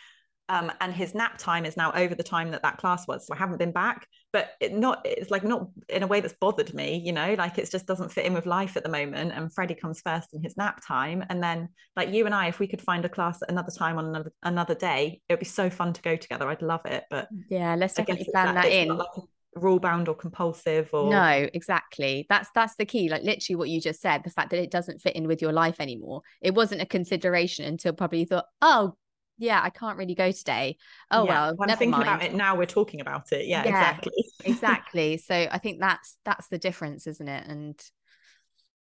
um, 0.49 0.71
and 0.79 0.93
his 0.93 1.15
nap 1.15 1.37
time 1.37 1.65
is 1.65 1.75
now 1.75 1.91
over 1.93 2.13
the 2.13 2.23
time 2.23 2.51
that 2.51 2.61
that 2.63 2.77
class 2.77 3.07
was. 3.07 3.25
So 3.25 3.33
I 3.33 3.37
haven't 3.37 3.57
been 3.57 3.71
back, 3.71 4.07
but 4.35 4.51
it 4.59 4.73
not 4.73 4.99
it's 5.05 5.31
like 5.31 5.45
not 5.45 5.69
in 5.87 6.03
a 6.03 6.07
way 6.07 6.19
that's 6.19 6.33
bothered 6.41 6.73
me, 6.73 7.01
you 7.05 7.13
know, 7.13 7.35
like 7.37 7.57
it 7.57 7.71
just 7.71 7.85
doesn't 7.85 8.11
fit 8.11 8.25
in 8.25 8.33
with 8.33 8.45
life 8.45 8.75
at 8.75 8.83
the 8.83 8.89
moment. 8.89 9.31
And 9.31 9.49
Freddie 9.53 9.75
comes 9.75 10.01
first 10.01 10.33
in 10.33 10.43
his 10.43 10.57
nap 10.57 10.81
time, 10.85 11.23
and 11.29 11.41
then 11.41 11.69
like 11.95 12.09
you 12.09 12.25
and 12.25 12.35
I, 12.35 12.47
if 12.47 12.59
we 12.59 12.67
could 12.67 12.81
find 12.81 13.05
a 13.05 13.09
class 13.09 13.41
at 13.41 13.49
another 13.49 13.71
time 13.71 13.97
on 13.97 14.07
another 14.07 14.33
another 14.43 14.75
day, 14.75 15.21
it 15.29 15.33
would 15.33 15.39
be 15.39 15.45
so 15.45 15.69
fun 15.69 15.93
to 15.93 16.01
go 16.01 16.17
together. 16.17 16.49
I'd 16.49 16.61
love 16.61 16.81
it. 16.83 17.05
But 17.09 17.29
yeah, 17.49 17.75
let's 17.75 17.93
definitely 17.93 18.27
plan 18.29 18.55
that, 18.55 18.63
that 18.63 18.73
in. 18.73 18.89
Like 18.89 19.07
rule 19.55 19.79
bound 19.79 20.09
or 20.09 20.15
compulsive 20.15 20.89
or 20.91 21.09
no 21.09 21.47
exactly 21.53 22.25
that's 22.27 22.49
that's 22.53 22.75
the 22.75 22.83
key 22.83 23.07
like 23.07 23.23
literally 23.23 23.55
what 23.55 23.69
you 23.69 23.79
just 23.79 24.01
said 24.01 24.21
the 24.25 24.29
fact 24.29 24.49
that 24.49 24.59
it 24.59 24.69
doesn't 24.69 24.99
fit 24.99 25.15
in 25.15 25.27
with 25.27 25.41
your 25.41 25.53
life 25.53 25.79
anymore 25.79 26.21
it 26.41 26.53
wasn't 26.53 26.81
a 26.81 26.85
consideration 26.85 27.63
until 27.63 27.93
probably 27.93 28.19
you 28.19 28.25
thought 28.25 28.43
oh 28.61 28.93
yeah, 29.37 29.61
I 29.61 29.69
can't 29.69 29.97
really 29.97 30.15
go 30.15 30.31
today. 30.31 30.77
Oh 31.11 31.25
yeah, 31.25 31.51
well, 31.57 31.69
I'm 31.69 31.77
thinking 31.77 31.91
mind. 31.91 32.03
about 32.03 32.23
it 32.23 32.33
now. 32.33 32.55
We're 32.55 32.65
talking 32.65 33.01
about 33.01 33.31
it. 33.31 33.47
Yeah, 33.47 33.63
yeah 33.63 33.69
exactly. 33.69 34.25
exactly. 34.45 35.17
So 35.17 35.47
I 35.51 35.57
think 35.57 35.79
that's 35.79 36.17
that's 36.23 36.47
the 36.47 36.57
difference, 36.57 37.07
isn't 37.07 37.27
it? 37.27 37.47
And 37.47 37.83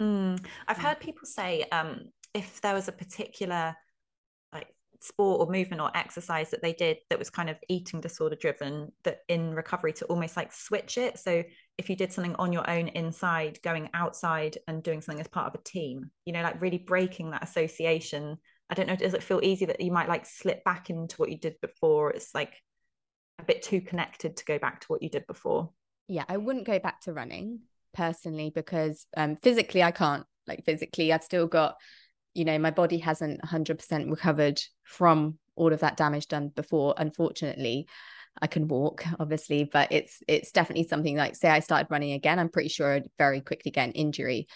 mm. 0.02 0.46
I've 0.68 0.78
heard 0.78 1.00
people 1.00 1.26
say 1.26 1.66
um, 1.72 2.06
if 2.34 2.62
there 2.62 2.76
was 2.76 2.88
a 2.88 2.92
particular 2.92 3.76
like 4.52 4.68
sport 5.02 5.42
or 5.42 5.52
movement 5.52 5.82
or 5.82 5.90
exercise 5.96 6.52
that 6.52 6.62
they 6.62 6.74
did 6.74 6.98
that 7.10 7.18
was 7.18 7.32
kind 7.32 7.50
of 7.50 7.58
eating 7.68 8.00
disorder 8.00 8.36
driven, 8.36 8.92
that 9.04 9.20
in 9.28 9.56
recovery 9.56 9.94
to 9.94 10.06
almost 10.06 10.38
like 10.38 10.54
switch 10.54 11.00
it. 11.00 11.18
So 11.18 11.44
if 11.80 11.90
you 11.90 11.96
did 11.96 12.14
something 12.14 12.36
on 12.36 12.54
your 12.54 12.70
own 12.70 12.90
inside, 12.90 13.60
going 13.64 13.90
outside 13.96 14.60
and 14.68 14.84
doing 14.84 15.02
something 15.02 15.20
as 15.20 15.28
part 15.28 15.48
of 15.48 15.60
a 15.60 15.64
team, 15.64 16.12
you 16.26 16.34
know, 16.34 16.44
like 16.44 16.62
really 16.62 16.78
breaking 16.78 17.32
that 17.32 17.44
association 17.44 18.38
I 18.74 18.76
don't 18.76 18.88
know, 18.88 18.96
does 18.96 19.14
it 19.14 19.22
feel 19.22 19.40
easy 19.44 19.66
that 19.66 19.80
you 19.80 19.92
might 19.92 20.10
like 20.10 20.26
slip 20.26 20.64
back 20.64 20.90
into 20.90 21.18
what 21.18 21.30
you 21.30 21.38
did 21.38 21.62
before? 21.62 22.10
It's 22.10 22.34
like 22.34 22.56
a 23.38 23.44
bit 23.44 23.62
too 23.62 23.82
connected 23.82 24.36
to 24.38 24.46
go 24.46 24.58
back 24.58 24.82
to 24.82 24.88
what 24.88 25.04
you 25.04 25.10
did 25.10 25.28
before. 25.28 25.70
Yeah, 26.08 26.24
I 26.28 26.38
wouldn't 26.38 26.66
go 26.66 26.80
back 26.80 27.02
to 27.02 27.14
running 27.14 27.60
personally 27.94 28.52
because 28.54 29.06
um, 29.16 29.38
physically 29.44 29.84
I 29.84 29.92
can't. 29.92 30.26
Like 30.48 30.66
physically, 30.66 31.14
I've 31.14 31.24
still 31.24 31.46
got, 31.46 31.76
you 32.34 32.46
know, 32.46 32.58
my 32.58 32.72
body 32.72 32.98
hasn't 32.98 33.44
100% 33.44 34.10
recovered 34.10 34.60
from 34.82 35.38
all 35.56 35.72
of 35.72 35.82
that 35.82 35.96
damage 35.96 36.28
done 36.28 36.48
before. 36.48 36.96
Unfortunately, 36.98 37.86
I 38.42 38.48
can 38.48 38.68
walk, 38.68 39.06
obviously, 39.20 39.66
but 39.66 39.92
it's 39.92 40.24
it's 40.28 40.52
definitely 40.52 40.88
something 40.88 41.16
like 41.16 41.36
say 41.36 41.48
I 41.48 41.60
started 41.60 41.92
running 41.92 42.14
again, 42.14 42.40
I'm 42.40 42.50
pretty 42.50 42.70
sure 42.70 42.94
I'd 42.94 43.08
very 43.20 43.40
quickly 43.40 43.70
get 43.70 43.90
an 43.90 43.92
injury. 43.92 44.48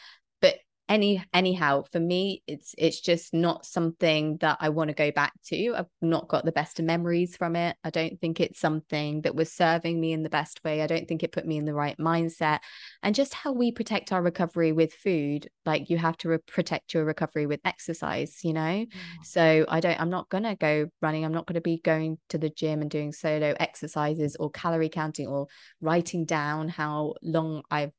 Any 0.90 1.24
anyhow 1.34 1.84
for 1.84 2.00
me 2.00 2.44
it's 2.48 2.74
it's 2.78 3.00
just 3.02 3.34
not 3.34 3.66
something 3.66 4.38
that 4.38 4.58
i 4.62 4.70
want 4.70 4.90
to 4.90 4.94
go 4.94 5.12
back 5.12 5.34
to. 5.48 5.76
I've 5.76 5.86
not 6.02 6.28
got 6.28 6.46
the 6.46 6.52
best 6.52 6.80
of 6.80 6.86
memories 6.86 7.36
from 7.36 7.56
it. 7.56 7.76
I 7.84 7.90
don't 7.90 8.20
think 8.20 8.40
it's 8.40 8.60
something 8.60 9.22
that 9.22 9.36
was 9.36 9.52
serving 9.52 10.00
me 10.00 10.14
in 10.14 10.24
the 10.24 10.30
best 10.30 10.64
way. 10.64 10.82
I 10.82 10.88
don't 10.88 11.08
think 11.08 11.24
it 11.24 11.32
put 11.32 11.46
me 11.46 11.58
in 11.58 11.66
the 11.66 11.74
right 11.74 11.98
mindset. 11.98 12.60
And 13.04 13.16
just 13.16 13.34
how 13.34 13.52
we 13.52 13.72
protect 13.72 14.12
our 14.12 14.22
recovery 14.22 14.72
with 14.72 14.94
food 14.94 15.50
like 15.66 15.90
you 15.90 15.98
have 15.98 16.18
to 16.18 16.30
re- 16.30 16.38
protect 16.48 16.94
your 16.94 17.06
recovery 17.06 17.46
with 17.46 17.60
exercise 17.66 18.40
you 18.44 18.54
know? 18.54 18.62
Mm. 18.62 18.88
so 19.24 19.66
i 19.68 19.80
don't 19.80 20.00
i'm 20.00 20.10
not 20.10 20.30
going 20.30 20.44
to 20.44 20.56
go 20.56 20.88
running. 21.02 21.26
I'm 21.26 21.34
not 21.34 21.46
going 21.46 21.56
to 21.56 21.62
be 21.62 21.80
going 21.84 22.18
to 22.30 22.38
the 22.38 22.50
gym 22.50 22.82
and 22.82 22.90
doing 22.90 23.12
solo 23.12 23.54
exercises 23.60 24.36
or 24.40 24.50
calorie 24.52 24.90
counting 24.90 25.28
or 25.28 25.48
writing 25.82 26.26
down 26.26 26.70
how 26.70 27.16
long 27.22 27.64
i've 27.70 27.92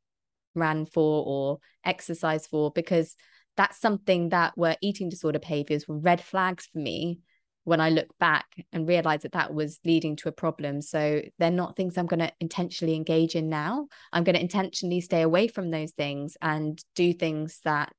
ran 0.58 0.86
for 0.86 1.24
or 1.26 1.58
exercise 1.84 2.46
for 2.46 2.70
because 2.72 3.16
that's 3.56 3.80
something 3.80 4.28
that 4.30 4.56
were 4.56 4.76
eating 4.80 5.08
disorder 5.08 5.38
behaviors 5.38 5.88
were 5.88 5.98
red 5.98 6.20
flags 6.20 6.68
for 6.72 6.78
me 6.78 7.20
when 7.64 7.80
I 7.80 7.90
look 7.90 8.08
back 8.18 8.46
and 8.72 8.88
realize 8.88 9.22
that 9.22 9.32
that 9.32 9.52
was 9.52 9.78
leading 9.84 10.16
to 10.16 10.28
a 10.28 10.32
problem. 10.32 10.80
So 10.80 11.20
they're 11.38 11.50
not 11.50 11.76
things 11.76 11.98
I'm 11.98 12.06
going 12.06 12.20
to 12.20 12.32
intentionally 12.40 12.94
engage 12.94 13.34
in 13.34 13.48
now. 13.48 13.88
I'm 14.12 14.24
going 14.24 14.36
to 14.36 14.40
intentionally 14.40 15.00
stay 15.00 15.22
away 15.22 15.48
from 15.48 15.70
those 15.70 15.92
things 15.92 16.36
and 16.40 16.82
do 16.94 17.12
things 17.12 17.60
that 17.64 17.92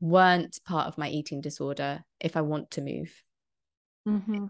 weren't 0.00 0.58
part 0.64 0.86
of 0.86 0.96
my 0.96 1.08
eating 1.08 1.40
disorder 1.40 2.02
if 2.20 2.36
I 2.36 2.40
want 2.40 2.70
to 2.72 2.80
move. 2.80 3.22
Mm-hmm 4.08 4.46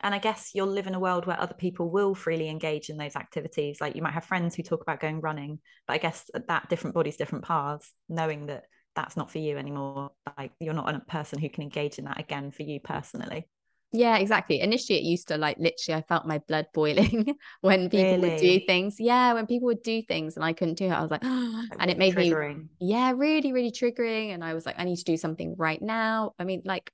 and 0.00 0.14
i 0.14 0.18
guess 0.18 0.50
you'll 0.54 0.66
live 0.66 0.86
in 0.86 0.94
a 0.94 1.00
world 1.00 1.26
where 1.26 1.40
other 1.40 1.54
people 1.54 1.90
will 1.90 2.14
freely 2.14 2.48
engage 2.48 2.88
in 2.90 2.96
those 2.96 3.16
activities 3.16 3.80
like 3.80 3.96
you 3.96 4.02
might 4.02 4.14
have 4.14 4.24
friends 4.24 4.54
who 4.54 4.62
talk 4.62 4.82
about 4.82 5.00
going 5.00 5.20
running 5.20 5.58
but 5.86 5.94
i 5.94 5.98
guess 5.98 6.30
that 6.48 6.68
different 6.68 6.94
bodies 6.94 7.16
different 7.16 7.44
paths 7.44 7.92
knowing 8.08 8.46
that 8.46 8.64
that's 8.94 9.16
not 9.16 9.30
for 9.30 9.38
you 9.38 9.58
anymore 9.58 10.10
like 10.38 10.52
you're 10.60 10.74
not 10.74 10.94
a 10.94 11.00
person 11.00 11.38
who 11.38 11.48
can 11.50 11.62
engage 11.62 11.98
in 11.98 12.04
that 12.06 12.20
again 12.20 12.50
for 12.50 12.62
you 12.62 12.80
personally 12.80 13.46
Yeah, 13.92 14.18
exactly. 14.18 14.60
Initially, 14.60 14.98
it 14.98 15.04
used 15.04 15.28
to 15.28 15.38
like 15.38 15.58
literally, 15.58 15.98
I 15.98 16.02
felt 16.02 16.26
my 16.26 16.38
blood 16.48 16.66
boiling 16.74 17.36
when 17.62 17.88
people 17.88 18.18
would 18.20 18.36
do 18.36 18.60
things. 18.60 18.96
Yeah, 18.98 19.32
when 19.32 19.46
people 19.46 19.66
would 19.66 19.82
do 19.82 20.02
things 20.02 20.36
and 20.36 20.44
I 20.44 20.52
couldn't 20.52 20.74
do 20.74 20.86
it, 20.86 20.90
I 20.92 21.00
was 21.00 21.10
like, 21.10 21.22
and 21.78 21.90
it 21.90 21.96
really 21.96 21.96
made 21.96 22.16
me, 22.16 22.38
yeah, 22.78 23.12
really, 23.16 23.52
really 23.52 23.70
triggering. 23.70 24.34
And 24.34 24.44
I 24.44 24.54
was 24.54 24.66
like, 24.66 24.78
I 24.78 24.84
need 24.84 24.96
to 24.96 25.04
do 25.04 25.16
something 25.16 25.54
right 25.56 25.80
now. 25.80 26.32
I 26.38 26.44
mean, 26.44 26.62
like, 26.64 26.90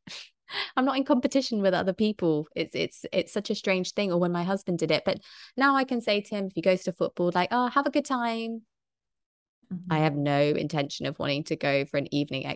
I'm 0.76 0.84
not 0.84 0.96
in 0.96 1.05
competition 1.05 1.62
with 1.62 1.74
other 1.74 1.92
people. 1.92 2.46
It's 2.55 2.74
it's 2.74 3.05
it's 3.12 3.32
such 3.32 3.50
a 3.50 3.55
strange 3.55 3.92
thing. 3.92 4.12
Or 4.12 4.18
when 4.18 4.32
my 4.32 4.44
husband 4.44 4.78
did 4.78 4.90
it, 4.90 5.05
but 5.05 5.20
now 5.57 5.76
I 5.76 5.84
can 5.84 6.00
say 6.00 6.20
to 6.20 6.34
him 6.34 6.46
if 6.46 6.53
he 6.55 6.62
goes 6.62 6.82
to 6.84 6.92
football, 6.92 7.30
like, 7.34 7.48
oh, 7.50 7.68
have 7.68 7.86
a 7.86 7.90
good 7.90 8.05
time. 8.05 8.62
I 9.90 9.98
Mhm. 9.98 10.03
have 10.03 10.16
no 10.16 10.40
intention 10.40 11.07
of 11.07 11.18
wanting 11.18 11.44
to 11.44 11.57
go 11.57 11.86
for 11.86 11.96
an 11.96 12.12
evening 12.14 12.44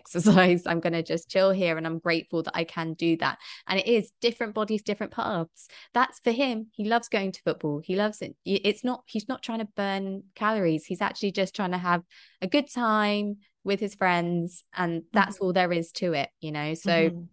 exercise. 0.51 0.67
I'm 0.67 0.79
going 0.79 0.93
to 0.93 1.01
just 1.01 1.29
chill 1.29 1.51
here 1.51 1.75
and 1.77 1.87
I'm 1.87 1.97
grateful 1.97 2.43
that 2.43 2.55
I 2.55 2.63
can 2.63 2.93
do 2.93 3.17
that. 3.17 3.39
And 3.67 3.79
it 3.79 3.87
is 3.87 4.11
different 4.21 4.53
bodies, 4.53 4.83
different 4.83 5.13
paths. 5.13 5.67
That's 5.95 6.19
for 6.19 6.31
him. 6.31 6.67
He 6.73 6.83
loves 6.83 7.09
going 7.09 7.31
to 7.31 7.41
football. 7.41 7.81
He 7.83 7.95
loves 7.95 8.21
it. 8.21 8.35
It's 8.45 8.83
not, 8.83 9.03
he's 9.07 9.27
not 9.27 9.41
trying 9.41 9.59
to 9.59 9.67
burn 9.75 10.23
calories. 10.35 10.85
He's 10.85 11.01
actually 11.01 11.31
just 11.31 11.55
trying 11.55 11.71
to 11.71 11.79
have 11.79 12.03
a 12.41 12.47
good 12.47 12.69
time 12.71 13.37
with 13.63 13.79
his 13.79 13.95
friends. 13.95 14.63
And 14.75 15.03
that's 15.11 15.37
Mhm. 15.37 15.41
all 15.41 15.53
there 15.53 15.73
is 15.73 15.91
to 15.93 16.13
it, 16.13 16.29
you 16.39 16.51
know? 16.51 16.75
So, 16.75 16.91
Mhm. 16.91 17.27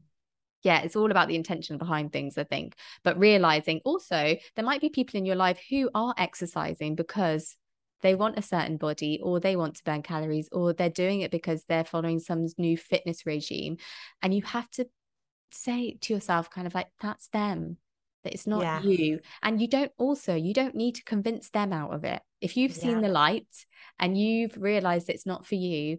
Yeah, 0.64 0.80
it's 0.80 0.96
all 0.96 1.10
about 1.10 1.28
the 1.28 1.36
intention 1.36 1.78
behind 1.78 2.12
things, 2.12 2.36
I 2.38 2.44
think. 2.44 2.74
But 3.04 3.18
realizing 3.18 3.80
also 3.84 4.36
there 4.56 4.64
might 4.64 4.80
be 4.80 4.88
people 4.88 5.18
in 5.18 5.26
your 5.26 5.36
life 5.36 5.60
who 5.70 5.90
are 5.94 6.14
exercising 6.18 6.96
because 6.96 7.56
they 8.00 8.14
want 8.14 8.38
a 8.38 8.42
certain 8.42 8.76
body 8.78 9.20
or 9.22 9.40
they 9.40 9.56
want 9.56 9.76
to 9.76 9.84
burn 9.84 10.02
calories 10.02 10.48
or 10.52 10.72
they're 10.72 10.90
doing 10.90 11.20
it 11.20 11.30
because 11.30 11.64
they're 11.64 11.84
following 11.84 12.18
some 12.18 12.46
new 12.58 12.76
fitness 12.76 13.24
regime. 13.26 13.76
And 14.22 14.34
you 14.34 14.42
have 14.42 14.68
to 14.72 14.86
say 15.50 15.98
to 16.00 16.12
yourself, 16.14 16.50
kind 16.50 16.66
of 16.66 16.74
like, 16.74 16.88
that's 17.00 17.28
them. 17.28 17.76
That 18.24 18.32
it's 18.32 18.46
not 18.46 18.62
Yeah. 18.62 18.82
you. 18.82 19.20
And 19.42 19.60
you 19.60 19.68
don't 19.68 19.92
also, 19.98 20.34
you 20.34 20.54
don't 20.54 20.74
need 20.74 20.94
to 20.96 21.04
convince 21.04 21.50
them 21.50 21.72
out 21.72 21.92
of 21.92 22.04
it. 22.04 22.22
If 22.40 22.56
you've 22.56 22.72
seen 22.72 23.00
Yeah. 23.00 23.00
the 23.02 23.08
light 23.08 23.66
and 23.98 24.18
you've 24.18 24.56
realized 24.56 25.10
it's 25.10 25.26
not 25.26 25.46
for 25.46 25.56
you, 25.56 25.98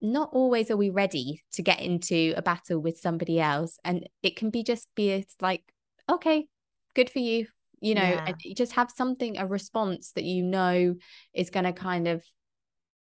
not 0.00 0.30
always 0.32 0.70
are 0.70 0.76
we 0.76 0.90
ready 0.90 1.42
to 1.52 1.62
get 1.62 1.80
into 1.80 2.32
a 2.36 2.42
battle 2.42 2.78
with 2.80 2.98
somebody 2.98 3.40
else 3.40 3.78
and 3.84 4.08
it 4.22 4.36
can 4.36 4.50
be 4.50 4.62
just 4.62 4.88
be 4.94 5.10
it's 5.10 5.36
like 5.40 5.62
okay 6.08 6.46
good 6.94 7.10
for 7.10 7.18
you 7.18 7.46
you 7.80 7.94
know 7.94 8.02
Yeah. 8.02 8.24
and 8.26 8.36
you 8.42 8.54
just 8.54 8.72
have 8.72 8.90
something 8.90 9.38
a 9.38 9.46
response 9.46 10.12
that 10.12 10.24
you 10.24 10.42
know 10.42 10.94
is 11.34 11.50
going 11.50 11.64
to 11.64 11.72
kind 11.72 12.06
of 12.08 12.22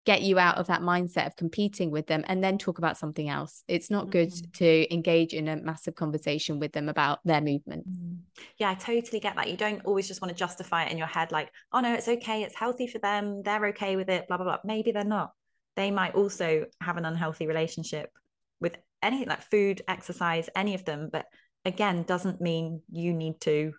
get 0.05 0.23
you 0.23 0.39
out 0.39 0.57
of 0.57 0.67
that 0.67 0.81
mindset 0.81 1.27
of 1.27 1.35
competing 1.35 1.91
with 1.91 2.07
them 2.07 2.23
and 2.27 2.43
then 2.43 2.57
talk 2.57 2.77
about 2.79 2.97
something 2.97 3.29
else 3.29 3.63
it's 3.67 3.89
not 3.91 4.09
good 4.09 4.29
Mhm. 4.31 4.53
to 4.53 4.93
engage 4.93 5.33
in 5.33 5.47
a 5.47 5.55
massive 5.57 5.95
conversation 5.95 6.59
with 6.59 6.71
them 6.73 6.89
about 6.89 7.19
their 7.23 7.41
movement 7.41 7.87
Mm. 7.87 8.17
Yeah, 8.57 8.71
I 8.71 8.75
totally 8.75 9.19
get 9.19 9.35
that. 9.35 9.49
You 9.49 9.57
don't 9.57 9.83
always 9.85 10.07
just 10.07 10.21
want 10.21 10.29
to 10.29 10.35
justify 10.35 10.85
it 10.85 10.91
in 10.91 10.97
your 10.97 11.05
head, 11.07 11.31
like, 11.31 11.51
oh 11.73 11.79
no, 11.81 11.93
it's 11.93 12.07
okay, 12.07 12.43
it's 12.43 12.55
healthy 12.55 12.87
for 12.87 12.97
them, 12.97 13.43
they're 13.43 13.67
okay 13.67 13.95
with 13.97 14.09
it, 14.09 14.27
blah, 14.27 14.37
blah, 14.37 14.45
blah. 14.45 14.57
Maybe 14.63 14.91
they're 14.91 15.03
not. 15.03 15.33
They 15.81 15.89
might 15.89 16.13
also 16.13 16.67
have 16.79 16.97
an 16.97 17.05
unhealthy 17.05 17.47
relationship 17.47 18.11
with 18.59 18.77
any 19.01 19.25
like 19.25 19.41
food, 19.41 19.81
exercise, 19.87 20.47
any 20.55 20.75
of 20.75 20.85
them. 20.85 21.09
But 21.11 21.25
again, 21.65 22.03
doesn't 22.03 22.39
mean 22.39 22.83
you 22.91 23.13
need 23.13 23.41
to, 23.41 23.73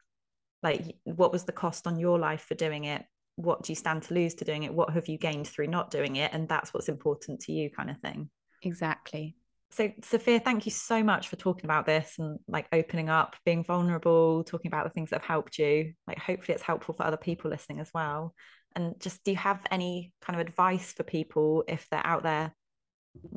like, 0.64 0.96
what 1.04 1.30
was 1.30 1.44
the 1.44 1.52
cost 1.52 1.86
on 1.86 2.00
your 2.00 2.18
life 2.18 2.44
for 2.48 2.56
doing 2.56 2.86
it? 2.86 3.04
What 3.36 3.62
do 3.62 3.70
you 3.70 3.76
stand 3.76 4.02
to 4.02 4.14
lose 4.14 4.34
to 4.34 4.44
doing 4.44 4.64
it? 4.64 4.74
What 4.74 4.90
have 4.90 5.06
you 5.06 5.16
gained 5.16 5.46
through 5.46 5.68
not 5.68 5.92
doing 5.92 6.16
it? 6.16 6.32
And 6.32 6.48
that's 6.48 6.74
what's 6.74 6.88
important 6.88 7.38
to 7.42 7.52
you, 7.52 7.70
kind 7.70 7.88
of 7.88 8.00
thing. 8.00 8.30
exactly 8.62 9.36
So, 9.70 9.90
Safia, 10.00 10.44
thank 10.44 10.66
you 10.66 10.72
so 10.72 11.04
much 11.04 11.28
for 11.28 11.36
talking 11.36 11.66
about 11.66 11.86
this 11.86 12.16
and 12.18 12.40
like 12.48 12.66
opening 12.72 13.10
up, 13.10 13.36
being 13.44 13.62
vulnerable, 13.62 14.42
talking 14.42 14.70
about 14.70 14.82
the 14.82 14.90
things 14.90 15.10
that 15.10 15.20
have 15.20 15.28
helped 15.28 15.56
you. 15.56 15.92
Like, 16.08 16.18
hopefully, 16.18 16.56
it's 16.56 16.64
helpful 16.64 16.96
for 16.96 17.06
other 17.06 17.16
people 17.16 17.48
listening 17.48 17.78
as 17.78 17.92
well. 17.94 18.34
And 18.74 18.98
just, 19.00 19.24
do 19.24 19.30
you 19.30 19.36
have 19.36 19.60
any 19.70 20.12
kind 20.20 20.40
of 20.40 20.46
advice 20.46 20.92
for 20.92 21.02
people 21.02 21.64
if 21.68 21.86
they're 21.90 22.06
out 22.06 22.22
there 22.22 22.54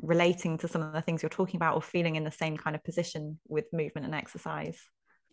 relating 0.02 0.58
to 0.58 0.68
some 0.68 0.82
of 0.82 0.92
the 0.92 1.02
things 1.02 1.22
you're 1.22 1.30
talking 1.30 1.58
about 1.58 1.74
or 1.74 1.82
feeling 1.82 2.16
in 2.16 2.24
the 2.24 2.30
same 2.30 2.56
kind 2.56 2.74
of 2.74 2.82
position 2.82 3.38
with 3.48 3.72
movement 3.72 4.06
and 4.06 4.14
exercise? 4.14 4.80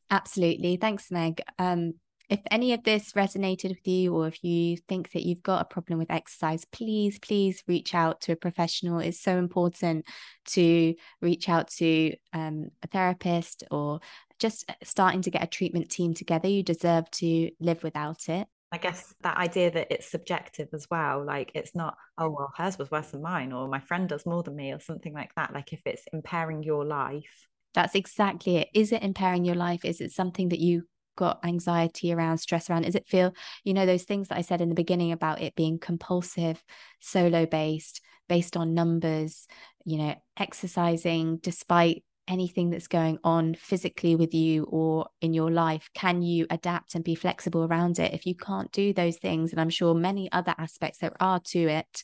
Absolutely. 0.10 0.78
Thanks, 0.78 1.10
Meg. 1.10 1.42
Um, 1.58 1.94
if 2.30 2.40
any 2.50 2.74
of 2.74 2.84
this 2.84 3.14
resonated 3.14 3.70
with 3.70 3.88
you, 3.88 4.16
or 4.16 4.28
if 4.28 4.44
you 4.44 4.78
think 4.90 5.12
that 5.12 5.24
you've 5.24 5.44
got 5.44 5.62
a 5.62 5.66
problem 5.66 6.00
with 6.00 6.10
exercise, 6.10 6.66
please, 6.66 7.20
please 7.20 7.64
reach 7.68 7.94
out 7.94 8.22
to 8.22 8.32
a 8.32 8.38
professional. 8.38 9.00
It's 9.00 9.20
so 9.20 9.38
important 9.38 10.06
to 10.48 10.96
reach 11.22 11.50
out 11.50 11.70
to 11.78 12.16
um, 12.32 12.70
a 12.82 12.88
therapist 12.88 13.64
or 13.72 14.00
just 14.40 14.70
starting 14.84 15.22
to 15.24 15.32
get 15.32 15.44
a 15.44 15.48
treatment 15.48 15.90
team 15.90 16.14
together. 16.14 16.48
You 16.48 16.64
deserve 16.64 17.10
to 17.12 17.52
live 17.60 17.84
without 17.84 18.30
it. 18.30 18.48
I 18.74 18.78
guess 18.78 19.14
that 19.22 19.38
idea 19.38 19.70
that 19.72 19.88
it's 19.92 20.10
subjective 20.10 20.68
as 20.74 20.88
well. 20.90 21.24
Like, 21.24 21.52
it's 21.54 21.76
not, 21.76 21.96
oh, 22.18 22.30
well, 22.30 22.52
hers 22.58 22.78
was 22.78 22.90
worse 22.90 23.12
than 23.12 23.22
mine, 23.22 23.54
or 23.54 23.68
my 23.68 23.80
friend 23.80 24.10
does 24.10 24.26
more 24.26 24.42
than 24.42 24.56
me, 24.56 24.72
or 24.72 24.80
something 24.80 25.14
like 25.14 25.34
that. 25.36 25.54
Like, 25.54 25.74
if 25.74 25.82
it's 25.86 26.04
impairing 26.12 26.64
your 26.64 26.84
life, 26.84 27.48
That's 27.74 27.96
exactly 27.96 28.58
it. 28.58 28.70
Is 28.74 28.92
it 28.92 29.04
impairing 29.04 29.46
your 29.46 29.56
life? 29.56 29.84
Is 29.84 30.00
it 30.00 30.12
something 30.12 30.50
that 30.50 30.60
you 30.60 30.84
got 31.16 31.44
anxiety 31.44 32.14
around, 32.14 32.38
stress 32.38 32.70
around? 32.70 32.86
Is 32.86 32.96
it 32.96 33.08
feel, 33.08 33.34
you 33.64 33.74
know, 33.74 33.86
those 33.86 34.04
things 34.04 34.28
that 34.28 34.38
I 34.38 34.42
said 34.42 34.62
in 34.62 34.70
the 34.70 34.76
beginning 34.76 35.12
about 35.12 35.42
it 35.42 35.56
being 35.56 35.80
compulsive, 35.80 36.64
solo 37.00 37.46
based, 37.46 38.02
based 38.30 38.56
on 38.58 38.74
numbers, 38.74 39.48
you 39.86 39.98
know, 39.98 40.16
exercising 40.38 41.38
despite 41.38 42.04
anything 42.28 42.70
that's 42.70 42.88
going 42.88 43.18
on 43.24 43.56
physically 43.56 44.16
with 44.16 44.34
you 44.34 44.64
or 44.64 45.08
in 45.22 45.34
your 45.34 45.52
life? 45.52 45.90
Can 45.94 46.22
you 46.22 46.48
adapt 46.50 46.96
and 46.96 47.04
be 47.04 47.16
flexible 47.16 47.64
around 47.64 48.00
it? 48.00 48.14
If 48.14 48.26
you 48.26 48.36
can't 48.36 48.72
do 48.72 48.94
those 48.94 49.18
things, 49.18 49.52
and 49.52 49.60
I'm 49.60 49.70
sure 49.70 49.94
many 49.94 50.32
other 50.32 50.56
aspects 50.58 51.00
there 51.00 51.16
are 51.20 51.40
to 51.40 51.60
it, 51.60 52.04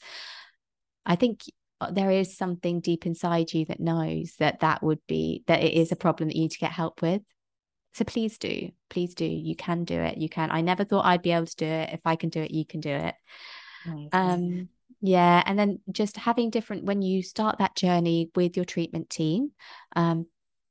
I 1.06 1.16
think 1.16 1.42
uh, 1.82 1.92
there 1.92 2.12
is 2.12 2.38
something 2.38 2.82
deep 2.82 3.06
inside 3.06 3.54
you 3.54 3.66
that 3.66 3.80
knows 3.80 4.36
that 4.40 4.60
that 4.60 4.84
would 4.84 5.00
be 5.08 5.44
that 5.48 5.64
it 5.64 5.74
is 5.74 5.92
a 5.92 5.96
problem 5.96 6.30
that 6.30 6.36
you 6.36 6.44
need 6.44 6.52
to 6.52 6.60
get 6.60 6.72
help 6.72 7.02
with 7.02 7.22
so 7.94 8.04
please 8.06 8.38
do 8.38 8.70
please 8.90 9.16
do 9.16 9.26
you 9.26 9.56
can 9.56 9.84
do 9.84 10.00
it 10.00 10.18
you 10.18 10.30
can 10.30 10.52
i 10.52 10.62
never 10.62 10.84
thought 10.84 11.06
i'd 11.06 11.22
be 11.22 11.32
able 11.32 11.46
to 11.46 11.56
do 11.56 11.66
it 11.66 11.90
if 11.94 12.02
i 12.06 12.16
can 12.16 12.30
do 12.30 12.42
it 12.42 12.52
you 12.52 12.66
can 12.66 12.80
do 12.80 12.90
it 12.90 13.16
Amazing. 13.86 14.10
um 14.14 14.70
yeah 15.02 15.42
and 15.46 15.58
then 15.58 15.80
just 15.92 16.18
having 16.18 16.50
different 16.50 16.86
when 16.86 17.02
you 17.02 17.24
start 17.24 17.58
that 17.60 17.76
journey 17.76 18.30
with 18.36 18.56
your 18.56 18.66
treatment 18.66 19.10
team 19.10 19.52
um 19.96 20.26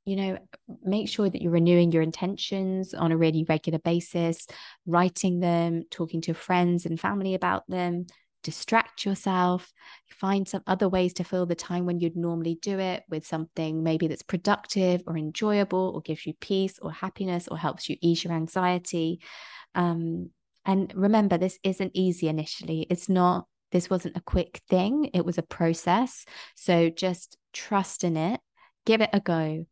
you 0.05 0.15
know 0.15 0.37
make 0.83 1.07
sure 1.07 1.29
that 1.29 1.41
you're 1.41 1.51
renewing 1.51 1.91
your 1.91 2.01
intentions 2.01 2.93
on 2.93 3.11
a 3.11 3.17
really 3.17 3.45
regular 3.47 3.79
basis 3.79 4.47
writing 4.85 5.39
them 5.39 5.83
talking 5.91 6.21
to 6.21 6.33
friends 6.33 6.85
and 6.85 6.99
family 6.99 7.33
about 7.33 7.63
them 7.67 8.05
distract 8.43 9.05
yourself 9.05 9.71
find 10.19 10.47
some 10.47 10.61
other 10.67 10.89
ways 10.89 11.13
to 11.13 11.23
fill 11.23 11.45
the 11.45 11.55
time 11.55 11.85
when 11.85 11.99
you'd 11.99 12.17
normally 12.17 12.57
do 12.61 12.77
it 12.77 13.03
with 13.09 13.25
something 13.25 13.83
maybe 13.83 14.07
that's 14.07 14.21
productive 14.21 15.01
or 15.07 15.17
enjoyable 15.17 15.93
or 15.95 16.01
gives 16.01 16.25
you 16.25 16.33
peace 16.41 16.77
or 16.81 16.91
happiness 16.91 17.47
or 17.47 17.57
helps 17.57 17.87
you 17.87 17.95
ease 18.01 18.23
your 18.23 18.33
anxiety. 18.33 19.21
Um, 19.75 20.31
and 20.65 20.91
remember 20.93 21.37
this 21.37 21.57
isn't 21.63 21.91
easy 21.93 22.27
initially. 22.27 22.85
It's 22.89 23.07
not 23.07 23.45
this 23.71 23.89
wasn't 23.89 24.17
a 24.17 24.21
quick 24.21 24.61
thing 24.69 25.09
it 25.13 25.25
was 25.25 25.37
a 25.37 25.43
process 25.43 26.25
so 26.55 26.89
just 26.89 27.37
trust 27.53 28.03
in 28.03 28.17
it 28.17 28.39
give 28.85 29.01
it 29.01 29.09
a 29.13 29.19
go 29.19 29.65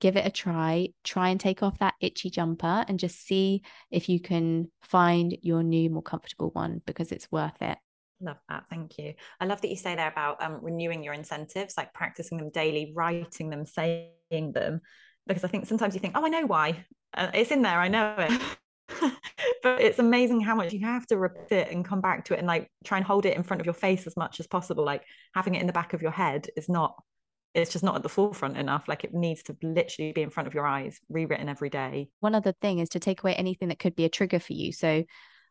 give 0.00 0.16
it 0.16 0.26
a 0.26 0.30
try 0.30 0.88
try 1.04 1.28
and 1.28 1.40
take 1.40 1.62
off 1.62 1.78
that 1.78 1.94
itchy 2.00 2.30
jumper 2.30 2.84
and 2.88 2.98
just 2.98 3.24
see 3.24 3.62
if 3.90 4.08
you 4.08 4.20
can 4.20 4.70
find 4.82 5.36
your 5.42 5.62
new 5.62 5.90
more 5.90 6.02
comfortable 6.02 6.50
one 6.50 6.80
because 6.86 7.12
it's 7.12 7.30
worth 7.30 7.60
it 7.60 7.78
Love 8.20 8.38
that. 8.48 8.66
Thank 8.68 8.98
you. 8.98 9.14
I 9.40 9.46
love 9.46 9.60
that 9.60 9.68
you 9.68 9.76
say 9.76 9.94
there 9.94 10.10
about 10.10 10.42
um, 10.42 10.58
renewing 10.60 11.04
your 11.04 11.14
incentives, 11.14 11.76
like 11.76 11.94
practicing 11.94 12.38
them 12.38 12.50
daily, 12.50 12.92
writing 12.94 13.48
them, 13.48 13.64
saying 13.64 14.52
them, 14.52 14.80
because 15.26 15.44
I 15.44 15.48
think 15.48 15.66
sometimes 15.66 15.94
you 15.94 16.00
think, 16.00 16.16
oh, 16.16 16.26
I 16.26 16.28
know 16.28 16.46
why. 16.46 16.84
Uh, 17.14 17.30
it's 17.32 17.52
in 17.52 17.62
there. 17.62 17.78
I 17.78 17.88
know 17.88 18.16
it. 18.18 18.40
but 19.62 19.80
it's 19.80 19.98
amazing 19.98 20.40
how 20.40 20.54
much 20.54 20.72
you 20.72 20.80
have 20.80 21.06
to 21.06 21.18
repeat 21.18 21.52
it 21.52 21.70
and 21.70 21.84
come 21.84 22.00
back 22.00 22.24
to 22.26 22.34
it 22.34 22.38
and 22.38 22.46
like 22.46 22.70
try 22.84 22.98
and 22.98 23.06
hold 23.06 23.26
it 23.26 23.36
in 23.36 23.42
front 23.42 23.60
of 23.60 23.66
your 23.66 23.74
face 23.74 24.06
as 24.06 24.16
much 24.16 24.40
as 24.40 24.46
possible. 24.46 24.84
Like 24.84 25.04
having 25.34 25.54
it 25.54 25.60
in 25.60 25.66
the 25.66 25.72
back 25.72 25.92
of 25.92 26.02
your 26.02 26.10
head 26.10 26.48
is 26.56 26.68
not, 26.68 26.94
it's 27.54 27.72
just 27.72 27.84
not 27.84 27.96
at 27.96 28.02
the 28.02 28.08
forefront 28.08 28.56
enough. 28.56 28.88
Like 28.88 29.04
it 29.04 29.14
needs 29.14 29.42
to 29.44 29.56
literally 29.62 30.12
be 30.12 30.22
in 30.22 30.30
front 30.30 30.46
of 30.46 30.54
your 30.54 30.66
eyes, 30.66 30.98
rewritten 31.08 31.48
every 31.48 31.70
day. 31.70 32.08
one 32.20 32.34
other 32.34 32.54
thing 32.60 32.78
is 32.78 32.88
to 32.90 33.00
take 33.00 33.22
away 33.22 33.34
anything 33.34 33.68
that 33.68 33.78
could 33.78 33.96
be 33.96 34.04
a 34.04 34.10
trigger 34.10 34.40
for 34.40 34.52
you 34.52 34.72
so 34.72 35.04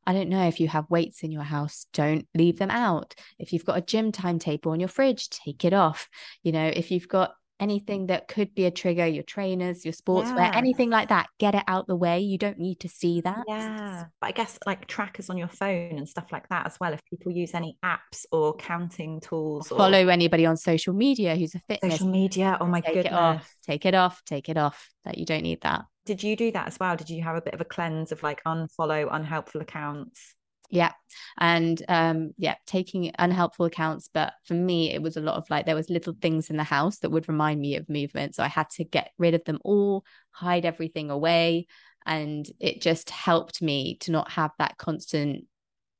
I 0.07 0.13
don't 0.13 0.29
know 0.29 0.47
if 0.47 0.61
you 0.61 0.69
have 0.69 0.89
weights 0.89 1.21
in 1.21 1.33
your 1.33 1.43
house, 1.43 1.85
don't 1.91 2.25
leave 2.33 2.59
them 2.59 2.71
out. 2.71 3.13
If 3.39 3.51
you've 3.51 3.65
got 3.65 3.77
a 3.77 3.81
gym 3.81 4.13
timetable 4.13 4.71
on 4.71 4.79
your 4.79 4.87
fridge, 4.87 5.29
take 5.29 5.65
it 5.65 5.73
off. 5.73 6.07
You 6.43 6.53
know, 6.53 6.65
if 6.65 6.91
you've 6.91 7.09
got 7.09 7.33
anything 7.59 8.07
that 8.07 8.27
could 8.27 8.53
be 8.55 8.65
a 8.65 8.71
trigger, 8.71 9.05
your 9.07 9.23
trainers, 9.23 9.83
your 9.85 9.93
sportswear, 9.93 10.37
Yes. 10.37 10.55
anything 10.55 10.89
like 10.89 11.09
that, 11.09 11.27
get 11.39 11.55
it 11.55 11.63
out 11.67 11.87
the 11.87 11.95
way. 11.95 12.19
You 12.19 12.37
don't 12.37 12.59
need 12.59 12.79
to 12.81 12.89
see 12.89 13.21
that. 13.21 13.43
Yeah. 13.47 14.05
But 14.21 14.27
I 14.27 14.31
guess 14.31 14.59
like 14.65 14.87
trackers 14.87 15.29
on 15.29 15.37
your 15.37 15.47
phone 15.47 15.97
and 15.97 16.07
stuff 16.07 16.31
like 16.31 16.47
that 16.49 16.65
as 16.67 16.77
well. 16.79 16.93
If 16.93 17.03
people 17.05 17.31
use 17.31 17.53
any 17.53 17.77
apps 17.83 18.25
or 18.31 18.55
counting 18.55 19.19
tools 19.19 19.71
or 19.71 19.77
Follow 19.77 20.07
anybody 20.07 20.45
on 20.45 20.57
social 20.57 20.93
media 20.93 21.35
who's 21.35 21.55
a 21.55 21.59
fitness. 21.67 21.93
social 21.93 22.09
media. 22.09 22.57
Oh 22.61 22.65
my 22.67 22.81
take 22.81 22.93
goodness. 22.95 23.11
it 23.11 23.13
off, 23.13 23.55
take 23.65 23.85
it 23.85 23.95
off, 23.95 24.21
take 24.25 24.49
it 24.49 24.57
off. 24.57 24.89
That 25.05 25.17
you 25.17 25.25
don't 25.25 25.43
need 25.43 25.61
that. 25.61 25.85
Did 26.05 26.23
you 26.23 26.35
do 26.35 26.51
that 26.51 26.67
as 26.67 26.77
well? 26.79 26.95
Did 26.95 27.09
you 27.09 27.21
have 27.23 27.35
a 27.35 27.41
bit 27.41 27.53
of 27.53 27.61
a 27.61 27.65
cleanse 27.65 28.11
of 28.11 28.23
like 28.23 28.41
unfollow 28.45 29.07
unhelpful 29.11 29.61
accounts? 29.61 30.35
Yeah. 30.69 30.91
And 31.37 31.81
um 31.87 32.31
yeah, 32.37 32.55
taking 32.65 33.11
unhelpful 33.19 33.65
accounts. 33.65 34.09
But 34.13 34.33
for 34.43 34.53
me, 34.53 34.93
it 34.93 35.01
was 35.01 35.17
a 35.17 35.21
lot 35.21 35.35
of 35.37 35.49
like 35.49 35.65
there 35.65 35.75
was 35.75 35.89
little 35.89 36.15
things 36.21 36.49
in 36.49 36.57
the 36.57 36.63
house 36.63 36.99
that 36.99 37.09
would 37.09 37.27
remind 37.27 37.61
me 37.61 37.75
of 37.75 37.89
movement. 37.89 38.35
So 38.35 38.43
I 38.43 38.47
had 38.47 38.69
to 38.71 38.83
get 38.83 39.11
rid 39.17 39.33
of 39.33 39.43
them 39.45 39.59
all, 39.63 40.03
hide 40.31 40.65
everything 40.65 41.09
away. 41.09 41.67
And 42.05 42.49
it 42.59 42.81
just 42.81 43.09
helped 43.09 43.61
me 43.61 43.97
to 44.01 44.11
not 44.11 44.31
have 44.31 44.51
that 44.59 44.77
constant 44.77 45.45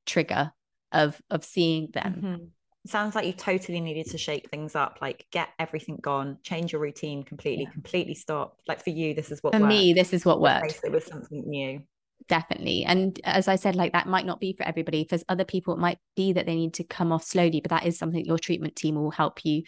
trigger 0.05 0.51
of 0.91 1.21
of 1.29 1.43
seeing 1.43 1.89
them. 1.91 2.21
Mhm. 2.21 2.51
Sounds 2.85 3.15
like 3.15 3.25
you 3.25 3.33
totally 3.33 3.81
needed 3.81 4.05
to 4.11 4.17
shake 4.17 4.49
things 4.49 4.73
up, 4.73 4.99
like 5.01 5.27
get 5.31 5.49
everything 5.59 5.97
gone, 5.97 6.37
change 6.43 6.71
your 6.71 6.79
routine 6.81 7.23
completely, 7.23 7.65
Yeah. 7.65 7.71
completely 7.73 8.15
stop. 8.15 8.59
Like 8.65 8.81
for 8.81 8.91
you, 8.91 9.13
this 9.13 9.29
is 9.31 9.43
what 9.43 9.53
For 9.53 9.59
me, 9.59 9.93
this 9.93 10.13
is 10.13 10.25
what 10.25 10.39
worked. 10.39 10.79
It 10.85 10.91
with 10.91 11.03
something 11.05 11.43
new. 11.49 11.83
Definitely. 12.27 12.83
And 12.85 13.19
as 13.23 13.47
i 13.47 13.55
said 13.55 13.75
like 13.75 13.93
that 13.93 14.07
might 14.07 14.25
not 14.25 14.39
be 14.39 14.53
for 14.53 14.63
everybody. 14.63 15.05
For 15.09 15.17
other 15.29 15.45
people 15.45 15.73
it 15.73 15.79
might 15.79 15.99
be 16.15 16.33
that 16.33 16.45
they 16.45 16.55
need 16.55 16.75
to 16.75 16.83
come 16.83 17.11
off 17.11 17.23
slowly 17.23 17.61
but 17.61 17.69
that 17.69 17.85
is 17.85 17.97
something 17.97 18.25
your 18.25 18.39
treatment 18.39 18.75
team 18.75 18.95
will 18.95 19.11
help 19.11 19.45
you 19.45 19.63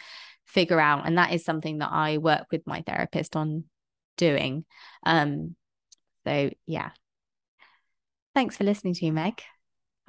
figure 0.45 0.79
out. 0.79 1.05
And 1.05 1.17
that 1.17 1.33
is 1.33 1.45
something 1.45 1.79
that 1.79 1.91
i 1.91 2.17
work 2.17 2.47
with 2.51 2.65
my 2.65 2.81
therapist 2.81 3.35
on 3.35 3.65
doing. 4.17 4.65
Um 5.05 5.55
so 6.25 6.51
yeah. 6.65 6.91
Thanks 8.35 8.57
for 8.57 8.63
listening 8.63 8.93
to 8.93 9.05
me 9.05 9.11
meg. 9.11 9.41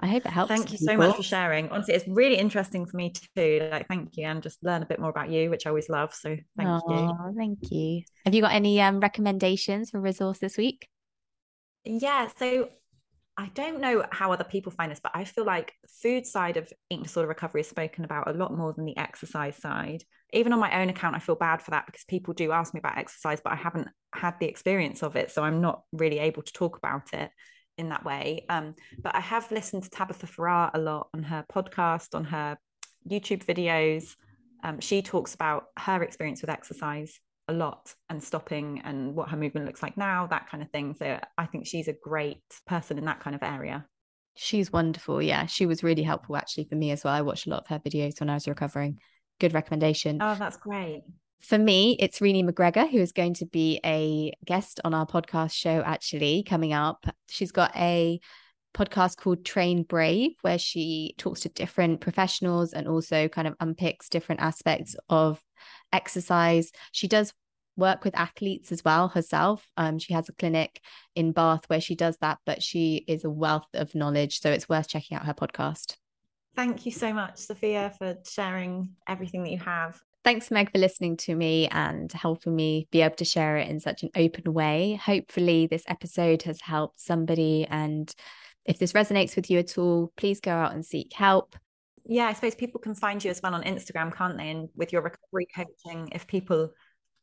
I 0.02 0.06
hope 0.06 0.24
it 0.24 0.30
helps 0.30 0.48
Thank 0.48 0.72
you 0.72 0.78
so 0.78 0.96
much 0.96 1.16
for 1.16 1.22
sharing. 1.22 1.68
Honestly, 1.68 1.94
it's 1.94 2.08
really 2.08 2.36
interesting 2.36 2.86
for 2.86 2.96
me 2.96 3.12
too. 3.36 3.68
Like, 3.70 3.86
thank 3.86 4.16
you, 4.16 4.24
and 4.24 4.42
just 4.42 4.62
learn 4.64 4.82
a 4.82 4.86
bit 4.86 4.98
more 4.98 5.10
about 5.10 5.28
you, 5.28 5.50
which 5.50 5.66
I 5.66 5.68
always 5.68 5.90
love. 5.90 6.14
So, 6.14 6.38
thank 6.56 6.82
you. 6.88 7.12
Thank 7.36 7.58
you. 7.70 8.02
Have 8.24 8.34
you 8.34 8.40
got 8.40 8.52
any 8.52 8.80
um 8.80 9.00
recommendations 9.00 9.90
for 9.90 10.00
resource 10.00 10.38
this 10.38 10.56
week 10.56 10.88
Yeah, 11.84 12.28
so 12.38 12.68
I 13.36 13.50
don't 13.54 13.80
know 13.80 14.04
how 14.10 14.32
other 14.32 14.44
people 14.44 14.70
find 14.70 14.90
this, 14.90 15.00
but 15.00 15.12
I 15.14 15.24
feel 15.24 15.44
like 15.44 15.72
food 16.02 16.26
side 16.26 16.56
of 16.56 16.70
eating 16.90 17.04
disorder 17.04 17.28
recovery 17.28 17.62
is 17.62 17.68
spoken 17.68 18.04
about 18.04 18.28
a 18.28 18.36
lot 18.36 18.56
more 18.56 18.72
than 18.74 18.84
the 18.84 18.98
exercise 18.98 19.56
side. 19.56 20.04
Even 20.32 20.52
on 20.52 20.60
my 20.60 20.80
own 20.80 20.90
account, 20.90 21.16
I 21.16 21.20
feel 21.20 21.36
bad 21.36 21.62
for 21.62 21.70
that 21.70 21.86
because 21.86 22.04
people 22.04 22.34
do 22.34 22.52
ask 22.52 22.74
me 22.74 22.80
about 22.80 22.98
exercise, 22.98 23.40
but 23.42 23.52
I 23.52 23.56
haven't 23.56 23.88
had 24.14 24.34
the 24.40 24.46
experience 24.46 25.02
of 25.02 25.16
it, 25.16 25.30
so 25.30 25.42
I'm 25.42 25.60
not 25.60 25.82
really 25.92 26.18
able 26.18 26.42
to 26.42 26.52
talk 26.52 26.76
about 26.76 27.14
it 27.14 27.30
in 27.78 27.88
that 27.88 28.04
way. 28.04 28.44
Um, 28.50 28.74
but 29.02 29.14
I 29.14 29.20
have 29.20 29.50
listened 29.50 29.84
to 29.84 29.90
Tabitha 29.90 30.26
Farrar 30.26 30.70
a 30.74 30.78
lot 30.78 31.08
on 31.14 31.22
her 31.22 31.44
podcast, 31.50 32.14
on 32.14 32.24
her 32.24 32.58
YouTube 33.10 33.44
videos. 33.44 34.16
Um, 34.62 34.80
she 34.80 35.00
talks 35.00 35.34
about 35.34 35.64
her 35.78 36.02
experience 36.02 36.42
with 36.42 36.50
exercise 36.50 37.18
a 37.50 37.52
lot 37.52 37.94
and 38.08 38.22
stopping 38.22 38.80
and 38.84 39.14
what 39.14 39.28
her 39.30 39.36
movement 39.36 39.66
looks 39.66 39.82
like 39.82 39.96
now, 39.96 40.26
that 40.28 40.48
kind 40.48 40.62
of 40.62 40.70
thing. 40.70 40.94
So 40.94 41.18
I 41.36 41.46
think 41.46 41.66
she's 41.66 41.88
a 41.88 41.92
great 41.92 42.42
person 42.66 42.96
in 42.98 43.04
that 43.04 43.20
kind 43.20 43.36
of 43.36 43.42
area. 43.42 43.86
she's 44.36 44.72
wonderful 44.72 45.20
yeah 45.20 45.44
she 45.46 45.66
was 45.66 45.82
really 45.82 46.04
helpful 46.04 46.36
actually 46.36 46.64
for 46.64 46.76
me 46.76 46.92
as 46.92 47.02
well 47.04 47.12
i 47.12 47.20
watched 47.20 47.46
a 47.46 47.50
lot 47.50 47.60
of 47.62 47.66
her 47.66 47.80
videos 47.80 48.20
when 48.20 48.30
i 48.30 48.34
was 48.34 48.46
recovering 48.46 48.96
good 49.40 49.52
recommendation 49.52 50.18
Oh, 50.22 50.36
that's 50.38 50.56
great. 50.56 51.02
For 51.40 51.56
me, 51.58 51.96
it's 51.98 52.20
Renee 52.20 52.42
McGregor, 52.42 52.86
who 52.88 52.98
is 52.98 53.12
going 53.12 53.32
to 53.34 53.46
be 53.46 53.80
a 53.84 54.32
guest 54.44 54.78
on 54.84 54.92
our 54.92 55.06
podcast 55.06 55.52
show 55.54 55.80
actually 55.94 56.42
coming 56.46 56.74
up. 56.74 57.06
She's 57.30 57.50
got 57.50 57.74
a 57.74 58.20
podcast 58.74 59.16
called 59.16 59.42
Train 59.44 59.82
Brave, 59.84 60.32
where 60.42 60.58
she 60.58 61.14
talks 61.16 61.40
to 61.40 61.48
different 61.48 62.02
professionals 62.02 62.74
and 62.74 62.86
also 62.86 63.26
kind 63.28 63.48
of 63.48 63.56
unpicks 63.58 64.10
different 64.10 64.42
aspects 64.42 64.94
of 65.08 65.40
exercise. 65.94 66.70
She 66.92 67.08
does 67.08 67.32
work 67.76 68.04
with 68.04 68.16
athletes 68.16 68.72
as 68.72 68.84
well 68.84 69.08
herself. 69.08 69.66
Um, 69.76 69.98
she 69.98 70.12
has 70.12 70.28
a 70.28 70.34
clinic 70.34 70.80
in 71.14 71.32
Bath 71.32 71.64
where 71.68 71.80
she 71.80 71.94
does 71.94 72.16
that, 72.18 72.38
but 72.44 72.62
she 72.62 73.04
is 73.08 73.24
a 73.24 73.30
wealth 73.30 73.68
of 73.74 73.94
knowledge. 73.94 74.40
So 74.40 74.50
it's 74.50 74.68
worth 74.68 74.88
checking 74.88 75.16
out 75.16 75.26
her 75.26 75.34
podcast. 75.34 75.96
Thank 76.56 76.84
you 76.84 76.92
so 76.92 77.12
much, 77.12 77.36
Safia, 77.36 77.96
for 77.96 78.16
sharing 78.28 78.90
everything 79.08 79.44
that 79.44 79.50
you 79.50 79.58
have. 79.58 80.00
Thanks, 80.22 80.50
Meg, 80.50 80.70
for 80.70 80.78
listening 80.78 81.16
to 81.18 81.34
me 81.34 81.68
and 81.68 82.12
helping 82.12 82.54
me 82.54 82.86
be 82.90 83.00
able 83.00 83.16
to 83.16 83.24
share 83.24 83.56
it 83.56 83.68
in 83.68 83.80
such 83.80 84.02
an 84.02 84.10
open 84.14 84.52
way. 84.52 85.00
Hopefully, 85.02 85.66
this 85.66 85.84
episode 85.88 86.42
has 86.42 86.60
helped 86.60 87.00
somebody. 87.00 87.66
And 87.70 88.12
if 88.66 88.78
this 88.78 88.92
resonates 88.92 89.34
with 89.34 89.50
you 89.50 89.60
at 89.60 89.78
all, 89.78 90.12
please 90.16 90.40
go 90.40 90.52
out 90.52 90.74
and 90.74 90.84
seek 90.84 91.14
help. 91.14 91.56
Yeah, 92.04 92.26
I 92.26 92.34
suppose 92.34 92.54
people 92.54 92.80
can 92.80 92.94
find 92.94 93.22
you 93.24 93.30
as 93.30 93.40
well 93.42 93.54
on 93.54 93.62
Instagram, 93.62 94.14
can't 94.14 94.36
they? 94.36 94.50
And 94.50 94.68
with 94.74 94.92
your 94.92 95.02
recovery 95.02 95.46
coaching, 95.54 96.10
if 96.12 96.26
people 96.26 96.70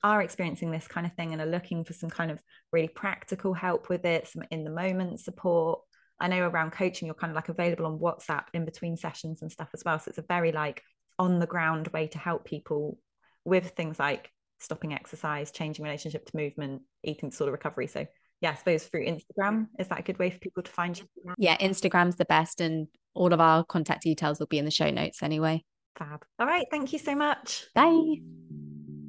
are 0.04 0.22
experiencing 0.22 0.72
this 0.72 0.88
kind 0.88 1.06
of 1.06 1.14
thing 1.14 1.34
and 1.34 1.42
are 1.42 1.48
looking 1.48 1.84
for 1.84 1.94
some 1.94 2.10
kind 2.10 2.32
of 2.32 2.42
really 2.72 2.88
practical 2.88 3.54
help 3.54 3.90
with 3.90 4.06
it, 4.06 4.28
some 4.28 4.44
in 4.52 4.64
the 4.64 4.70
moment 4.70 5.20
support. 5.20 5.80
I 6.20 6.28
know 6.28 6.48
around 6.48 6.72
coaching, 6.72 7.06
you're 7.06 7.16
kind 7.16 7.32
of 7.32 7.36
like 7.36 7.50
available 7.50 7.86
on 7.86 8.00
WhatsApp 8.00 8.46
in 8.54 8.66
between 8.66 8.98
sessions 8.98 9.42
and 9.42 9.52
stuff 9.52 9.70
as 9.74 9.84
well. 9.86 10.00
So 10.00 10.10
it's 10.10 10.18
a 10.18 10.26
very 10.28 10.52
like 10.52 10.82
on 11.20 11.40
the 11.40 11.48
ground 11.48 11.88
way 11.90 12.08
to 12.08 12.18
help 12.18 12.46
people 12.46 12.98
with 13.46 13.70
things 13.72 14.00
like 14.00 14.32
stopping 14.60 14.94
exercise, 14.94 15.52
changing 15.52 15.84
relationship 15.84 16.26
to 16.26 16.38
movement, 16.38 16.82
eating 17.04 17.30
disorder 17.30 17.52
recovery. 17.52 17.88
So 17.88 18.06
yeah, 18.42 18.52
I 18.52 18.56
suppose 18.56 18.84
through 18.84 19.06
Instagram, 19.06 19.68
is 19.80 19.88
that 19.88 20.00
a 20.00 20.04
good 20.04 20.20
way 20.20 20.30
for 20.30 20.40
people 20.40 20.64
to 20.64 20.72
find 20.72 20.98
you? 20.98 21.06
Yeah, 21.38 21.58
Instagram's 21.58 22.18
the 22.18 22.26
best, 22.26 22.62
and 22.62 22.88
all 23.14 23.34
of 23.34 23.42
our 23.42 23.64
contact 23.64 24.04
details 24.04 24.40
will 24.40 24.48
be 24.48 24.60
in 24.60 24.66
the 24.66 24.72
show 24.72 24.92
notes 24.92 25.24
anyway. 25.24 25.64
Fab. 25.98 26.24
All 26.40 26.46
right. 26.46 26.68
Thank 26.70 26.94
you 26.94 27.00
so 27.00 27.16
much. 27.16 27.66
Bye. 27.74 28.18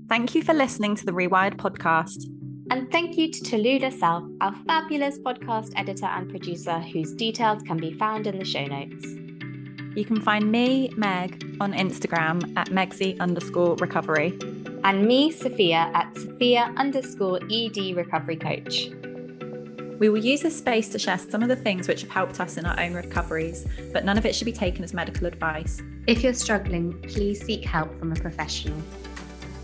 Thank 0.09 0.34
you 0.34 0.42
for 0.42 0.54
listening 0.54 0.96
to 0.96 1.04
the 1.04 1.12
Rewired 1.12 1.56
podcast. 1.56 2.24
And 2.70 2.90
thank 2.90 3.18
you 3.18 3.30
to 3.30 3.40
Tallulah 3.40 3.92
Self, 3.92 4.24
our 4.40 4.54
fabulous 4.66 5.18
podcast 5.18 5.72
editor 5.76 6.06
and 6.06 6.30
producer, 6.30 6.78
whose 6.78 7.12
details 7.12 7.62
can 7.64 7.76
be 7.76 7.92
found 7.92 8.26
in 8.26 8.38
the 8.38 8.44
show 8.46 8.64
notes. 8.64 9.04
You 9.94 10.06
can 10.06 10.18
find 10.22 10.50
me, 10.50 10.94
Meg, 10.96 11.56
on 11.61 11.74
Instagram 11.74 12.56
at 12.56 12.68
Megsy 12.68 13.20
underscore 13.20 13.76
recovery. 13.76 14.38
And 14.82 15.06
me, 15.06 15.30
Safia, 15.30 15.92
at 15.94 16.14
Safia 16.14 16.74
underscore 16.78 17.40
ED 17.50 17.94
recovery 17.94 18.36
coach. 18.36 18.88
We 19.98 20.09
will 20.09 20.24
use 20.24 20.40
this 20.40 20.56
space 20.56 20.88
to 20.90 20.98
share 20.98 21.18
some 21.18 21.42
of 21.42 21.50
the 21.50 21.56
things 21.56 21.86
which 21.86 22.00
have 22.00 22.11
helped 22.11 22.40
us 22.40 22.56
in 22.56 22.64
our 22.64 22.80
own 22.80 22.94
recoveries, 22.94 23.66
but 23.92 24.06
none 24.06 24.16
of 24.16 24.24
it 24.24 24.34
should 24.34 24.46
be 24.46 24.52
taken 24.52 24.84
as 24.84 24.94
medical 24.94 25.26
advice. 25.26 25.82
If 26.06 26.22
you're 26.22 26.32
struggling, 26.32 26.98
please 27.02 27.44
seek 27.44 27.62
help 27.66 27.98
from 27.98 28.12
a 28.12 28.16
professional. 28.16 28.80